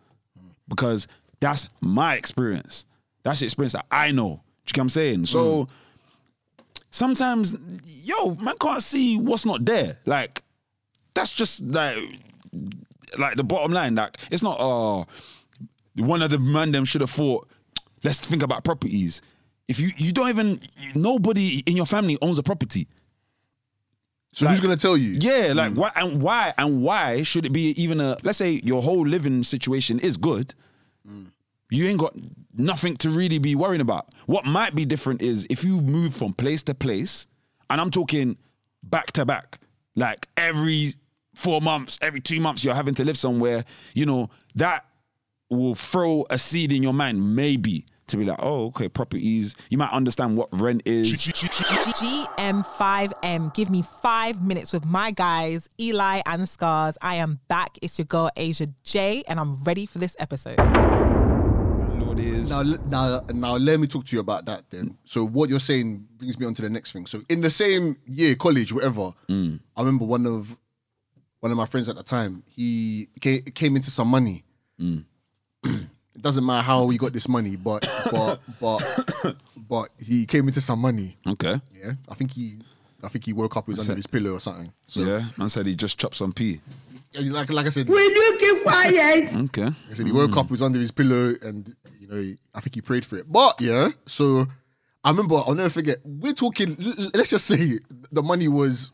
Because 0.68 1.06
that's 1.40 1.68
my 1.80 2.14
experience. 2.16 2.84
That's 3.22 3.40
the 3.40 3.46
experience 3.46 3.72
that 3.74 3.86
I 3.90 4.10
know. 4.10 4.28
Do 4.66 4.70
you 4.70 4.72
get 4.72 4.80
what 4.80 4.84
I'm 4.84 4.88
saying? 4.90 5.24
So 5.26 5.66
sometimes, 6.90 7.56
yo, 7.84 8.34
man 8.36 8.54
can't 8.60 8.82
see 8.82 9.18
what's 9.18 9.46
not 9.46 9.64
there. 9.64 9.98
Like, 10.06 10.42
that's 11.14 11.32
just 11.32 11.62
like 11.62 11.96
like 13.18 13.36
the 13.36 13.44
bottom 13.44 13.72
line. 13.72 13.94
Like, 13.94 14.16
it's 14.30 14.42
not 14.42 14.58
uh 14.60 15.04
one 15.98 16.22
of 16.22 16.30
the 16.30 16.38
man 16.38 16.72
them 16.72 16.84
should 16.84 17.00
have 17.00 17.10
thought, 17.10 17.48
let's 18.04 18.20
think 18.20 18.42
about 18.42 18.64
properties. 18.64 19.22
If 19.68 19.80
you 19.80 19.88
you 19.96 20.12
don't 20.12 20.28
even 20.28 20.60
nobody 20.94 21.62
in 21.66 21.76
your 21.76 21.86
family 21.86 22.16
owns 22.22 22.38
a 22.38 22.42
property. 22.42 22.88
So 24.32 24.46
who's 24.46 24.60
going 24.60 24.76
to 24.76 24.80
tell 24.80 24.96
you? 24.96 25.18
Yeah, 25.20 25.52
like 25.54 25.72
mm. 25.72 25.76
why 25.76 25.90
and 25.96 26.22
why 26.22 26.54
and 26.56 26.82
why 26.82 27.22
should 27.22 27.44
it 27.44 27.52
be 27.52 27.70
even 27.82 28.00
a 28.00 28.16
let's 28.22 28.38
say 28.38 28.60
your 28.64 28.82
whole 28.82 29.06
living 29.06 29.42
situation 29.42 29.98
is 29.98 30.16
good. 30.16 30.54
Mm. 31.06 31.32
You 31.70 31.86
ain't 31.86 31.98
got 31.98 32.14
nothing 32.54 32.96
to 32.98 33.10
really 33.10 33.38
be 33.38 33.54
worrying 33.54 33.80
about. 33.80 34.14
What 34.26 34.46
might 34.46 34.74
be 34.74 34.84
different 34.84 35.22
is 35.22 35.46
if 35.50 35.64
you 35.64 35.80
move 35.80 36.14
from 36.14 36.32
place 36.32 36.62
to 36.64 36.74
place, 36.74 37.26
and 37.68 37.80
I'm 37.80 37.90
talking 37.90 38.38
back 38.82 39.12
to 39.12 39.26
back, 39.26 39.58
like 39.96 40.28
every 40.36 40.94
four 41.34 41.60
months, 41.60 41.98
every 42.02 42.20
two 42.20 42.40
months, 42.40 42.64
you're 42.64 42.74
having 42.74 42.94
to 42.96 43.04
live 43.04 43.16
somewhere, 43.16 43.64
you 43.94 44.06
know, 44.06 44.30
that 44.54 44.87
will 45.50 45.74
throw 45.74 46.24
a 46.30 46.38
seed 46.38 46.72
in 46.72 46.82
your 46.82 46.92
mind, 46.92 47.36
maybe, 47.36 47.84
to 48.08 48.16
be 48.16 48.24
like, 48.24 48.38
oh, 48.42 48.66
okay, 48.66 48.88
properties. 48.88 49.54
You 49.70 49.78
might 49.78 49.92
understand 49.92 50.36
what 50.36 50.48
rent 50.52 50.82
is. 50.84 51.28
GM5M. 51.98 53.54
Give 53.54 53.70
me 53.70 53.84
five 54.02 54.42
minutes 54.42 54.72
with 54.72 54.84
my 54.84 55.10
guys, 55.10 55.68
Eli 55.80 56.22
and 56.26 56.48
Scars. 56.48 56.98
I 57.00 57.16
am 57.16 57.40
back. 57.48 57.78
It's 57.82 57.98
your 57.98 58.06
girl, 58.06 58.30
Asia 58.36 58.68
J, 58.82 59.24
and 59.28 59.38
I'm 59.40 59.62
ready 59.64 59.86
for 59.86 59.98
this 59.98 60.16
episode. 60.18 60.58
Lord 61.98 62.20
is. 62.20 62.50
Now, 62.50 62.62
now, 62.86 63.20
now, 63.32 63.56
let 63.56 63.80
me 63.80 63.86
talk 63.86 64.04
to 64.06 64.16
you 64.16 64.20
about 64.20 64.46
that 64.46 64.70
then. 64.70 64.96
So, 65.04 65.26
what 65.26 65.50
you're 65.50 65.60
saying 65.60 66.06
brings 66.16 66.38
me 66.38 66.46
on 66.46 66.54
to 66.54 66.62
the 66.62 66.70
next 66.70 66.92
thing. 66.92 67.06
So, 67.06 67.20
in 67.28 67.40
the 67.40 67.50
same 67.50 67.96
year, 68.06 68.34
college, 68.34 68.72
whatever, 68.72 69.12
mm. 69.28 69.60
I 69.76 69.80
remember 69.80 70.04
one 70.04 70.26
of 70.26 70.58
one 71.40 71.52
of 71.52 71.58
my 71.58 71.66
friends 71.66 71.88
at 71.88 71.96
the 71.96 72.02
time. 72.02 72.42
He 72.46 73.08
came, 73.20 73.42
came 73.42 73.76
into 73.76 73.90
some 73.90 74.08
money. 74.08 74.44
Mm. 74.80 75.04
it 75.64 76.22
doesn't 76.22 76.44
matter 76.44 76.62
how 76.62 76.84
we 76.84 76.98
got 76.98 77.12
this 77.12 77.28
money, 77.28 77.56
but 77.56 77.86
but 78.10 78.40
but 78.60 79.36
but 79.68 79.88
he 80.04 80.26
came 80.26 80.48
into 80.48 80.60
some 80.60 80.78
money. 80.80 81.16
Okay. 81.26 81.60
Yeah, 81.74 81.92
I 82.08 82.14
think 82.14 82.32
he. 82.32 82.58
I 83.00 83.06
think 83.06 83.24
he 83.26 83.32
woke 83.32 83.56
up, 83.56 83.66
he 83.66 83.70
was 83.70 83.78
under 83.78 83.94
his 83.94 84.08
pillow 84.08 84.32
or 84.32 84.40
something. 84.40 84.72
So, 84.88 85.02
Yeah, 85.02 85.22
man 85.36 85.48
said 85.48 85.66
he 85.66 85.76
just 85.76 85.98
chopped 86.00 86.16
some 86.16 86.32
pea. 86.32 86.60
like, 87.14 87.48
like 87.48 87.66
I 87.66 87.68
said, 87.68 87.88
Will 87.88 88.10
you 88.10 88.36
keep 88.40 88.62
quiet? 88.64 89.32
Okay. 89.44 89.68
I 89.90 89.94
said 89.94 90.06
he 90.06 90.12
woke 90.12 90.36
up, 90.36 90.46
he 90.46 90.52
was 90.54 90.62
under 90.62 90.80
his 90.80 90.90
pillow, 90.90 91.34
and 91.42 91.76
you 92.00 92.08
know, 92.08 92.16
he- 92.16 92.36
I 92.52 92.58
think 92.60 92.74
he 92.74 92.80
prayed 92.80 93.04
for 93.04 93.16
it. 93.16 93.30
But 93.30 93.60
yeah, 93.60 93.90
so 94.06 94.46
I 95.04 95.10
remember, 95.10 95.36
I'll 95.36 95.54
never 95.54 95.70
forget. 95.70 95.98
We're 96.04 96.32
talking. 96.32 96.70
l- 96.80 96.94
l- 96.98 97.10
Let's 97.14 97.30
just 97.30 97.46
say 97.46 97.78
the 98.10 98.20
money 98.22 98.48
was 98.48 98.90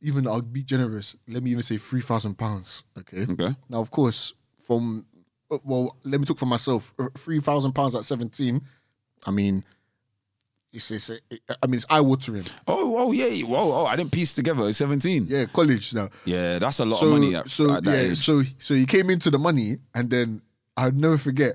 even. 0.00 0.26
I'll 0.26 0.40
be 0.40 0.62
generous. 0.62 1.14
Let 1.28 1.42
me 1.42 1.50
even 1.50 1.62
say 1.62 1.76
three 1.76 2.00
thousand 2.00 2.36
pounds. 2.38 2.84
Okay. 2.98 3.26
Okay. 3.30 3.54
Now, 3.68 3.80
of 3.80 3.90
course, 3.90 4.32
from 4.68 5.06
well, 5.64 5.96
let 6.04 6.20
me 6.20 6.26
talk 6.26 6.38
for 6.38 6.46
myself. 6.46 6.94
Three 7.16 7.40
thousand 7.40 7.72
pounds 7.72 7.94
at 7.94 8.04
seventeen. 8.04 8.60
I 9.24 9.30
mean, 9.30 9.64
it's, 10.72 10.90
it's 10.90 11.10
I 11.10 11.66
mean, 11.66 11.76
it's 11.76 11.86
eye 11.88 12.00
watering. 12.00 12.44
Oh, 12.68 12.94
oh 12.98 13.12
yeah. 13.12 13.44
Whoa, 13.46 13.58
oh, 13.58 13.72
oh, 13.72 13.86
I 13.86 13.96
didn't 13.96 14.12
piece 14.12 14.34
together. 14.34 14.68
It's 14.68 14.78
17. 14.78 15.26
Yeah, 15.28 15.46
college 15.46 15.94
now. 15.94 16.10
Yeah, 16.26 16.58
that's 16.58 16.78
a 16.80 16.84
lot 16.84 17.00
so, 17.00 17.06
of 17.06 17.12
money 17.12 17.34
at, 17.34 17.48
so 17.48 17.72
at 17.72 17.82
that 17.84 17.90
yeah, 17.90 18.10
age. 18.10 18.18
so 18.18 18.42
so 18.58 18.74
he 18.74 18.84
came 18.84 19.08
into 19.08 19.30
the 19.30 19.38
money, 19.38 19.78
and 19.94 20.10
then 20.10 20.42
I'll 20.76 20.92
never 20.92 21.16
forget. 21.16 21.54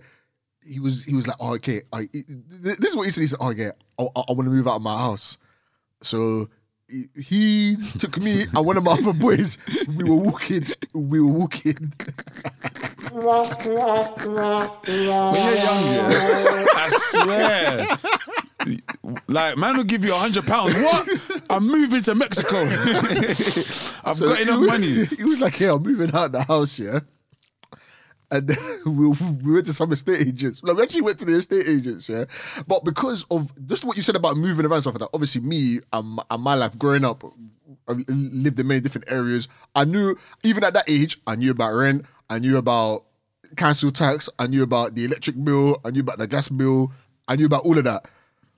He 0.65 0.79
was 0.79 1.03
he 1.03 1.13
was 1.13 1.27
like, 1.27 1.37
oh, 1.39 1.53
okay, 1.55 1.83
I, 1.93 2.07
this 2.11 2.89
is 2.89 2.95
what 2.95 3.05
he 3.05 3.11
said. 3.11 3.21
He 3.21 3.27
said, 3.27 3.39
oh 3.39 3.51
yeah, 3.51 3.71
I, 3.99 4.03
I 4.03 4.31
want 4.33 4.45
to 4.45 4.51
move 4.51 4.67
out 4.67 4.77
of 4.77 4.81
my 4.81 4.97
house. 4.97 5.37
So 6.01 6.49
he, 6.89 7.07
he 7.21 7.77
took 7.99 8.17
me 8.17 8.43
and 8.43 8.65
one 8.65 8.77
of 8.77 8.83
my 8.83 8.91
other 8.99 9.13
boys. 9.13 9.57
We 9.95 10.03
were 10.03 10.15
walking. 10.15 10.65
We 10.93 11.19
were 11.19 11.31
walking. 11.31 11.93
When 13.13 13.23
you're 13.23 15.05
young, 15.05 15.83
yeah, 15.85 16.65
I 16.75 16.89
swear. 16.89 17.87
Like, 19.27 19.57
man 19.57 19.77
will 19.77 19.83
give 19.83 20.03
you 20.03 20.13
a 20.13 20.17
hundred 20.17 20.45
pounds. 20.47 20.73
What? 20.75 21.07
I'm 21.49 21.67
moving 21.67 22.01
to 22.03 22.15
Mexico. 22.15 22.61
I've 24.03 24.17
So 24.17 24.27
got 24.29 24.41
enough 24.41 24.59
was- 24.59 24.67
money. 24.67 25.05
He 25.17 25.23
was 25.23 25.41
like, 25.41 25.59
"Yeah, 25.59 25.73
I'm 25.73 25.83
moving 25.83 26.13
out 26.15 26.31
the 26.31 26.43
house, 26.43 26.79
yeah." 26.79 26.99
And 28.31 28.47
then 28.47 28.57
we, 28.85 29.07
we 29.43 29.53
went 29.53 29.65
to 29.67 29.73
some 29.73 29.91
estate 29.91 30.21
agents. 30.27 30.63
Like, 30.63 30.75
we 30.77 30.83
actually 30.83 31.01
went 31.01 31.19
to 31.19 31.25
the 31.25 31.33
estate 31.35 31.65
agents, 31.67 32.09
yeah. 32.09 32.25
But 32.67 32.83
because 32.83 33.25
of 33.29 33.51
just 33.67 33.83
what 33.85 33.95
you 33.95 34.01
said 34.01 34.15
about 34.15 34.37
moving 34.37 34.65
around 34.65 34.73
and 34.75 34.83
stuff 34.83 34.95
like 34.95 35.01
that, 35.01 35.09
obviously 35.13 35.41
me 35.41 35.81
and, 35.91 36.07
my- 36.07 36.23
and 36.31 36.41
my 36.41 36.55
life 36.55 36.75
growing 36.79 37.05
up, 37.05 37.23
I 37.87 37.93
lived 38.07 38.59
in 38.59 38.67
many 38.67 38.79
different 38.79 39.11
areas. 39.11 39.47
I 39.75 39.83
knew 39.85 40.17
even 40.43 40.63
at 40.63 40.73
that 40.73 40.85
age, 40.89 41.19
I 41.27 41.35
knew 41.35 41.51
about 41.51 41.73
rent, 41.73 42.05
I 42.33 42.39
knew 42.39 42.57
about 42.57 43.05
council 43.55 43.91
tax, 43.91 44.29
I 44.39 44.47
knew 44.47 44.63
about 44.63 44.95
the 44.95 45.05
electric 45.05 45.41
bill, 45.43 45.79
I 45.85 45.91
knew 45.91 46.01
about 46.01 46.17
the 46.17 46.27
gas 46.27 46.49
bill, 46.49 46.91
I 47.27 47.35
knew 47.35 47.45
about 47.45 47.63
all 47.63 47.77
of 47.77 47.83
that. 47.83 48.07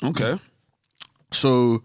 Okay. 0.01 0.39
So 1.31 1.83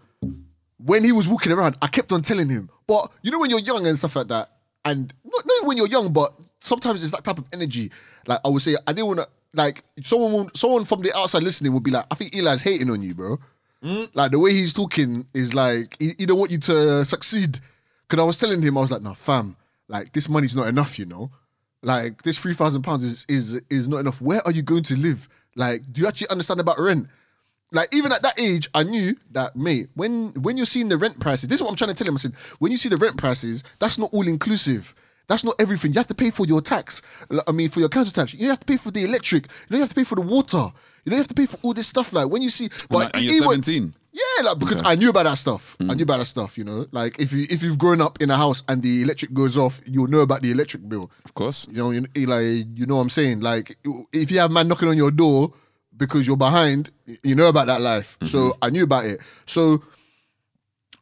when 0.77 1.03
he 1.03 1.11
was 1.11 1.27
walking 1.27 1.51
around, 1.51 1.77
I 1.81 1.87
kept 1.87 2.11
on 2.11 2.21
telling 2.21 2.49
him. 2.49 2.69
But 2.87 3.11
you 3.21 3.31
know 3.31 3.39
when 3.39 3.49
you're 3.49 3.59
young 3.59 3.85
and 3.85 3.97
stuff 3.97 4.15
like 4.15 4.27
that, 4.29 4.49
and 4.85 5.13
not, 5.23 5.45
not 5.45 5.67
when 5.67 5.77
you're 5.77 5.87
young, 5.87 6.11
but 6.13 6.33
sometimes 6.59 7.03
it's 7.03 7.11
that 7.11 7.23
type 7.23 7.37
of 7.37 7.45
energy. 7.51 7.91
Like 8.25 8.39
I 8.43 8.49
would 8.49 8.61
say, 8.61 8.75
I 8.87 8.93
didn't 8.93 9.07
want 9.07 9.19
to. 9.19 9.27
Like 9.53 9.83
someone, 10.01 10.49
someone 10.55 10.85
from 10.85 11.01
the 11.01 11.13
outside 11.13 11.43
listening 11.43 11.73
would 11.73 11.83
be 11.83 11.91
like, 11.91 12.05
"I 12.09 12.15
think 12.15 12.33
Eli's 12.33 12.61
hating 12.61 12.89
on 12.89 13.01
you, 13.01 13.13
bro." 13.13 13.37
Mm. 13.83 14.09
Like 14.13 14.31
the 14.31 14.39
way 14.39 14.53
he's 14.53 14.71
talking 14.71 15.27
is 15.33 15.53
like 15.53 15.97
he, 15.99 16.13
he 16.17 16.25
don't 16.25 16.39
want 16.39 16.51
you 16.51 16.57
to 16.59 17.03
succeed. 17.03 17.59
Because 18.07 18.21
I 18.21 18.25
was 18.25 18.37
telling 18.37 18.61
him, 18.61 18.77
I 18.77 18.81
was 18.81 18.91
like, 18.91 19.01
"Nah, 19.01 19.13
fam, 19.13 19.57
like 19.89 20.13
this 20.13 20.29
money's 20.29 20.55
not 20.55 20.69
enough, 20.69 20.97
you 20.97 21.05
know." 21.05 21.31
Like 21.83 22.21
this 22.21 22.37
three 22.37 22.53
thousand 22.53 22.83
pounds 22.83 23.03
is 23.03 23.25
is 23.27 23.59
is 23.69 23.87
not 23.87 23.97
enough. 23.97 24.21
Where 24.21 24.41
are 24.45 24.51
you 24.51 24.61
going 24.61 24.83
to 24.83 24.95
live? 24.97 25.27
Like, 25.55 25.81
do 25.91 26.01
you 26.01 26.07
actually 26.07 26.29
understand 26.29 26.59
about 26.59 26.79
rent? 26.79 27.07
Like 27.71 27.93
even 27.95 28.11
at 28.11 28.21
that 28.21 28.39
age, 28.39 28.69
I 28.75 28.83
knew 28.83 29.15
that 29.31 29.55
mate. 29.55 29.87
When 29.95 30.31
when 30.33 30.57
you're 30.57 30.65
seeing 30.65 30.89
the 30.89 30.97
rent 30.97 31.19
prices, 31.19 31.49
this 31.49 31.55
is 31.57 31.63
what 31.63 31.69
I'm 31.71 31.75
trying 31.77 31.89
to 31.89 31.95
tell 31.95 32.07
him. 32.07 32.15
I 32.15 32.17
said, 32.17 32.33
when 32.59 32.71
you 32.71 32.77
see 32.77 32.89
the 32.89 32.97
rent 32.97 33.17
prices, 33.17 33.63
that's 33.79 33.97
not 33.97 34.09
all 34.13 34.27
inclusive. 34.27 34.93
That's 35.27 35.43
not 35.45 35.55
everything. 35.59 35.93
You 35.93 35.99
have 35.99 36.07
to 36.07 36.15
pay 36.15 36.29
for 36.29 36.45
your 36.45 36.59
tax. 36.61 37.01
I 37.47 37.51
mean, 37.53 37.69
for 37.69 37.79
your 37.79 37.87
council 37.87 38.11
tax. 38.11 38.33
You 38.33 38.49
have 38.49 38.59
to 38.59 38.65
pay 38.65 38.75
for 38.75 38.91
the 38.91 39.05
electric. 39.05 39.45
You 39.45 39.49
don't 39.71 39.79
have 39.79 39.89
to 39.89 39.95
pay 39.95 40.03
for 40.03 40.15
the 40.15 40.21
water. 40.21 40.67
You 41.05 41.09
don't 41.09 41.19
have 41.19 41.29
to 41.29 41.33
pay 41.33 41.45
for 41.45 41.57
all 41.61 41.73
this 41.73 41.87
stuff. 41.87 42.11
Like 42.11 42.27
when 42.29 42.41
you 42.41 42.49
see, 42.49 42.69
but 42.89 43.15
and 43.15 43.23
he- 43.23 43.35
you're 43.35 43.41
he 43.43 43.47
went- 43.47 43.65
17? 43.65 43.93
Yeah, 44.13 44.43
like 44.43 44.59
because 44.59 44.81
I 44.83 44.95
knew 44.95 45.09
about 45.09 45.23
that 45.23 45.37
stuff. 45.37 45.77
I 45.79 45.83
mm. 45.83 45.95
knew 45.95 46.03
about 46.03 46.17
that 46.17 46.25
stuff. 46.25 46.57
You 46.57 46.65
know, 46.65 46.85
like 46.91 47.19
if 47.19 47.31
you 47.31 47.45
if 47.49 47.63
you've 47.63 47.77
grown 47.77 48.01
up 48.01 48.21
in 48.21 48.29
a 48.29 48.35
house 48.35 48.61
and 48.67 48.83
the 48.83 49.01
electric 49.01 49.33
goes 49.33 49.57
off, 49.57 49.79
you'll 49.85 50.07
know 50.07 50.19
about 50.19 50.41
the 50.41 50.51
electric 50.51 50.87
bill. 50.89 51.09
Of 51.23 51.33
course. 51.33 51.67
You 51.71 51.77
know, 51.77 51.91
you, 51.91 52.25
like 52.25 52.67
you 52.75 52.85
know 52.85 52.95
what 52.95 53.03
I'm 53.03 53.09
saying. 53.09 53.39
Like 53.39 53.77
if 54.11 54.29
you 54.29 54.39
have 54.39 54.51
man 54.51 54.67
knocking 54.67 54.89
on 54.89 54.97
your 54.97 55.11
door 55.11 55.53
because 55.95 56.27
you're 56.27 56.37
behind, 56.37 56.91
you 57.23 57.35
know 57.35 57.47
about 57.47 57.67
that 57.67 57.79
life. 57.79 58.17
So 58.23 58.39
mm-hmm. 58.39 58.59
I 58.61 58.69
knew 58.69 58.83
about 58.83 59.05
it. 59.05 59.21
So 59.45 59.81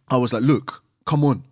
I 0.10 0.18
was 0.18 0.32
like, 0.34 0.44
look, 0.44 0.84
come 1.06 1.24
on. 1.24 1.44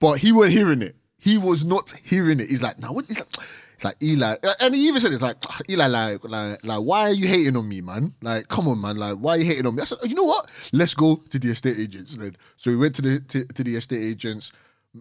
But 0.00 0.18
he 0.18 0.32
weren't 0.32 0.52
hearing 0.52 0.82
it. 0.82 0.96
He 1.18 1.36
was 1.36 1.64
not 1.64 1.92
hearing 2.04 2.40
it. 2.40 2.48
He's 2.48 2.62
like, 2.62 2.78
now 2.78 2.92
what? 2.92 3.06
He's 3.06 3.18
like, 3.18 3.28
it's 3.28 3.38
like 3.86 4.02
Eli, 4.02 4.36
and 4.60 4.74
he 4.74 4.86
even 4.88 5.00
said 5.00 5.12
it's 5.12 5.22
like 5.22 5.36
"Ah, 5.48 5.60
Eli, 5.70 5.86
like, 5.86 6.24
like, 6.24 6.64
like, 6.64 6.80
why 6.80 7.02
are 7.02 7.12
you 7.12 7.26
hating 7.28 7.56
on 7.56 7.68
me, 7.68 7.80
man? 7.80 8.12
Like, 8.22 8.48
come 8.48 8.68
on, 8.68 8.80
man. 8.80 8.96
Like, 8.96 9.16
why 9.16 9.32
are 9.32 9.38
you 9.38 9.44
hating 9.46 9.66
on 9.66 9.74
me? 9.74 9.82
I 9.82 9.84
said, 9.86 9.98
oh, 10.02 10.06
you 10.06 10.14
know 10.14 10.24
what? 10.24 10.50
Let's 10.72 10.94
go 10.94 11.16
to 11.30 11.38
the 11.38 11.50
estate 11.50 11.78
agents. 11.78 12.16
Then, 12.16 12.36
so 12.56 12.70
we 12.70 12.76
went 12.76 12.94
to 12.96 13.02
the 13.02 13.20
to, 13.20 13.44
to 13.44 13.64
the 13.64 13.76
estate 13.76 14.02
agents. 14.02 14.52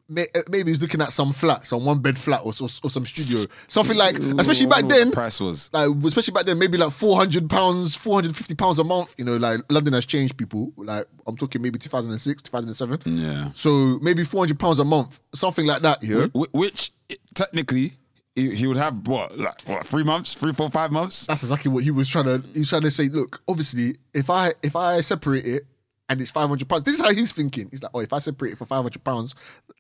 May- 0.10 0.28
uh, 0.36 0.42
Maybe 0.50 0.72
he's 0.72 0.82
looking 0.82 1.00
at 1.02 1.14
some 1.14 1.32
flat, 1.32 1.66
some 1.66 1.86
one 1.86 2.00
bed 2.00 2.20
flat, 2.20 2.42
or, 2.44 2.52
so- 2.52 2.66
or 2.84 2.90
some 2.90 3.06
studio, 3.06 3.46
something 3.70 3.96
like. 3.96 4.18
Especially 4.40 4.66
back 4.68 4.86
then, 4.90 5.08
the 5.10 5.14
price 5.14 5.40
was. 5.40 5.70
like 5.72 5.90
especially 6.06 6.34
back 6.34 6.46
then, 6.46 6.60
maybe 6.60 6.78
like 6.78 6.92
four 6.92 7.16
hundred 7.18 7.50
pounds, 7.50 7.96
four 7.96 8.16
hundred 8.16 8.36
fifty 8.36 8.56
pounds 8.56 8.78
a 8.78 8.84
month. 8.84 9.16
You 9.18 9.24
know, 9.24 9.38
like 9.38 9.62
London 9.70 9.94
has 9.94 10.06
changed 10.06 10.36
people. 10.36 10.74
Like 10.76 11.06
I'm 11.26 11.38
talking 11.38 11.62
maybe 11.62 11.80
two 11.80 11.90
thousand 11.90 12.12
and 12.12 12.20
six, 12.20 12.42
two 12.42 12.52
thousand 12.52 12.68
and 12.68 12.76
seven. 12.76 13.00
Yeah. 13.06 13.52
So 13.54 13.98
maybe 14.02 14.26
four 14.26 14.42
hundred 14.42 14.60
pounds 14.60 14.80
a 14.80 14.86
month, 14.86 15.22
something 15.34 15.66
like 15.66 15.82
that. 15.84 16.04
Yeah. 16.04 16.26
Wh- 16.36 16.54
Which 16.54 16.92
technically 17.34 17.94
he, 18.36 18.54
he 18.54 18.68
would 18.68 18.78
have 18.78 19.08
what 19.08 19.38
like 19.38 19.62
what 19.64 19.88
three 19.88 20.04
months, 20.04 20.34
three, 20.34 20.54
four, 20.54 20.70
five 20.70 20.92
months. 20.92 21.26
That's 21.26 21.44
exactly 21.44 21.72
what 21.72 21.84
he 21.84 21.92
was 21.92 22.10
trying 22.10 22.26
to. 22.26 22.44
He's 22.54 22.70
trying 22.70 22.82
to 22.82 22.92
say. 22.92 23.08
Look, 23.08 23.42
obviously, 23.48 23.96
if 24.14 24.30
I 24.30 24.54
if 24.62 24.76
I 24.76 25.00
separate 25.02 25.46
it 25.46 25.66
and 26.10 26.20
it's 26.20 26.32
five 26.32 26.50
hundred 26.50 26.68
pounds, 26.68 26.84
this 26.84 27.00
is 27.00 27.06
how 27.06 27.14
he's 27.14 27.32
thinking. 27.32 27.70
He's 27.72 27.82
like, 27.82 27.92
oh, 27.94 28.02
if 28.02 28.12
I 28.12 28.20
separate 28.20 28.52
it 28.52 28.58
for 28.58 28.66
five 28.66 28.84
hundred 28.84 29.04
pounds, 29.06 29.36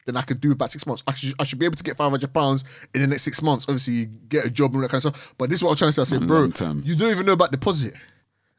then 0.05 0.15
I 0.15 0.21
could 0.21 0.39
do 0.39 0.53
about 0.53 0.71
six 0.71 0.87
months. 0.87 1.03
I 1.05 1.13
should 1.13 1.33
I 1.39 1.43
should 1.43 1.59
be 1.59 1.65
able 1.65 1.75
to 1.75 1.83
get 1.83 1.97
five 1.97 2.09
hundred 2.09 2.33
pounds 2.33 2.63
in 2.93 3.01
the 3.01 3.07
next 3.07 3.23
six 3.23 3.41
months. 3.41 3.65
Obviously, 3.67 3.93
you 3.93 4.05
get 4.05 4.45
a 4.45 4.49
job 4.49 4.71
and 4.71 4.77
all 4.77 4.81
that 4.83 4.91
kind 4.91 5.05
of 5.05 5.13
stuff. 5.13 5.33
But 5.37 5.49
this 5.49 5.59
is 5.59 5.63
what 5.63 5.71
I'm 5.71 5.75
trying 5.75 5.89
to 5.89 5.93
say. 5.93 6.01
I 6.01 6.05
said, 6.05 6.19
And 6.19 6.27
bro, 6.27 6.45
you 6.45 6.95
don't 6.95 7.11
even 7.11 7.25
know 7.25 7.33
about 7.33 7.51
deposit. 7.51 7.93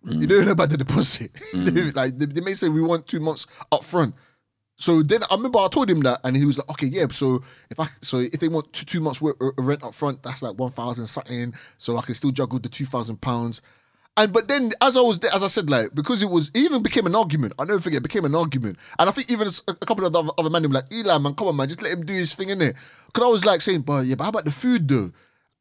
You 0.05 0.27
don't 0.27 0.43
mm. 0.43 0.47
know 0.47 0.53
about 0.53 0.71
the 0.71 0.77
deposit. 0.77 1.33
Mm. 1.55 1.97
like 1.97 2.19
they, 2.19 2.27
they 2.27 2.41
may 2.41 2.55
say 2.55 2.69
we 2.69 2.83
want 2.83 3.07
two 3.07 3.19
months 3.19 3.47
up 3.73 3.83
front. 3.83 4.15
So 4.77 5.03
then 5.03 5.23
I 5.31 5.35
remember 5.35 5.59
I 5.59 5.69
told 5.69 5.89
him 5.89 6.01
that, 6.01 6.21
and 6.23 6.37
he 6.37 6.45
was 6.45 6.59
like, 6.59 6.69
"Okay, 6.71 6.87
yeah." 6.87 7.07
So 7.11 7.43
if 7.71 7.81
I 7.81 7.89
so 8.03 8.19
if 8.19 8.39
they 8.41 8.49
want 8.49 8.73
two, 8.73 8.85
two 8.85 9.01
months 9.01 9.21
rent 9.23 9.83
up 9.83 9.95
front, 9.95 10.23
that's 10.23 10.43
like 10.43 10.59
one 10.59 10.71
thousand 10.71 11.07
something. 11.07 11.55
So 11.79 11.97
I 11.97 12.03
can 12.03 12.15
still 12.15 12.31
juggle 12.31 12.59
the 12.59 12.69
two 12.69 12.85
thousand 12.85 13.21
pounds. 13.21 13.63
And 14.19 14.33
but 14.33 14.49
then 14.49 14.73
as 14.83 14.97
I 14.97 15.01
was 15.01 15.19
as 15.25 15.43
I 15.43 15.47
said, 15.47 15.71
like 15.71 15.95
because 15.95 16.23
it 16.23 16.29
was 16.29 16.49
it 16.49 16.59
even 16.59 16.83
became 16.83 17.07
an 17.07 17.15
argument. 17.15 17.55
I 17.59 17.65
never 17.65 17.81
forget, 17.81 17.99
it 17.99 18.03
became 18.03 18.27
an 18.27 18.35
argument. 18.35 18.79
And 18.99 19.09
I 19.09 19.13
think 19.13 19.31
even 19.31 19.49
a 19.49 19.71
a 19.71 19.87
couple 19.87 20.05
of 20.05 20.13
the 20.13 20.19
other, 20.19 20.31
other 20.37 20.51
men 20.51 20.63
were 20.63 20.69
like, 20.69 20.93
"Eli, 20.93 21.19
man, 21.19 21.35
come 21.35 21.49
on, 21.49 21.57
man, 21.57 21.69
just 21.69 21.83
let 21.83 21.93
him 21.93 22.05
do 22.05 22.13
his 22.13 22.35
thing 22.35 22.51
in 22.51 22.59
there." 22.59 22.75
Because 23.07 23.25
I 23.25 23.29
was 23.29 23.45
like 23.47 23.63
saying, 23.63 23.83
"But 23.83 24.05
yeah, 24.05 24.15
but 24.15 24.25
how 24.25 24.31
about 24.31 24.45
the 24.45 24.53
food 24.53 24.89
though? 24.89 25.11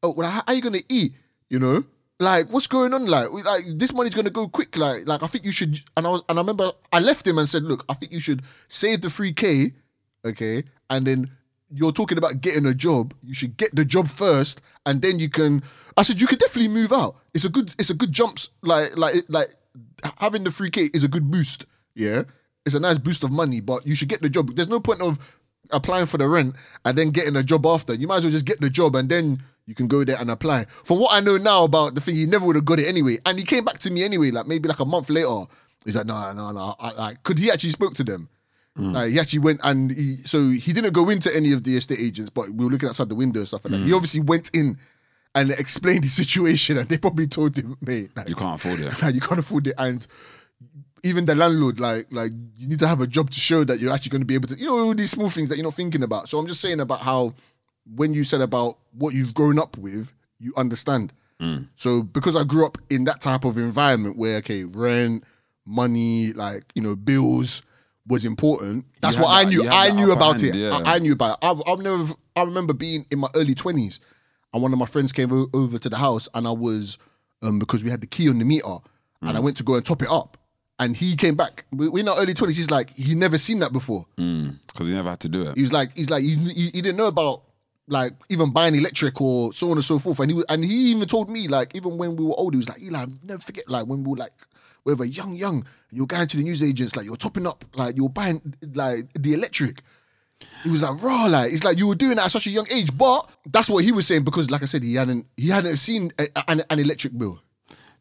Oh, 0.04 0.12
well, 0.12 0.30
how, 0.30 0.43
how 0.45 0.54
you 0.54 0.62
gonna 0.62 0.80
eat? 0.89 1.13
You 1.49 1.60
know?" 1.60 1.86
Like 2.19 2.49
what's 2.49 2.67
going 2.67 2.93
on? 2.93 3.06
Like, 3.08 3.32
we- 3.32 3.43
like 3.43 3.65
this 3.75 3.93
money's 3.93 4.13
gonna 4.13 4.30
go 4.30 4.47
quick. 4.47 4.78
Like, 4.78 5.06
like 5.08 5.21
I 5.21 5.28
think 5.28 5.43
you 5.43 5.51
should. 5.51 5.82
And 5.97 6.08
I 6.08 6.10
was, 6.12 6.23
and 6.30 6.38
I 6.39 6.41
remember 6.41 6.71
I 6.93 6.99
left 6.99 7.28
him 7.28 7.38
and 7.38 7.47
said, 7.47 7.63
"Look, 7.63 7.84
I 7.89 7.93
think 7.93 8.12
you 8.12 8.19
should 8.21 8.41
save 8.69 9.01
the 9.01 9.10
three 9.10 9.34
k, 9.34 9.73
okay, 10.23 10.63
and 10.89 11.06
then 11.06 11.30
you're 11.69 11.91
talking 11.91 12.17
about 12.17 12.39
getting 12.39 12.65
a 12.67 12.73
job. 12.73 13.13
You 13.21 13.34
should 13.34 13.58
get 13.58 13.75
the 13.75 13.84
job 13.84 14.08
first, 14.08 14.62
and 14.86 15.01
then 15.01 15.19
you 15.19 15.30
can." 15.30 15.62
I 15.97 16.04
said, 16.04 16.21
"You 16.21 16.28
could 16.28 16.39
definitely 16.39 16.69
move 16.73 16.93
out. 16.93 17.17
It's 17.34 17.43
a 17.45 17.49
good, 17.49 17.75
it's 17.78 17.89
a 17.89 17.93
good 17.93 18.13
jumps. 18.13 18.49
Like, 18.62 18.95
like, 18.97 19.25
like 19.28 19.49
having 20.19 20.45
the 20.45 20.51
three 20.51 20.69
k 20.69 20.89
is 20.93 21.04
a 21.04 21.10
good 21.10 21.30
boost. 21.30 21.65
Yeah, 21.95 22.23
it's 22.65 22.75
a 22.75 22.80
nice 22.80 22.97
boost 22.97 23.25
of 23.25 23.32
money, 23.32 23.60
but 23.60 23.86
you 23.86 23.93
should 23.93 24.10
get 24.10 24.21
the 24.21 24.30
job. 24.30 24.56
There's 24.56 24.69
no 24.69 24.80
point 24.80 25.01
of 25.01 25.19
applying 25.71 26.06
for 26.06 26.17
the 26.17 26.28
rent 26.30 26.56
and 26.86 26.97
then 26.97 27.12
getting 27.12 27.36
a 27.36 27.43
job 27.43 27.65
after. 27.65 27.93
You 27.93 28.08
might 28.08 28.17
as 28.17 28.23
well 28.23 28.32
just 28.32 28.45
get 28.45 28.62
the 28.62 28.69
job 28.69 28.95
and 28.95 29.10
then 29.10 29.41
you 29.67 29.75
can 29.75 29.88
go 29.88 30.04
there 30.04 30.17
and 30.19 30.30
apply. 30.30 30.65
From 30.84 30.99
what 30.99 31.13
I 31.13 31.19
know 31.19 31.38
now 31.38 31.63
about 31.63 31.95
the 31.95 32.01
thing, 32.01 32.15
he 32.15 32.25
never 32.25 32.45
would 32.45 32.56
have 32.56 32.65
got 32.65 32.80
it 32.80 32.88
anyway. 32.88 33.17
And 33.25 33.39
he 33.39 33.45
came 33.45 33.65
back 33.65 33.80
to 33.80 33.91
me 33.91 34.04
anyway, 34.04 34.32
like 34.32 34.47
maybe 34.47 34.69
like 34.69 34.80
a 34.80 34.86
month 34.86 35.10
later. 35.10 35.45
He's 35.84 35.95
like, 35.95 36.06
no, 36.06 36.34
no, 36.34 36.51
no. 36.51 36.75
I, 36.80 36.91
like, 36.91 37.23
could 37.23 37.38
he 37.38 37.51
actually 37.51 37.71
spoke 37.71 37.93
to 37.95 38.04
them? 38.04 38.30
Mm. 38.78 38.93
Like 38.93 39.12
he 39.12 39.19
actually 39.19 39.39
went 39.39 39.62
and 39.63 39.91
he 39.91 40.17
so 40.23 40.49
he 40.49 40.73
didn't 40.73 40.93
go 40.93 41.10
into 41.10 41.34
any 41.34 41.54
of 41.54 41.63
the 41.63 41.78
estate 41.78 41.99
agents, 41.99 42.30
but 42.30 42.49
we 42.49 42.65
were 42.65 42.71
looking 42.71 42.89
outside 42.89 43.10
the 43.10 43.15
window 43.15 43.39
and 43.39 43.47
stuff 43.47 43.63
like 43.65 43.71
that. 43.71 43.80
He 43.80 43.91
mm. 43.91 43.95
obviously 43.95 44.21
went 44.21 44.51
in 44.54 44.78
and 45.34 45.51
explained 45.51 46.04
the 46.04 46.10
situation, 46.23 46.78
and 46.78 46.89
they 46.89 46.97
probably 46.97 47.28
told 47.28 47.56
him, 47.56 47.78
mate, 47.82 48.10
like, 48.15 48.30
You 48.30 48.36
can't 48.36 48.56
afford 48.56 48.80
it. 48.80 49.01
like, 49.01 49.15
you 49.15 49.21
can't 49.21 49.39
afford 49.39 49.68
it, 49.68 49.76
and 49.78 50.05
even 51.03 51.26
the 51.26 51.36
landlord, 51.36 51.80
like, 51.80 52.07
like 52.11 52.32
you 52.57 52.68
need 52.68 52.80
to 52.80 52.88
have 52.88 52.99
a 52.99 53.07
job 53.07 53.30
to 53.30 53.39
show 53.39 53.63
that 53.63 53.80
you're 53.80 53.93
actually 53.93 54.09
going 54.09 54.22
to 54.22 54.26
be 54.26 54.34
able 54.34 54.47
to, 54.47 54.57
you 54.57 54.66
know, 54.66 54.78
all 54.78 54.93
these 54.95 55.11
small 55.11 55.30
things 55.30 55.49
that 55.49 55.55
you're 55.55 55.63
not 55.63 55.76
thinking 55.76 56.01
about. 56.01 56.28
So 56.28 56.39
I'm 56.39 56.47
just 56.47 56.61
saying 56.61 56.80
about 56.80 56.99
how 56.99 57.36
when 57.93 58.13
you 58.13 58.23
said 58.23 58.41
about 58.41 58.77
what 58.93 59.13
you've 59.13 59.33
grown 59.33 59.59
up 59.59 59.77
with, 59.77 60.11
you 60.39 60.53
understand. 60.57 61.13
So 61.75 62.01
because 62.01 62.36
I 62.36 62.43
grew 62.43 62.65
up 62.65 62.77
in 62.89 63.03
that 63.03 63.21
type 63.21 63.45
of 63.45 63.57
environment 63.59 64.17
where 64.17 64.38
okay, 64.38 64.63
rent, 64.63 65.23
money, 65.65 66.33
like 66.33 66.63
you 66.75 66.81
know, 66.81 66.95
bills 66.95 67.61
was 68.07 68.25
important. 68.25 68.86
That's 69.01 69.19
what 69.19 69.27
I 69.29 69.43
knew. 69.49 69.67
I 69.69 69.89
knew 69.91 70.11
about 70.11 70.41
hand, 70.41 70.55
it. 70.55 70.59
yeah. 70.59 70.69
I, 70.86 70.95
I 70.95 70.99
knew 70.99 71.13
about 71.13 71.38
it. 71.41 71.45
I've, 71.45 71.61
I've 71.67 71.79
never. 71.79 72.13
I 72.36 72.43
remember 72.43 72.73
being 72.73 73.05
in 73.11 73.19
my 73.19 73.27
early 73.36 73.53
twenties, 73.55 73.99
and 74.53 74.63
one 74.63 74.73
of 74.73 74.79
my 74.79 74.86
friends 74.86 75.11
came 75.11 75.31
o- 75.31 75.47
over 75.53 75.77
to 75.77 75.89
the 75.89 75.97
house, 75.97 76.27
and 76.33 76.47
I 76.47 76.51
was 76.51 76.97
um 77.41 77.59
because 77.59 77.83
we 77.83 77.89
had 77.91 78.01
the 78.01 78.07
key 78.07 78.29
on 78.29 78.39
the 78.39 78.45
meter, 78.45 78.77
and 79.21 79.38
I 79.38 79.39
Mm. 79.39 79.43
went 79.43 79.57
to 79.57 79.63
go 79.63 79.75
and 79.75 79.86
top 79.86 80.01
it 80.01 80.09
up, 80.09 80.38
and 80.79 80.95
he 80.95 81.15
came 81.15 81.36
back. 81.36 81.65
We- 81.71 81.89
We're 81.89 81.99
in 81.99 82.07
our 82.09 82.17
early 82.19 82.33
twenties. 82.33 82.57
He's 82.57 82.71
like 82.71 82.89
he 82.91 83.13
never 83.13 83.38
seen 83.38 83.59
that 83.59 83.71
before. 83.73 84.05
Because 84.15 84.88
he 84.88 84.93
never 84.93 85.09
had 85.09 85.19
to 85.21 85.29
do 85.29 85.47
it. 85.49 85.55
He 85.55 85.61
was 85.61 85.71
like, 85.73 85.95
he's 85.97 86.09
like, 86.09 86.21
he, 86.23 86.36
he, 86.36 86.63
he 86.73 86.81
didn't 86.81 86.97
know 86.97 87.07
about 87.07 87.43
like 87.88 88.13
even 88.29 88.51
buying 88.51 88.75
electric 88.75 89.19
or 89.21 89.53
so 89.53 89.69
on 89.71 89.77
and 89.77 89.83
so 89.83 89.99
forth. 89.99 90.19
And 90.19 90.31
he 90.31 90.43
and 90.49 90.65
he 90.65 90.91
even 90.91 91.07
told 91.07 91.29
me 91.29 91.47
like 91.47 91.75
even 91.75 91.97
when 91.97 92.15
we 92.15 92.25
were 92.25 92.33
old, 92.38 92.53
he 92.53 92.57
was 92.57 92.69
like, 92.69 92.81
Eli, 92.81 93.05
never 93.23 93.41
forget 93.41 93.69
like 93.69 93.86
when 93.86 94.03
we 94.03 94.11
were 94.11 94.17
like 94.17 94.33
we 94.86 94.93
were 94.93 95.05
young, 95.05 95.36
young, 95.36 95.65
you're 95.91 96.05
going 96.05 96.27
to 96.27 96.38
the 96.38 96.43
news 96.43 96.61
agents, 96.61 96.95
like 96.95 97.05
you're 97.05 97.15
topping 97.15 97.47
up, 97.47 97.65
like 97.73 97.97
you're 97.97 98.09
buying 98.09 98.53
like 98.73 99.11
the 99.13 99.33
electric. 99.33 99.81
He 100.63 100.69
was 100.69 100.81
like, 100.81 101.01
raw, 101.01 101.25
like 101.25 101.51
it's 101.51 101.63
like 101.63 101.77
you 101.77 101.88
were 101.88 101.95
doing 101.95 102.17
that 102.17 102.25
at 102.25 102.31
such 102.31 102.47
a 102.47 102.51
young 102.51 102.67
age. 102.71 102.95
But 102.95 103.29
that's 103.47 103.69
what 103.69 103.83
he 103.83 103.91
was 103.91 104.05
saying 104.05 104.23
because, 104.23 104.51
like 104.51 104.61
I 104.61 104.65
said, 104.65 104.83
he 104.83 104.95
hadn't 104.95 105.27
he 105.38 105.49
hadn't 105.49 105.77
seen 105.77 106.11
a, 106.19 106.27
an, 106.49 106.63
an 106.69 106.79
electric 106.79 107.17
bill. 107.17 107.41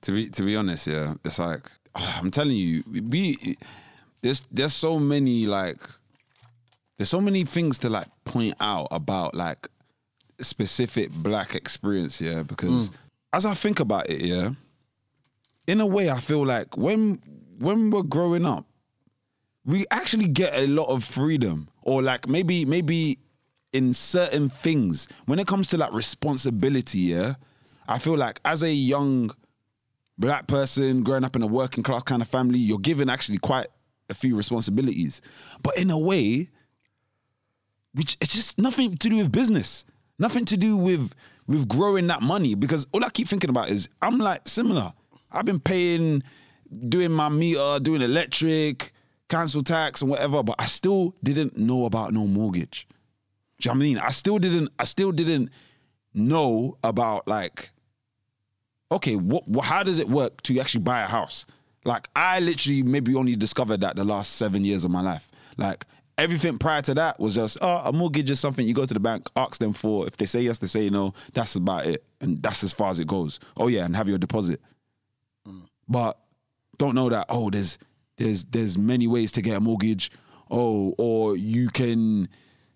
To 0.03 0.12
be 0.12 0.28
to 0.30 0.43
be 0.43 0.57
honest, 0.57 0.87
yeah, 0.87 1.14
it's 1.24 1.39
like 1.39 1.70
ah, 1.95 2.20
I'm 2.20 2.30
telling 2.30 2.57
you, 2.57 2.82
we 2.87 3.57
there's 4.20 4.43
there's 4.51 4.74
so 4.74 4.99
many 4.99 5.47
like 5.47 5.78
there's 6.99 7.09
so 7.09 7.20
many 7.20 7.45
things 7.45 7.78
to 7.78 7.89
like 7.89 8.09
point 8.24 8.55
out 8.61 8.89
about 8.91 9.35
like 9.35 9.68
specific 10.45 11.11
black 11.11 11.55
experience, 11.55 12.20
yeah. 12.20 12.42
Because 12.42 12.90
mm. 12.90 12.95
as 13.32 13.47
I 13.47 13.55
think 13.55 13.80
about 13.80 14.09
it, 14.09 14.20
yeah, 14.20 14.51
in 15.66 15.80
a 15.80 15.86
way, 15.86 16.11
I 16.11 16.18
feel 16.18 16.45
like 16.45 16.76
when 16.76 17.20
when 17.59 17.90
we're 17.90 18.03
growing 18.03 18.45
up, 18.45 18.66
we 19.64 19.84
actually 19.90 20.28
get 20.28 20.55
a 20.55 20.66
lot 20.66 20.88
of 20.88 21.05
freedom, 21.05 21.68
or 21.82 22.03
like 22.03 22.28
maybe 22.28 22.64
maybe 22.64 23.18
in 23.72 23.92
certain 23.92 24.49
things 24.49 25.09
when 25.26 25.38
it 25.38 25.47
comes 25.47 25.68
to 25.68 25.78
like 25.78 25.92
responsibility. 25.92 27.01
Yeah, 27.01 27.34
I 27.88 27.99
feel 27.99 28.16
like 28.16 28.40
as 28.45 28.62
a 28.62 28.72
young 28.72 29.30
black 30.18 30.47
person 30.47 31.03
growing 31.03 31.24
up 31.24 31.34
in 31.34 31.42
a 31.42 31.47
working 31.47 31.82
class 31.82 32.03
kind 32.05 32.22
of 32.22 32.28
family, 32.28 32.59
you're 32.59 32.78
given 32.78 33.11
actually 33.11 33.38
quite 33.38 33.66
a 34.11 34.14
few 34.14 34.36
responsibilities, 34.36 35.22
but 35.62 35.76
in 35.78 35.90
a 35.90 35.99
way, 35.99 36.49
which 37.95 38.16
it's 38.20 38.34
just 38.34 38.59
nothing 38.59 38.97
to 38.97 39.09
do 39.09 39.16
with 39.16 39.32
business, 39.32 39.84
nothing 40.19 40.45
to 40.47 40.57
do 40.57 40.77
with 40.77 41.15
with 41.47 41.69
growing 41.69 42.07
that 42.09 42.23
money. 42.23 42.55
Because 42.55 42.87
all 42.93 43.05
I 43.05 43.11
keep 43.11 43.29
thinking 43.29 43.51
about 43.51 43.69
is 43.69 43.89
I'm 44.03 44.19
like 44.19 44.49
similar. 44.49 44.93
I've 45.31 45.45
been 45.45 45.61
paying, 45.61 46.23
doing 46.89 47.11
my 47.11 47.29
meter, 47.29 47.79
doing 47.81 48.03
electric, 48.03 48.93
council 49.29 49.62
tax 49.62 50.01
and 50.01 50.11
whatever, 50.11 50.43
but 50.43 50.57
I 50.59 50.67
still 50.67 51.15
didn't 51.23 51.57
know 51.57 51.87
about 51.87 52.12
no 52.12 52.27
mortgage. 52.27 52.87
Do 53.59 53.69
you 53.69 53.75
know 53.75 53.79
what 53.79 53.85
I 53.85 53.89
mean? 53.89 53.99
I 53.99 54.11
still 54.11 54.39
didn't. 54.39 54.71
I 54.79 54.85
still 54.85 55.12
didn't 55.12 55.51
know 56.15 56.79
about 56.85 57.27
like 57.27 57.71
okay, 58.93 59.17
what, 59.17 59.47
what 59.49 59.65
how 59.65 59.83
does 59.83 59.99
it 59.99 60.09
work 60.09 60.41
to 60.43 60.59
actually 60.61 60.83
buy 60.83 61.03
a 61.03 61.07
house? 61.07 61.47
Like 61.85 62.09
I 62.17 62.41
literally 62.41 62.83
maybe 62.83 63.15
only 63.15 63.37
discovered 63.37 63.81
that 63.81 63.97
the 63.97 64.05
last 64.05 64.37
seven 64.37 64.65
years 64.65 64.85
of 64.85 64.91
my 64.91 65.03
life. 65.03 65.31
Like 65.57 65.85
everything 66.19 66.59
prior 66.59 66.83
to 66.83 66.95
that 66.95 67.19
was 67.19 67.35
just 67.35 67.59
oh 67.61 67.83
a 67.85 67.93
mortgage 67.93 68.31
is 68.31 68.41
something 68.41 68.67
you 68.67 68.75
go 68.75 68.87
to 68.87 68.95
the 68.95 69.01
bank, 69.01 69.27
ask 69.37 69.61
them 69.61 69.73
for. 69.73 70.07
If 70.07 70.17
they 70.17 70.27
say 70.27 70.43
yes, 70.43 70.59
they 70.59 70.67
say 70.67 70.91
no. 70.91 71.12
That's 71.33 71.55
about 71.57 71.87
it, 71.87 72.05
and 72.21 72.43
that's 72.43 72.65
as 72.65 72.73
far 72.73 72.91
as 72.91 73.01
it 73.01 73.07
goes. 73.07 73.41
Oh 73.57 73.69
yeah, 73.69 73.85
and 73.85 73.97
have 73.97 74.09
your 74.09 74.19
deposit. 74.19 74.61
But 75.89 76.19
don't 76.79 76.95
know 76.95 77.09
that 77.09 77.27
oh 77.29 77.51
there's 77.51 77.79
there's 78.17 78.45
there's 78.47 78.79
many 78.79 79.07
ways 79.07 79.33
to 79.33 79.43
get 79.43 79.57
a 79.57 79.61
mortgage. 79.61 80.11
Oh, 80.51 80.95
or 80.99 81.37
you 81.37 81.69
can 81.69 82.29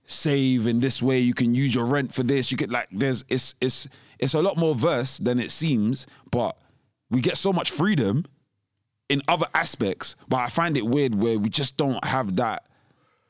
save 0.04 0.66
in 0.66 0.80
this 0.80 1.02
way. 1.02 1.18
You 1.20 1.34
can 1.34 1.54
use 1.54 1.74
your 1.74 1.84
rent 1.84 2.12
for 2.12 2.22
this. 2.22 2.50
You 2.50 2.56
could 2.56 2.72
like 2.72 2.88
there's 2.90 3.24
it's 3.28 3.54
it's 3.60 3.88
it's 4.18 4.34
a 4.34 4.42
lot 4.42 4.56
more 4.56 4.74
verse 4.74 5.18
than 5.18 5.38
it 5.38 5.50
seems, 5.50 6.06
but 6.30 6.58
we 7.10 7.20
get 7.20 7.36
so 7.36 7.52
much 7.52 7.70
freedom 7.70 8.24
in 9.08 9.22
other 9.28 9.46
aspects. 9.54 10.16
But 10.28 10.38
I 10.38 10.48
find 10.48 10.76
it 10.76 10.86
weird 10.86 11.14
where 11.14 11.38
we 11.38 11.48
just 11.48 11.76
don't 11.76 12.02
have 12.04 12.36
that 12.36 12.64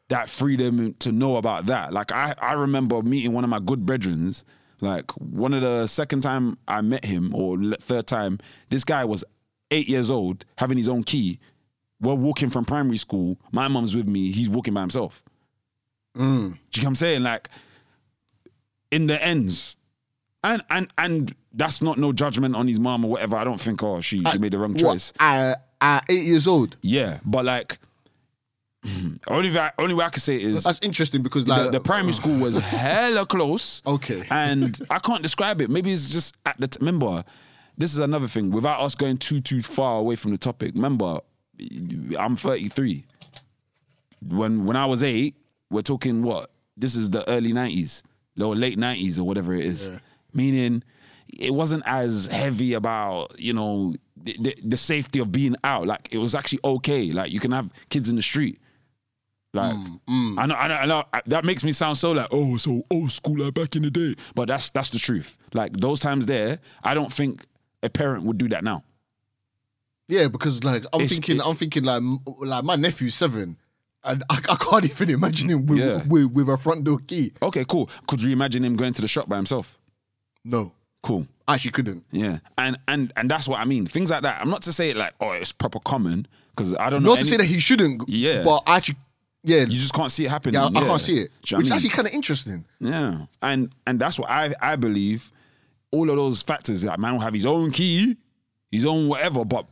that 0.08 0.28
freedom 0.28 0.94
to 0.94 1.12
know 1.12 1.36
about 1.36 1.66
that. 1.66 1.92
Like 1.92 2.12
I 2.12 2.34
I 2.40 2.54
remember 2.54 3.02
meeting 3.02 3.32
one 3.32 3.44
of 3.44 3.50
my 3.50 3.60
good 3.60 3.84
brethrens. 3.84 4.44
Like 4.80 5.10
one 5.12 5.54
of 5.54 5.62
the 5.62 5.86
second 5.86 6.20
time 6.20 6.56
I 6.68 6.80
met 6.82 7.04
him 7.04 7.34
or 7.34 7.58
third 7.80 8.06
time, 8.06 8.38
this 8.70 8.84
guy 8.84 9.04
was 9.04 9.24
eight 9.70 9.88
years 9.88 10.10
old, 10.10 10.44
having 10.56 10.78
his 10.78 10.88
own 10.88 11.02
key. 11.02 11.38
We're 12.00 12.14
walking 12.14 12.48
from 12.48 12.64
primary 12.64 12.96
school. 12.96 13.38
My 13.50 13.66
mom's 13.66 13.94
with 13.94 14.06
me. 14.06 14.30
He's 14.30 14.48
walking 14.48 14.74
by 14.74 14.80
himself. 14.80 15.24
Mm. 16.16 16.22
Do 16.22 16.30
you 16.30 16.44
know 16.46 16.56
what 16.72 16.86
I'm 16.86 16.94
saying? 16.94 17.22
Like, 17.22 17.48
in 18.90 19.08
the 19.08 19.22
ends, 19.22 19.76
and 20.44 20.62
and 20.70 20.88
and 20.96 21.34
that's 21.52 21.82
not 21.82 21.98
no 21.98 22.12
judgment 22.12 22.54
on 22.54 22.68
his 22.68 22.78
mom 22.78 23.04
or 23.04 23.10
whatever. 23.10 23.36
I 23.36 23.44
don't 23.44 23.60
think 23.60 23.82
oh 23.82 24.00
she, 24.00 24.24
she 24.24 24.38
made 24.38 24.52
the 24.52 24.58
wrong 24.58 24.76
choice. 24.76 25.12
At, 25.18 25.66
at 25.80 26.04
eight 26.08 26.22
years 26.22 26.46
old. 26.46 26.76
Yeah, 26.82 27.18
but 27.24 27.44
like, 27.44 27.78
Mm-hmm. 28.88 29.32
only 29.32 29.50
way 29.50 29.58
I, 29.58 29.70
only 29.78 29.94
way 29.94 30.04
I 30.04 30.08
can 30.08 30.20
say 30.20 30.36
it 30.36 30.42
is 30.42 30.64
That's 30.64 30.80
interesting 30.82 31.22
because 31.22 31.46
like 31.46 31.64
the, 31.64 31.70
the 31.72 31.80
primary 31.80 32.12
school 32.12 32.38
was 32.38 32.56
hella 32.64 33.26
close. 33.26 33.82
Okay. 33.86 34.24
and 34.30 34.78
I 34.90 34.98
can't 34.98 35.22
describe 35.22 35.60
it. 35.60 35.70
Maybe 35.70 35.92
it's 35.92 36.10
just 36.12 36.36
at 36.46 36.58
the 36.58 36.68
t- 36.68 36.78
remember. 36.80 37.24
This 37.76 37.92
is 37.92 37.98
another 38.00 38.26
thing. 38.26 38.50
Without 38.50 38.80
us 38.80 38.94
going 38.96 39.18
too 39.18 39.40
too 39.40 39.62
far 39.62 40.00
away 40.00 40.16
from 40.16 40.32
the 40.32 40.38
topic, 40.38 40.72
remember, 40.74 41.20
I'm 42.18 42.34
33. 42.34 43.04
When 44.26 44.64
when 44.66 44.76
I 44.76 44.86
was 44.86 45.02
eight, 45.02 45.36
we're 45.70 45.82
talking 45.82 46.22
what? 46.22 46.50
This 46.76 46.96
is 46.96 47.10
the 47.10 47.28
early 47.30 47.52
90s, 47.52 48.02
or 48.40 48.54
late 48.56 48.78
90s, 48.78 49.18
or 49.18 49.24
whatever 49.24 49.54
it 49.54 49.64
is. 49.64 49.92
Meaning, 50.34 50.82
it 51.38 51.52
wasn't 51.54 51.82
as 51.86 52.26
heavy 52.26 52.74
about 52.74 53.38
you 53.38 53.52
know 53.52 53.94
the, 54.16 54.36
the, 54.40 54.54
the 54.64 54.76
safety 54.76 55.20
of 55.20 55.30
being 55.30 55.54
out. 55.62 55.86
Like 55.86 56.08
it 56.10 56.18
was 56.18 56.34
actually 56.34 56.60
okay. 56.64 57.12
Like 57.12 57.30
you 57.30 57.38
can 57.40 57.52
have 57.52 57.72
kids 57.90 58.08
in 58.08 58.16
the 58.16 58.22
street. 58.22 58.60
Like 59.54 59.74
mm, 59.74 60.00
mm. 60.08 60.34
I 60.38 60.46
know, 60.46 60.54
I 60.54 60.68
know, 60.68 60.74
I 60.74 60.86
know. 60.86 61.04
That 61.26 61.44
makes 61.44 61.64
me 61.64 61.72
sound 61.72 61.96
so 61.96 62.12
like 62.12 62.28
oh, 62.32 62.56
so 62.58 62.82
old 62.90 63.10
school 63.10 63.38
like 63.38 63.54
back 63.54 63.74
in 63.76 63.82
the 63.82 63.90
day. 63.90 64.14
But 64.34 64.48
that's 64.48 64.68
that's 64.70 64.90
the 64.90 64.98
truth. 64.98 65.36
Like 65.54 65.72
those 65.72 66.00
times 66.00 66.26
there, 66.26 66.58
I 66.84 66.92
don't 66.94 67.10
think 67.12 67.46
a 67.82 67.88
parent 67.88 68.24
would 68.24 68.36
do 68.38 68.48
that 68.50 68.62
now. 68.62 68.84
Yeah, 70.08 70.28
because 70.28 70.64
like 70.64 70.84
I'm 70.92 71.00
It's- 71.00 71.10
thinking, 71.12 71.36
it- 71.38 71.42
I'm 71.46 71.54
thinking 71.54 71.84
like 71.84 71.98
m- 71.98 72.18
like 72.40 72.64
my 72.64 72.76
nephew's 72.76 73.14
seven, 73.14 73.56
and 74.04 74.22
I, 74.30 74.36
I 74.48 74.56
can't 74.56 74.84
even 74.90 75.10
imagine 75.10 75.48
him 75.50 75.66
with, 75.66 75.78
Yeah. 75.78 76.02
with 76.06 76.32
with 76.32 76.48
a 76.48 76.56
front 76.56 76.84
door 76.84 76.98
key. 77.06 77.32
Okay, 77.42 77.64
cool. 77.68 77.90
Could 78.06 78.22
you 78.22 78.30
imagine 78.32 78.64
him 78.64 78.76
going 78.76 78.92
to 78.94 79.02
the 79.02 79.08
shop 79.08 79.28
by 79.28 79.36
himself? 79.36 79.78
No, 80.44 80.72
Cool. 81.02 81.26
I 81.46 81.54
actually 81.54 81.70
couldn't. 81.70 82.04
Yeah, 82.10 82.38
and 82.58 82.76
and 82.88 83.12
and 83.16 83.30
that's 83.30 83.48
what 83.48 83.60
I 83.60 83.64
mean. 83.64 83.86
Things 83.86 84.10
like 84.10 84.22
that. 84.22 84.40
I'm 84.42 84.50
not 84.50 84.62
to 84.62 84.72
say 84.72 84.90
it 84.90 84.96
like 84.96 85.14
oh, 85.20 85.32
it's 85.32 85.52
proper 85.52 85.78
common 85.78 86.26
because 86.50 86.74
I 86.76 86.90
don't 86.90 87.02
know. 87.02 87.10
Not 87.10 87.14
to 87.16 87.20
any- 87.20 87.28
say 87.30 87.36
that 87.38 87.44
he 87.46 87.58
shouldn't. 87.60 88.04
Yeah. 88.08 88.44
but 88.44 88.62
I 88.66 88.76
actually, 88.76 88.96
yeah, 89.48 89.60
you 89.60 89.78
just 89.78 89.94
can't 89.94 90.10
see 90.10 90.24
it 90.26 90.30
happening. 90.30 90.54
yeah, 90.54 90.68
I, 90.74 90.78
I 90.80 90.84
can't 90.88 91.00
see 91.00 91.14
it, 91.14 91.16
Do 91.16 91.22
you 91.22 91.22
know 91.22 91.26
what 91.26 91.58
which 91.58 91.64
is 91.64 91.70
mean? 91.70 91.76
actually 91.76 91.90
kind 91.90 92.08
of 92.08 92.14
interesting. 92.14 92.64
Yeah, 92.80 93.26
and 93.42 93.72
and 93.86 93.98
that's 94.00 94.18
what 94.18 94.30
I 94.30 94.54
I 94.60 94.76
believe. 94.76 95.32
All 95.90 96.10
of 96.10 96.16
those 96.16 96.42
factors 96.42 96.82
that 96.82 97.00
man 97.00 97.12
will 97.14 97.20
have 97.20 97.32
his 97.34 97.46
own 97.46 97.70
key, 97.70 98.16
his 98.70 98.84
own 98.84 99.08
whatever, 99.08 99.44
but 99.44 99.66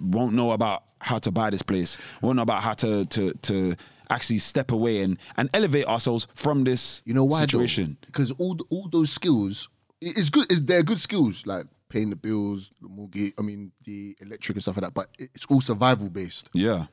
won't 0.00 0.32
know 0.34 0.52
about 0.52 0.82
how 1.00 1.18
to 1.18 1.30
buy 1.30 1.50
this 1.50 1.62
place. 1.62 1.98
Won't 2.22 2.36
know 2.36 2.42
about 2.42 2.62
how 2.62 2.72
to 2.74 3.04
to 3.06 3.32
to 3.42 3.74
actually 4.10 4.38
step 4.38 4.72
away 4.72 5.02
and 5.02 5.18
and 5.36 5.50
elevate 5.54 5.86
ourselves 5.86 6.26
from 6.34 6.64
this 6.64 7.02
You 7.04 7.12
know 7.14 7.24
why? 7.24 7.40
situation. 7.40 7.98
Because 8.06 8.30
all 8.32 8.54
th- 8.56 8.66
all 8.70 8.88
those 8.90 9.10
skills, 9.10 9.68
it- 10.00 10.16
it's 10.16 10.30
good. 10.30 10.46
It's, 10.50 10.60
they're 10.62 10.82
good 10.82 10.98
skills, 11.00 11.46
like 11.46 11.66
paying 11.90 12.08
the 12.10 12.16
bills, 12.16 12.70
the 12.80 12.88
mortgage. 12.88 13.32
I 13.38 13.42
mean, 13.42 13.72
the 13.84 14.16
electric 14.20 14.56
and 14.56 14.62
stuff 14.62 14.76
like 14.76 14.84
that. 14.84 14.94
But 14.94 15.08
it- 15.18 15.30
it's 15.34 15.44
all 15.50 15.60
survival 15.60 16.08
based. 16.08 16.48
Yeah, 16.54 16.86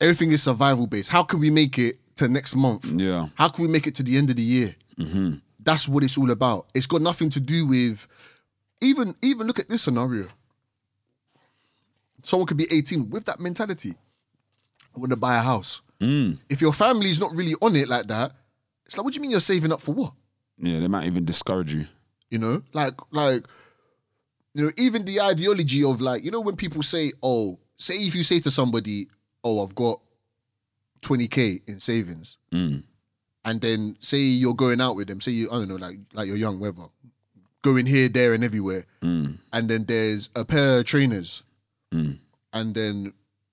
Everything 0.00 0.32
is 0.32 0.42
survival 0.42 0.86
based. 0.86 1.10
How 1.10 1.22
can 1.22 1.40
we 1.40 1.50
make 1.50 1.78
it 1.78 1.98
to 2.16 2.28
next 2.28 2.56
month? 2.56 2.86
Yeah. 2.96 3.28
How 3.34 3.48
can 3.48 3.62
we 3.62 3.68
make 3.70 3.86
it 3.86 3.94
to 3.96 4.02
the 4.02 4.16
end 4.16 4.30
of 4.30 4.36
the 4.36 4.42
year? 4.42 4.74
Mm-hmm. 4.98 5.34
That's 5.62 5.86
what 5.88 6.02
it's 6.04 6.16
all 6.16 6.30
about. 6.30 6.68
It's 6.74 6.86
got 6.86 7.02
nothing 7.02 7.28
to 7.30 7.40
do 7.40 7.66
with 7.66 8.06
even 8.80 9.14
even 9.22 9.46
look 9.46 9.58
at 9.58 9.68
this 9.68 9.82
scenario. 9.82 10.26
Someone 12.22 12.46
could 12.46 12.56
be 12.56 12.66
18 12.70 13.10
with 13.10 13.24
that 13.26 13.40
mentality. 13.40 13.94
I 14.94 14.98
want 14.98 15.10
to 15.10 15.16
buy 15.16 15.36
a 15.36 15.42
house. 15.42 15.80
Mm. 16.00 16.38
If 16.48 16.60
your 16.60 16.72
family's 16.72 17.20
not 17.20 17.34
really 17.34 17.54
on 17.62 17.76
it 17.76 17.88
like 17.88 18.06
that, 18.08 18.32
it's 18.86 18.96
like, 18.96 19.04
what 19.04 19.12
do 19.12 19.18
you 19.18 19.22
mean 19.22 19.30
you're 19.30 19.40
saving 19.40 19.72
up 19.72 19.80
for 19.80 19.92
what? 19.92 20.12
yeah. 20.58 20.80
They 20.80 20.88
might 20.88 21.06
even 21.06 21.24
discourage 21.24 21.74
you. 21.74 21.86
You 22.30 22.38
know, 22.38 22.62
like 22.72 22.94
like 23.12 23.44
you 24.54 24.64
know, 24.64 24.70
even 24.76 25.04
the 25.04 25.20
ideology 25.20 25.84
of 25.84 26.00
like, 26.00 26.24
you 26.24 26.30
know, 26.30 26.40
when 26.40 26.56
people 26.56 26.82
say, 26.82 27.12
"Oh, 27.22 27.58
say 27.76 27.94
if 27.94 28.14
you 28.14 28.22
say 28.22 28.40
to 28.40 28.50
somebody, 28.50 29.08
oh, 29.44 29.62
I've 29.64 29.74
got 29.74 30.00
20k 31.02 31.62
in 31.68 31.80
savings," 31.80 32.36
Mm. 32.52 32.82
and 33.44 33.60
then 33.60 33.96
say 34.00 34.18
you're 34.18 34.54
going 34.54 34.80
out 34.80 34.96
with 34.96 35.08
them, 35.08 35.20
say 35.20 35.32
you, 35.32 35.48
I 35.50 35.54
don't 35.58 35.68
know, 35.68 35.76
like 35.76 35.98
like 36.12 36.26
you're 36.26 36.36
young, 36.36 36.58
whatever, 36.60 36.88
going 37.62 37.86
here, 37.86 38.08
there, 38.08 38.34
and 38.34 38.44
everywhere, 38.44 38.84
Mm. 39.02 39.38
and 39.52 39.68
then 39.70 39.84
there's 39.86 40.28
a 40.34 40.44
pair 40.44 40.78
of 40.80 40.84
trainers, 40.84 41.42
Mm. 41.92 42.18
and 42.52 42.74
then. 42.74 43.12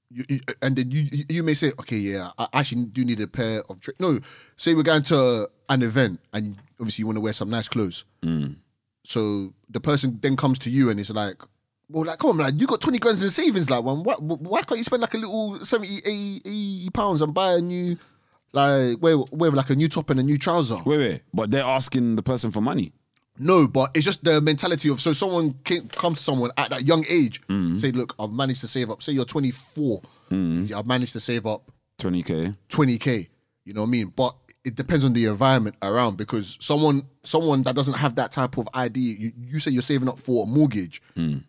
You, 0.10 0.24
you- 0.30 0.40
and 0.62 0.78
then 0.78 0.90
you 0.90 1.26
you- 1.28 1.44
may 1.44 1.54
say, 1.54 1.74
okay, 1.82 1.98
yeah, 1.98 2.32
I 2.38 2.48
actually 2.54 2.86
do 2.86 3.04
need 3.04 3.20
a 3.20 3.28
pair 3.28 3.62
of 3.64 3.82
tra-. 3.82 3.94
no. 4.00 4.20
Say 4.56 4.74
we're 4.74 4.84
going 4.84 5.04
to 5.04 5.50
an 5.68 5.82
event, 5.84 6.22
and 6.32 6.56
obviously 6.80 7.02
you 7.02 7.08
want 7.08 7.18
to 7.18 7.22
wear 7.22 7.34
some 7.34 7.50
nice 7.50 7.68
clothes. 7.68 8.06
Mm. 8.24 8.56
So 9.04 9.54
the 9.70 9.82
person 9.82 10.18
then 10.22 10.38
comes 10.38 10.60
to 10.60 10.70
you 10.70 10.90
and 10.90 10.98
it's 10.98 11.10
like, 11.10 11.36
well, 11.90 12.06
like, 12.06 12.20
come 12.20 12.32
on, 12.32 12.38
like, 12.38 12.54
you 12.60 12.68
got 12.68 12.82
20 12.82 13.00
grand 13.00 13.22
in 13.22 13.30
savings, 13.30 13.70
like, 13.70 13.84
one. 13.84 14.04
Why, 14.04 14.16
why 14.16 14.62
can't 14.62 14.78
you 14.78 14.84
spend 14.84 15.02
like 15.02 15.14
a 15.14 15.18
little 15.18 15.64
70, 15.64 15.98
80, 16.06 16.42
80 16.46 16.90
pounds 16.90 17.22
and 17.22 17.34
buy 17.34 17.54
a 17.54 17.62
new, 17.62 17.98
like 18.54 19.02
wear 19.02 19.18
wear 19.32 19.52
like 19.52 19.70
a 19.70 19.76
new 19.76 19.88
top 19.88 20.10
and 20.10 20.20
a 20.20 20.24
new 20.24 20.38
trouser. 20.38 20.78
Wait, 20.86 20.98
wait. 20.98 21.22
But 21.34 21.52
they're 21.52 21.64
asking 21.64 22.16
the 22.16 22.24
person 22.24 22.52
for 22.52 22.62
money. 22.62 22.94
No, 23.40 23.68
but 23.68 23.92
it's 23.94 24.06
just 24.06 24.24
the 24.24 24.42
mentality 24.42 24.90
of 24.90 25.00
so 25.00 25.14
someone 25.14 25.54
came, 25.64 25.88
comes 25.90 26.18
to 26.18 26.24
someone 26.24 26.52
at 26.58 26.72
that 26.72 26.86
young 26.86 27.06
age, 27.08 27.42
mm. 27.48 27.80
say, 27.80 27.92
look, 27.92 28.16
I've 28.20 28.32
managed 28.32 28.62
to 28.62 28.68
save 28.68 28.90
up. 28.90 29.04
Say 29.04 29.12
you're 29.12 29.26
24, 29.26 30.02
mm. 30.32 30.70
yeah, 30.70 30.80
I've 30.80 30.88
managed 30.88 31.14
to 31.14 31.20
save 31.20 31.46
up 31.46 31.72
20k. 32.00 32.56
20k. 32.70 33.28
You 33.64 33.74
know 33.74 33.82
what 33.82 33.88
I 33.88 33.90
mean? 33.92 34.14
But 34.16 34.36
it 34.68 34.76
depends 34.76 35.06
on 35.06 35.14
the 35.14 35.26
environment 35.26 35.76
around 35.82 36.18
because 36.18 36.58
someone 36.60 37.04
someone 37.24 37.64
that 37.64 37.74
doesn't 37.76 37.96
have 37.96 38.16
that 38.16 38.32
type 38.32 38.58
of 38.58 38.68
ID, 38.74 39.00
you, 39.00 39.32
you 39.40 39.60
say 39.60 39.72
you're 39.72 39.82
saving 39.82 40.10
up 40.10 40.20
for 40.20 40.44
a 40.44 40.48
mortgage, 40.48 41.02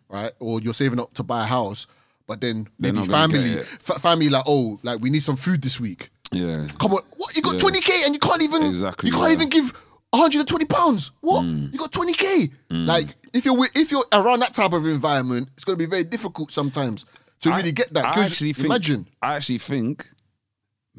right? 0.09 0.31
Or 0.39 0.59
you're 0.61 0.73
saving 0.73 0.99
up 0.99 1.13
to 1.15 1.23
buy 1.23 1.43
a 1.43 1.45
house, 1.45 1.85
but 2.27 2.39
then 2.41 2.67
They're 2.79 2.93
maybe 2.93 3.07
family, 3.07 3.55
fa- 3.79 3.99
family 3.99 4.29
like, 4.29 4.43
oh, 4.47 4.79
like 4.83 4.99
we 5.01 5.09
need 5.09 5.21
some 5.23 5.35
food 5.35 5.61
this 5.61 5.79
week. 5.79 6.09
Yeah. 6.31 6.67
Come 6.79 6.93
on, 6.93 7.01
what? 7.17 7.35
You 7.35 7.41
got 7.41 7.55
Yeah. 7.55 7.59
20k 7.69 8.05
and 8.05 8.13
you 8.13 8.19
can't 8.19 8.41
even 8.41 8.63
Exactly, 8.63 9.09
you 9.09 9.13
can't 9.15 9.27
yeah. 9.29 9.35
even 9.35 9.49
give 9.49 9.73
120 10.11 10.65
pounds. 10.65 11.11
What? 11.21 11.43
Mm. 11.43 11.71
You 11.73 11.77
got 11.79 11.91
20k. 11.91 12.51
Like 12.69 13.15
if 13.33 13.45
you're 13.45 13.57
if 13.75 13.91
you're 13.91 14.05
around 14.13 14.39
that 14.39 14.53
type 14.53 14.73
of 14.73 14.85
environment, 14.87 15.49
it's 15.55 15.65
going 15.65 15.77
to 15.77 15.83
be 15.85 15.89
very 15.89 16.03
difficult 16.03 16.51
sometimes 16.51 17.05
to 17.41 17.49
really 17.51 17.71
get 17.71 17.93
that. 17.93 18.05
I 18.05 18.23
actually 18.25 18.53
think, 18.53 18.65
imagine. 18.67 19.07
I 19.21 19.35
actually 19.35 19.59
think 19.59 20.09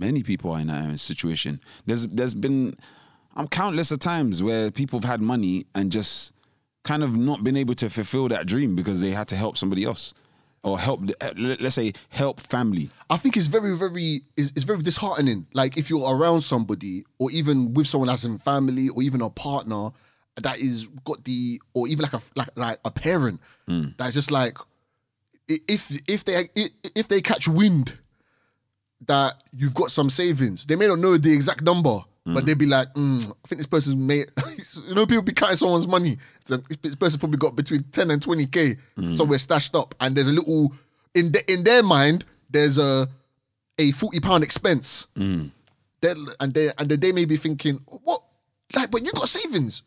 many 0.01 0.22
people 0.22 0.51
are 0.53 0.61
in 0.61 0.66
that 0.68 0.98
situation. 1.01 1.61
There's 1.86 2.07
there's 2.07 2.34
been 2.34 2.74
um, 3.36 3.46
countless 3.48 3.90
of 3.90 3.98
times 4.01 4.42
where 4.42 4.70
people 4.70 4.98
have 5.01 5.09
had 5.11 5.20
money 5.20 5.66
and 5.74 5.92
just 5.92 6.32
kind 6.82 7.03
of 7.05 7.16
not 7.16 7.44
been 7.44 7.57
able 7.57 7.74
to 7.74 7.88
fulfill 7.90 8.26
that 8.28 8.46
dream 8.46 8.74
because 8.74 9.01
they 9.01 9.11
had 9.11 9.28
to 9.28 9.36
help 9.36 9.57
somebody 9.57 9.84
else 9.84 10.14
or 10.64 10.78
help. 10.78 11.01
let- 11.38 11.61
Let's 11.61 11.74
say 11.74 11.92
help 12.09 12.40
family. 12.40 12.90
I 13.09 13.16
think 13.18 13.36
it's 13.36 13.46
very, 13.48 13.76
very, 13.76 14.22
it's, 14.36 14.51
it's 14.57 14.64
very 14.64 14.82
disheartening. 14.82 15.46
Like 15.53 15.76
if 15.78 15.90
you're 15.90 16.09
around 16.16 16.40
somebody, 16.40 17.05
or 17.18 17.30
even 17.30 17.74
with 17.74 17.86
someone 17.86 18.09
that's 18.09 18.24
in 18.24 18.38
family, 18.38 18.88
or 18.88 19.03
even 19.03 19.20
a 19.22 19.30
partner 19.30 19.90
that 20.36 20.59
is 20.59 20.86
got 21.05 21.22
the, 21.24 21.61
or 21.74 21.86
even 21.88 22.03
like 22.03 22.14
a 22.14 22.20
like 22.34 22.48
like 22.57 22.78
a 22.84 22.90
parent 22.90 23.40
that's 23.98 24.14
just 24.14 24.30
like, 24.30 24.57
if 25.48 25.90
if 26.09 26.24
they 26.24 26.48
if 26.94 27.09
they 27.09 27.20
catch 27.20 27.46
wind 27.48 27.98
that 29.07 29.34
you've 29.57 29.74
got 29.74 29.90
some 29.90 30.11
savings, 30.11 30.66
they 30.66 30.76
may 30.76 30.86
not 30.86 30.98
know 30.98 31.16
the 31.16 31.32
exact 31.32 31.62
number. 31.62 31.98
But 32.26 32.44
they'd 32.46 32.59
be 32.59 32.66
like, 32.66 32.92
mm, 32.94 33.28
I 33.44 33.48
think 33.48 33.59
this 33.59 33.66
person's 33.66 33.96
made, 33.96 34.26
you 34.88 34.94
know, 34.94 35.07
people 35.07 35.22
be 35.22 35.32
cutting 35.32 35.57
someone's 35.57 35.88
money. 35.88 36.18
This 36.46 36.94
person's 36.94 37.16
probably 37.16 37.38
got 37.38 37.57
between 37.57 37.82
10 37.84 38.11
and 38.11 38.22
20K 38.22 38.76
somewhere 39.14 39.38
stashed 39.38 39.74
up. 39.74 39.94
And 40.01 40.14
there's 40.14 40.28
a 40.28 40.32
little, 40.32 40.72
in, 41.14 41.32
the, 41.32 41.51
in 41.53 41.64
their 41.64 41.82
mind, 41.82 42.24
there's 42.51 42.76
a, 42.78 43.09
a 43.78 43.90
40 43.92 44.20
pound 44.20 44.44
expense. 44.44 45.07
They're- 46.03 46.14
and 46.38 46.53
they 46.55 46.70
and 46.78 46.88
they 46.90 47.11
may 47.12 47.24
be 47.24 47.36
thinking, 47.36 47.80
what? 47.86 48.22
Like, 48.76 48.90
but 48.90 49.03
you 49.03 49.11
got 49.12 49.28
savings. 49.28 49.82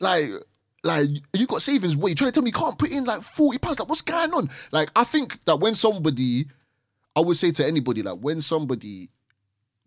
Like, 0.00 0.28
like 0.82 1.08
you 1.34 1.46
got 1.46 1.62
savings. 1.62 1.96
What 1.96 2.08
you 2.08 2.14
trying 2.14 2.28
to 2.30 2.32
tell 2.34 2.42
me 2.42 2.48
you 2.48 2.52
can't 2.52 2.78
put 2.78 2.90
in 2.90 3.04
like 3.04 3.22
40 3.22 3.58
pounds? 3.58 3.78
Like, 3.78 3.88
what's 3.88 4.02
going 4.02 4.32
on? 4.34 4.50
Like, 4.72 4.90
I 4.96 5.04
think 5.04 5.42
that 5.46 5.56
when 5.60 5.74
somebody, 5.74 6.46
I 7.16 7.20
would 7.20 7.36
say 7.36 7.50
to 7.52 7.66
anybody, 7.66 8.02
like 8.02 8.18
when 8.20 8.40
somebody 8.40 9.08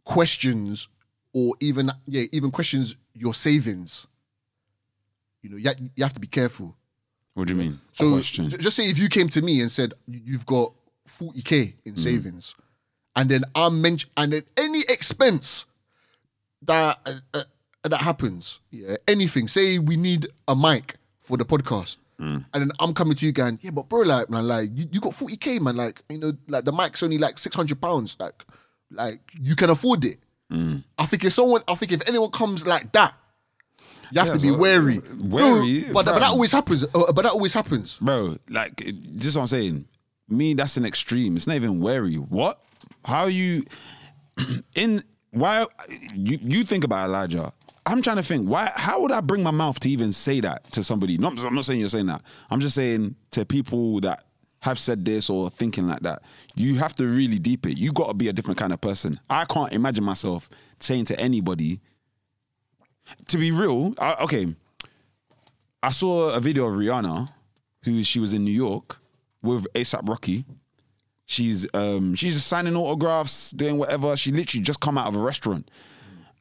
questions 0.03 0.87
or 1.33 1.55
even 1.59 1.89
yeah, 2.05 2.25
even 2.31 2.51
questions 2.51 2.95
your 3.13 3.33
savings, 3.33 4.07
you 5.41 5.49
know, 5.49 5.57
you, 5.57 5.69
ha- 5.69 5.75
you 5.95 6.03
have 6.03 6.13
to 6.13 6.19
be 6.19 6.27
careful. 6.27 6.75
What 7.33 7.47
do 7.47 7.53
you 7.53 7.59
mean? 7.59 7.79
So 7.93 8.11
Question. 8.11 8.49
j- 8.49 8.57
just 8.57 8.75
say 8.75 8.87
if 8.89 8.99
you 8.99 9.09
came 9.09 9.29
to 9.29 9.41
me 9.41 9.61
and 9.61 9.71
said 9.71 9.93
"You- 10.07 10.21
you've 10.25 10.45
got 10.45 10.73
40k 11.07 11.73
in 11.85 11.97
savings, 11.97 12.55
and 13.15 13.29
then 13.29 13.43
I'm 13.55 13.81
mention 13.81 14.09
and 14.17 14.33
then 14.33 14.43
any 14.57 14.81
expense 14.89 15.65
that 16.63 16.99
uh, 17.05 17.13
uh, 17.33 17.43
that 17.83 17.97
happens, 18.01 18.59
yeah, 18.71 18.95
anything. 19.07 19.47
Say 19.47 19.79
we 19.79 19.95
need 19.97 20.27
a 20.47 20.55
mic 20.55 20.95
for 21.21 21.37
the 21.37 21.45
podcast. 21.45 21.97
Mm. 22.23 22.45
And 22.53 22.61
then 22.61 22.71
I'm 22.79 22.93
coming 22.93 23.15
to 23.15 23.25
you 23.25 23.31
going, 23.33 23.59
yeah, 23.61 23.71
but 23.71 23.89
bro, 23.89 24.01
like, 24.01 24.29
man, 24.29 24.47
like, 24.47 24.69
you, 24.73 24.87
you 24.91 25.01
got 25.01 25.11
40k, 25.13 25.59
man, 25.59 25.75
like, 25.75 26.01
you 26.09 26.17
know, 26.19 26.31
like 26.47 26.63
the 26.63 26.71
mic's 26.71 27.03
only 27.03 27.17
like 27.17 27.37
600 27.37 27.81
pounds, 27.81 28.15
like, 28.19 28.45
like 28.91 29.19
you 29.41 29.55
can 29.55 29.69
afford 29.69 30.05
it. 30.05 30.19
Mm. 30.51 30.83
I 30.97 31.05
think 31.05 31.25
if 31.25 31.33
someone, 31.33 31.61
I 31.67 31.75
think 31.75 31.91
if 31.91 32.07
anyone 32.07 32.29
comes 32.31 32.65
like 32.65 32.91
that, 32.93 33.13
you 34.11 34.19
have 34.19 34.27
Yeah, 34.27 34.33
to 34.35 34.39
be 34.41 34.49
so- 34.49 34.57
wary. 34.57 34.97
Uh, 34.97 35.01
wary, 35.19 35.81
No, 35.87 35.93
but, 35.93 36.05
but 36.05 36.19
that 36.19 36.29
always 36.29 36.51
happens. 36.51 36.83
Uh, 36.83 37.11
But 37.11 37.23
that 37.23 37.31
always 37.33 37.53
happens. 37.53 37.97
bro. 37.99 38.37
Like 38.49 38.77
this 38.77 39.27
is 39.27 39.35
what 39.35 39.41
I'm 39.41 39.47
saying. 39.47 39.85
Me, 40.29 40.53
that's 40.53 40.77
an 40.77 40.85
extreme. 40.85 41.35
It's 41.35 41.47
not 41.47 41.55
even 41.57 41.79
wary. 41.81 42.15
What? 42.15 42.61
How 43.03 43.25
you 43.25 43.63
in? 44.75 45.01
Why 45.31 45.65
you 46.13 46.37
you 46.41 46.63
think 46.63 46.83
about 46.83 47.09
Elijah? 47.09 47.51
I'm 47.85 48.01
trying 48.01 48.17
to 48.17 48.23
think. 48.23 48.47
Why? 48.47 48.69
How 48.75 49.01
would 49.01 49.11
I 49.11 49.21
bring 49.21 49.43
my 49.43 49.51
mouth 49.51 49.79
to 49.81 49.89
even 49.89 50.11
say 50.11 50.39
that 50.41 50.71
to 50.71 50.83
somebody? 50.83 51.17
No, 51.17 51.27
I'm 51.27 51.55
not 51.55 51.65
saying 51.65 51.79
you're 51.79 51.89
saying 51.89 52.05
that. 52.07 52.21
I'm 52.49 52.59
just 52.59 52.75
saying 52.75 53.15
to 53.31 53.45
people 53.45 53.99
that 54.01 54.23
have 54.61 54.79
said 54.79 55.03
this 55.03 55.29
or 55.29 55.49
thinking 55.49 55.87
like 55.87 55.99
that. 56.01 56.23
You 56.55 56.75
have 56.75 56.95
to 56.95 57.05
really 57.05 57.37
deep 57.37 57.65
it. 57.65 57.77
You 57.77 57.91
got 57.91 58.07
to 58.07 58.13
be 58.13 58.29
a 58.29 58.33
different 58.33 58.57
kind 58.57 58.71
of 58.71 58.79
person. 58.79 59.19
I 59.29 59.43
can't 59.43 59.73
imagine 59.73 60.05
myself 60.05 60.49
saying 60.79 61.05
to 61.05 61.19
anybody. 61.19 61.81
To 63.27 63.37
be 63.37 63.51
real, 63.51 63.93
I, 63.99 64.15
okay. 64.23 64.47
I 65.81 65.89
saw 65.89 66.33
a 66.33 66.39
video 66.39 66.67
of 66.67 66.75
Rihanna, 66.75 67.29
who 67.83 68.01
she 68.03 68.21
was 68.21 68.33
in 68.33 68.45
New 68.45 68.51
York 68.51 68.99
with 69.41 69.67
ASAP 69.73 70.07
Rocky. 70.07 70.45
She's 71.25 71.67
um 71.73 72.15
she's 72.15 72.41
signing 72.43 72.77
autographs, 72.77 73.51
doing 73.51 73.77
whatever. 73.77 74.15
She 74.15 74.31
literally 74.31 74.63
just 74.63 74.79
come 74.79 74.97
out 74.97 75.07
of 75.07 75.15
a 75.15 75.19
restaurant. 75.19 75.69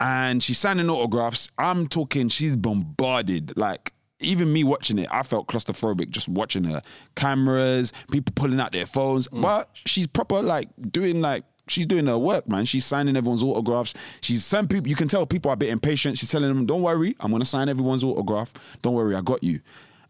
And 0.03 0.43
she's 0.43 0.59
signing 0.59 0.91
autographs. 0.91 1.49
I'm 1.59 1.87
talking, 1.87 2.29
she's 2.29 2.57
bombarded. 2.57 3.57
Like, 3.57 3.93
even 4.19 4.53
me 4.53 4.65
watching 4.65 4.99
it, 4.99 5.09
I 5.13 5.23
felt 5.23 5.47
claustrophobic 5.47 6.11
just 6.11 6.29
watching 6.29 6.65
her. 6.65 6.83
Cameras, 7.15 7.93
people 8.11 8.33
pulling 8.35 8.59
out 8.59 8.73
their 8.73 8.87
phones. 8.87 9.29
Mm. 9.29 9.43
But 9.43 9.71
she's 9.75 10.09
proper 10.09 10.43
like 10.43 10.69
doing 10.91 11.21
like 11.21 11.45
she's 11.69 11.87
doing 11.87 12.07
her 12.07 12.19
work, 12.19 12.49
man. 12.49 12.65
She's 12.65 12.85
signing 12.85 13.17
everyone's 13.17 13.43
autographs. 13.43 13.95
She's 14.21 14.45
some 14.45 14.67
people 14.67 14.89
you 14.89 14.97
can 14.97 15.09
tell 15.09 15.27
people 15.27 15.51
are 15.51 15.55
a 15.55 15.57
bit 15.57 15.71
impatient. 15.71 16.19
She's 16.19 16.31
telling 16.31 16.49
them, 16.49 16.67
Don't 16.67 16.83
worry, 16.83 17.15
I'm 17.21 17.31
gonna 17.31 17.45
sign 17.45 17.69
everyone's 17.69 18.05
autograph. 18.05 18.53
Don't 18.83 18.95
worry, 18.95 19.15
I 19.15 19.21
got 19.21 19.43
you. 19.43 19.61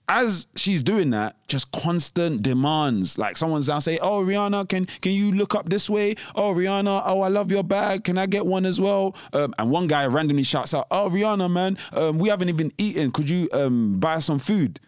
As 0.09 0.47
she's 0.57 0.83
doing 0.83 1.11
that, 1.11 1.37
just 1.49 1.71
constant 1.73 2.43
demands. 2.43 3.17
Like 3.17 3.37
someone's 3.37 3.69
down 3.69 3.81
say, 3.81 3.99
"Oh, 4.03 4.25
Rihanna, 4.25 4.69
can 4.69 4.85
can 4.87 5.13
you 5.13 5.33
look 5.33 5.55
up 5.55 5.69
this 5.69 5.89
way? 5.89 6.17
Oh, 6.35 6.53
Rihanna, 6.53 7.03
oh, 7.07 7.21
I 7.23 7.29
love 7.29 7.51
your 7.51 7.65
bag. 7.65 8.05
Can 8.05 8.19
I 8.19 8.27
get 8.27 8.45
one 8.45 8.67
as 8.67 8.81
well?" 8.81 9.17
Um, 9.33 9.55
and 9.59 9.71
one 9.71 9.87
guy 9.87 10.05
randomly 10.07 10.43
shouts 10.43 10.75
out, 10.75 10.87
"Oh, 10.91 11.09
Rihanna, 11.11 11.51
man, 11.51 11.79
um, 11.95 12.19
we 12.19 12.29
haven't 12.29 12.49
even 12.51 12.71
eaten. 12.79 13.11
Could 13.11 13.31
you 13.31 13.49
um, 13.55 14.01
buy 14.01 14.19
some 14.19 14.39
food? 14.39 14.81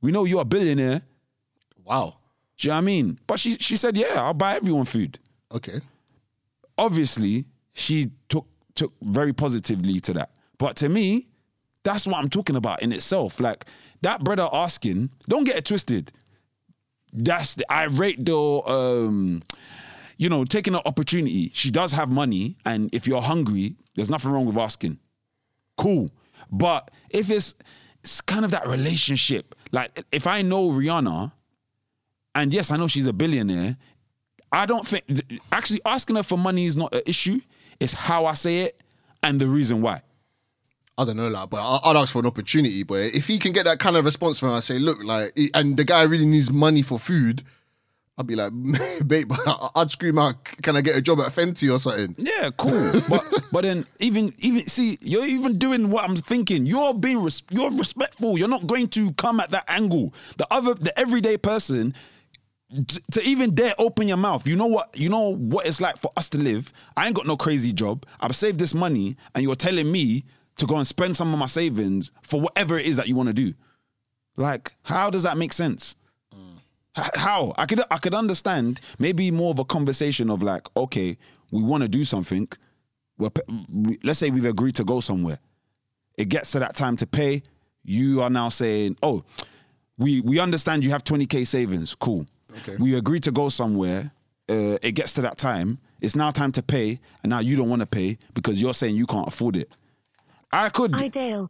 We 0.00 0.12
know 0.12 0.24
you're 0.24 0.42
a 0.42 0.46
billionaire. 0.46 1.02
Wow. 1.84 2.16
Do 2.56 2.68
you 2.68 2.70
know 2.70 2.76
what 2.76 2.82
I 2.82 2.84
mean?" 2.84 3.18
But 3.26 3.38
she 3.38 3.56
she 3.58 3.76
said, 3.76 3.96
"Yeah, 3.98 4.14
I'll 4.16 4.34
buy 4.34 4.54
everyone 4.56 4.84
food." 4.86 5.18
Okay. 5.52 5.80
obviously 6.78 7.44
she 7.74 8.10
took 8.28 8.46
took 8.74 8.92
very 9.02 9.32
positively 9.32 10.00
to 10.00 10.12
that. 10.14 10.30
But 10.58 10.76
to 10.76 10.88
me, 10.88 11.28
that's 11.82 12.06
what 12.06 12.16
I'm 12.16 12.30
talking 12.30 12.56
about 12.56 12.82
in 12.82 12.92
itself. 12.92 13.40
Like 13.40 13.66
that 14.02 14.22
brother 14.22 14.48
asking, 14.52 15.10
don't 15.28 15.44
get 15.44 15.56
it 15.56 15.64
twisted. 15.64 16.12
That's 17.12 17.54
the, 17.54 17.70
I 17.72 17.84
rate 17.84 18.24
the 18.24 18.36
um, 18.36 19.42
you 20.16 20.28
know, 20.28 20.44
taking 20.44 20.74
an 20.74 20.80
opportunity. 20.84 21.50
She 21.52 21.70
does 21.70 21.92
have 21.92 22.08
money, 22.08 22.56
and 22.64 22.94
if 22.94 23.06
you're 23.06 23.22
hungry, 23.22 23.76
there's 23.96 24.10
nothing 24.10 24.30
wrong 24.30 24.46
with 24.46 24.56
asking. 24.56 24.98
Cool. 25.76 26.10
But 26.50 26.90
if 27.10 27.30
it's 27.30 27.54
it's 28.02 28.20
kind 28.20 28.44
of 28.44 28.50
that 28.50 28.66
relationship, 28.66 29.54
like 29.72 30.04
if 30.12 30.26
I 30.26 30.42
know 30.42 30.70
Rihanna, 30.70 31.32
and 32.34 32.52
yes, 32.52 32.70
I 32.70 32.76
know 32.76 32.88
she's 32.88 33.06
a 33.06 33.12
billionaire, 33.12 33.76
I 34.52 34.66
don't 34.66 34.86
think 34.86 35.04
actually 35.50 35.80
asking 35.84 36.16
her 36.16 36.22
for 36.22 36.38
money 36.38 36.66
is 36.66 36.76
not 36.76 36.94
an 36.94 37.02
issue. 37.06 37.40
It's 37.80 37.92
how 37.92 38.26
I 38.26 38.34
say 38.34 38.60
it 38.60 38.80
and 39.22 39.40
the 39.40 39.46
reason 39.46 39.82
why. 39.82 40.02
I 40.98 41.04
don't 41.04 41.16
know, 41.16 41.28
like, 41.28 41.48
but 41.50 41.60
I- 41.60 41.90
I'd 41.90 41.96
ask 41.96 42.12
for 42.12 42.18
an 42.20 42.26
opportunity. 42.26 42.82
But 42.82 43.14
if 43.14 43.26
he 43.26 43.38
can 43.38 43.52
get 43.52 43.64
that 43.64 43.78
kind 43.78 43.96
of 43.96 44.04
response 44.04 44.38
from 44.38 44.50
I 44.50 44.60
say, 44.60 44.78
look, 44.78 45.02
like, 45.02 45.36
and 45.54 45.76
the 45.76 45.84
guy 45.84 46.02
really 46.02 46.26
needs 46.26 46.50
money 46.50 46.82
for 46.82 46.98
food, 46.98 47.42
I'd 48.18 48.26
be 48.26 48.36
like, 48.36 48.52
babe, 49.06 49.32
I'd 49.74 49.90
scream 49.90 50.18
out, 50.18 50.44
can 50.62 50.76
I 50.76 50.82
get 50.82 50.96
a 50.96 51.00
job 51.00 51.20
at 51.20 51.32
Fenty 51.32 51.72
or 51.74 51.78
something? 51.78 52.14
Yeah, 52.18 52.50
cool. 52.58 52.92
but 53.08 53.24
but 53.50 53.62
then 53.62 53.86
even 54.00 54.34
even 54.38 54.60
see 54.62 54.98
you're 55.00 55.24
even 55.24 55.56
doing 55.58 55.90
what 55.90 56.04
I'm 56.08 56.16
thinking. 56.16 56.66
You're 56.66 56.92
being 56.92 57.22
res- 57.22 57.42
you're 57.50 57.70
respectful. 57.70 58.38
You're 58.38 58.48
not 58.48 58.66
going 58.66 58.88
to 58.88 59.12
come 59.12 59.40
at 59.40 59.50
that 59.50 59.64
angle. 59.68 60.12
The 60.36 60.46
other 60.50 60.74
the 60.74 60.96
everyday 60.98 61.38
person 61.38 61.94
t- 62.86 63.00
to 63.12 63.22
even 63.22 63.54
dare 63.54 63.72
open 63.78 64.08
your 64.08 64.18
mouth. 64.18 64.46
You 64.46 64.56
know 64.56 64.66
what? 64.66 64.90
You 64.94 65.08
know 65.08 65.34
what 65.34 65.66
it's 65.66 65.80
like 65.80 65.96
for 65.96 66.10
us 66.18 66.28
to 66.30 66.38
live. 66.38 66.70
I 66.98 67.06
ain't 67.06 67.16
got 67.16 67.26
no 67.26 67.38
crazy 67.38 67.72
job. 67.72 68.04
I've 68.20 68.36
saved 68.36 68.60
this 68.60 68.74
money, 68.74 69.16
and 69.34 69.42
you're 69.42 69.54
telling 69.56 69.90
me 69.90 70.24
to 70.58 70.66
go 70.66 70.76
and 70.76 70.86
spend 70.86 71.16
some 71.16 71.32
of 71.32 71.38
my 71.38 71.46
savings 71.46 72.10
for 72.22 72.40
whatever 72.40 72.78
it 72.78 72.86
is 72.86 72.96
that 72.96 73.08
you 73.08 73.16
want 73.16 73.28
to 73.28 73.32
do. 73.34 73.52
Like, 74.36 74.72
how 74.82 75.10
does 75.10 75.22
that 75.24 75.36
make 75.36 75.52
sense? 75.52 75.96
H- 76.96 77.04
How 77.14 77.54
I 77.56 77.64
could 77.66 77.80
I 77.90 77.96
could 77.98 78.14
understand 78.14 78.80
maybe 78.98 79.30
more 79.30 79.50
of 79.50 79.58
a 79.58 79.64
conversation 79.64 80.30
of 80.30 80.42
like, 80.42 80.66
okay, 80.76 81.16
we 81.50 81.62
want 81.62 81.82
to 81.82 81.88
do 81.88 82.04
something, 82.04 82.48
we're, 83.18 83.30
we, 83.70 83.98
let's 84.04 84.18
say 84.18 84.30
we've 84.30 84.44
agreed 84.44 84.74
to 84.76 84.84
go 84.84 85.00
somewhere. 85.00 85.38
It 86.18 86.28
gets 86.28 86.52
to 86.52 86.58
that 86.58 86.76
time 86.76 86.96
to 86.98 87.06
pay. 87.06 87.42
You 87.84 88.20
are 88.22 88.30
now 88.30 88.50
saying, 88.50 88.96
"Oh, 89.02 89.24
we 89.98 90.20
we 90.20 90.38
understand 90.38 90.84
you 90.84 90.90
have 90.90 91.02
20k 91.04 91.46
savings. 91.46 91.94
Cool. 91.94 92.26
Okay. 92.58 92.76
We 92.76 92.94
agreed 92.96 93.22
to 93.24 93.32
go 93.32 93.48
somewhere. 93.48 94.12
Uh, 94.48 94.76
it 94.82 94.92
gets 94.92 95.14
to 95.14 95.22
that 95.22 95.38
time. 95.38 95.78
It's 96.02 96.14
now 96.16 96.30
time 96.30 96.52
to 96.52 96.62
pay, 96.62 97.00
and 97.22 97.30
now 97.30 97.38
you 97.38 97.56
don't 97.56 97.70
want 97.70 97.80
to 97.80 97.86
pay 97.86 98.18
because 98.34 98.60
you're 98.60 98.74
saying 98.74 98.96
you 98.96 99.06
can't 99.06 99.26
afford 99.28 99.56
it. 99.56 99.70
I 100.52 100.68
could 100.68 101.00
Ideal. 101.00 101.48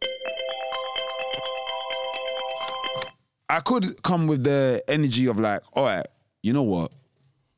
I 3.49 3.59
could 3.59 4.01
come 4.03 4.27
with 4.27 4.43
the 4.43 4.81
energy 4.87 5.27
of 5.27 5.39
like, 5.39 5.61
all 5.73 5.85
right, 5.85 6.05
you 6.41 6.53
know 6.53 6.63
what? 6.63 6.91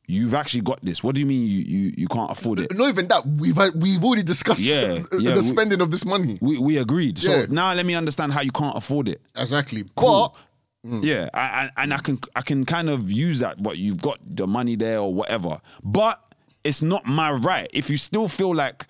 You've 0.07 0.33
actually 0.33 0.61
got 0.61 0.83
this. 0.83 1.03
What 1.03 1.15
do 1.15 1.19
you 1.21 1.25
mean 1.25 1.47
you 1.47 1.59
you, 1.61 1.93
you 1.97 2.07
can't 2.07 2.29
afford 2.29 2.59
it? 2.59 2.75
Not 2.75 2.89
even 2.89 3.07
that. 3.07 3.25
We've 3.25 3.57
uh, 3.57 3.71
we've 3.75 4.03
already 4.03 4.21
discussed 4.23 4.61
Yeah, 4.61 4.81
the, 5.11 5.19
yeah, 5.19 5.29
the 5.31 5.37
we- 5.37 5.41
spending 5.41 5.81
of 5.81 5.89
this 5.89 6.05
money. 6.05 6.37
We 6.41 6.59
we 6.59 6.77
agreed. 6.77 7.17
So 7.17 7.31
Yeah. 7.31 7.45
now 7.49 7.73
let 7.73 7.85
me 7.85 7.95
understand 7.95 8.33
how 8.33 8.41
you 8.41 8.51
can't 8.51 8.75
afford 8.77 9.09
it. 9.09 9.21
Exactly. 9.35 9.83
Cool. 9.95 10.35
But 10.83 10.89
mm. 10.91 11.03
Yeah, 11.03 11.29
I, 11.33 11.39
I, 11.39 11.83
and 11.83 11.93
I 11.93 11.97
can 11.97 12.19
I 12.35 12.41
can 12.41 12.65
kind 12.65 12.89
of 12.89 13.11
use 13.11 13.39
that. 13.39 13.57
What 13.59 13.77
you've 13.79 14.01
got 14.01 14.19
the 14.23 14.45
money 14.45 14.75
there 14.75 14.99
or 14.99 15.11
whatever, 15.11 15.59
but 15.83 16.21
it's 16.63 16.83
not 16.83 17.05
my 17.07 17.31
right. 17.31 17.67
If 17.73 17.89
you 17.89 17.97
still 17.97 18.27
feel 18.27 18.53
like 18.53 18.85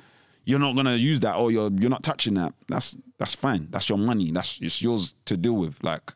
you're 0.46 0.60
not 0.60 0.76
gonna 0.76 0.96
use 0.96 1.20
that 1.22 1.36
or 1.36 1.52
you're 1.52 1.72
you're 1.74 1.90
not 1.90 2.04
touching 2.04 2.36
that, 2.36 2.54
that's 2.68 2.96
that's 3.20 3.36
fine. 3.36 3.68
That's 3.72 3.90
your 3.90 3.98
money. 3.98 4.32
That's 4.32 4.60
it's 4.62 4.82
yours 4.82 5.16
to 5.26 5.36
deal 5.38 5.56
with. 5.56 5.84
Like, 5.84 6.14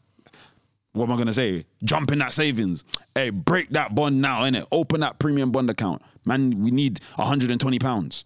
what 0.93 1.05
am 1.05 1.11
I 1.13 1.17
gonna 1.17 1.33
say? 1.33 1.65
Jump 1.83 2.11
in 2.11 2.19
that 2.19 2.31
savings. 2.33 2.83
Hey, 3.15 3.29
break 3.31 3.69
that 3.71 3.95
bond 3.95 4.21
now, 4.21 4.41
innit? 4.41 4.65
Open 4.71 5.01
that 5.01 5.19
premium 5.19 5.51
bond 5.51 5.69
account, 5.69 6.01
man. 6.25 6.61
We 6.61 6.71
need 6.71 6.99
120 7.15 7.79
pounds. 7.79 8.25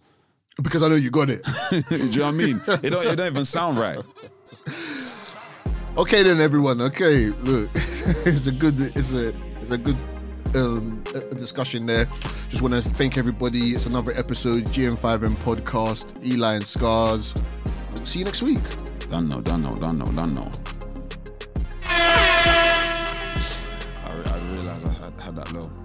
because 0.62 0.82
I 0.82 0.88
know 0.88 0.94
you 0.96 1.10
got 1.10 1.30
it. 1.30 1.42
Do 1.88 1.96
you 1.96 2.18
know 2.20 2.26
what 2.26 2.28
I 2.28 2.30
mean? 2.32 2.60
It 2.82 2.90
don't 2.90 3.06
it 3.06 3.16
don't 3.16 3.26
even 3.26 3.44
sound 3.44 3.78
right. 3.78 3.98
Okay 5.96 6.22
then, 6.24 6.40
everyone. 6.40 6.80
Okay, 6.80 7.26
look, 7.44 7.70
it's 7.74 8.46
a 8.48 8.52
good, 8.52 8.74
it's 8.96 9.12
a, 9.12 9.28
it's 9.62 9.70
a 9.70 9.78
good 9.78 9.96
um, 10.54 11.02
discussion 11.36 11.86
there. 11.86 12.06
Just 12.48 12.62
want 12.62 12.74
to 12.74 12.82
thank 12.82 13.18
everybody. 13.18 13.70
It's 13.74 13.86
another 13.86 14.12
episode, 14.12 14.64
GM5M 14.64 15.36
podcast, 15.36 16.24
Eli 16.24 16.54
and 16.54 16.66
Scars. 16.66 17.34
See 18.04 18.20
you 18.20 18.24
next 18.24 18.42
week. 18.42 18.62
Done 19.10 19.28
no, 19.28 19.40
done 19.40 19.62
no, 19.62 19.74
done 19.76 19.98
no, 19.98 20.06
done 20.06 20.34
no. 20.34 20.50
I, 21.86 22.62
I 24.04 24.38
realized 24.52 24.86
I 24.86 24.92
had, 24.92 25.20
had 25.20 25.36
that 25.36 25.52
low. 25.52 25.83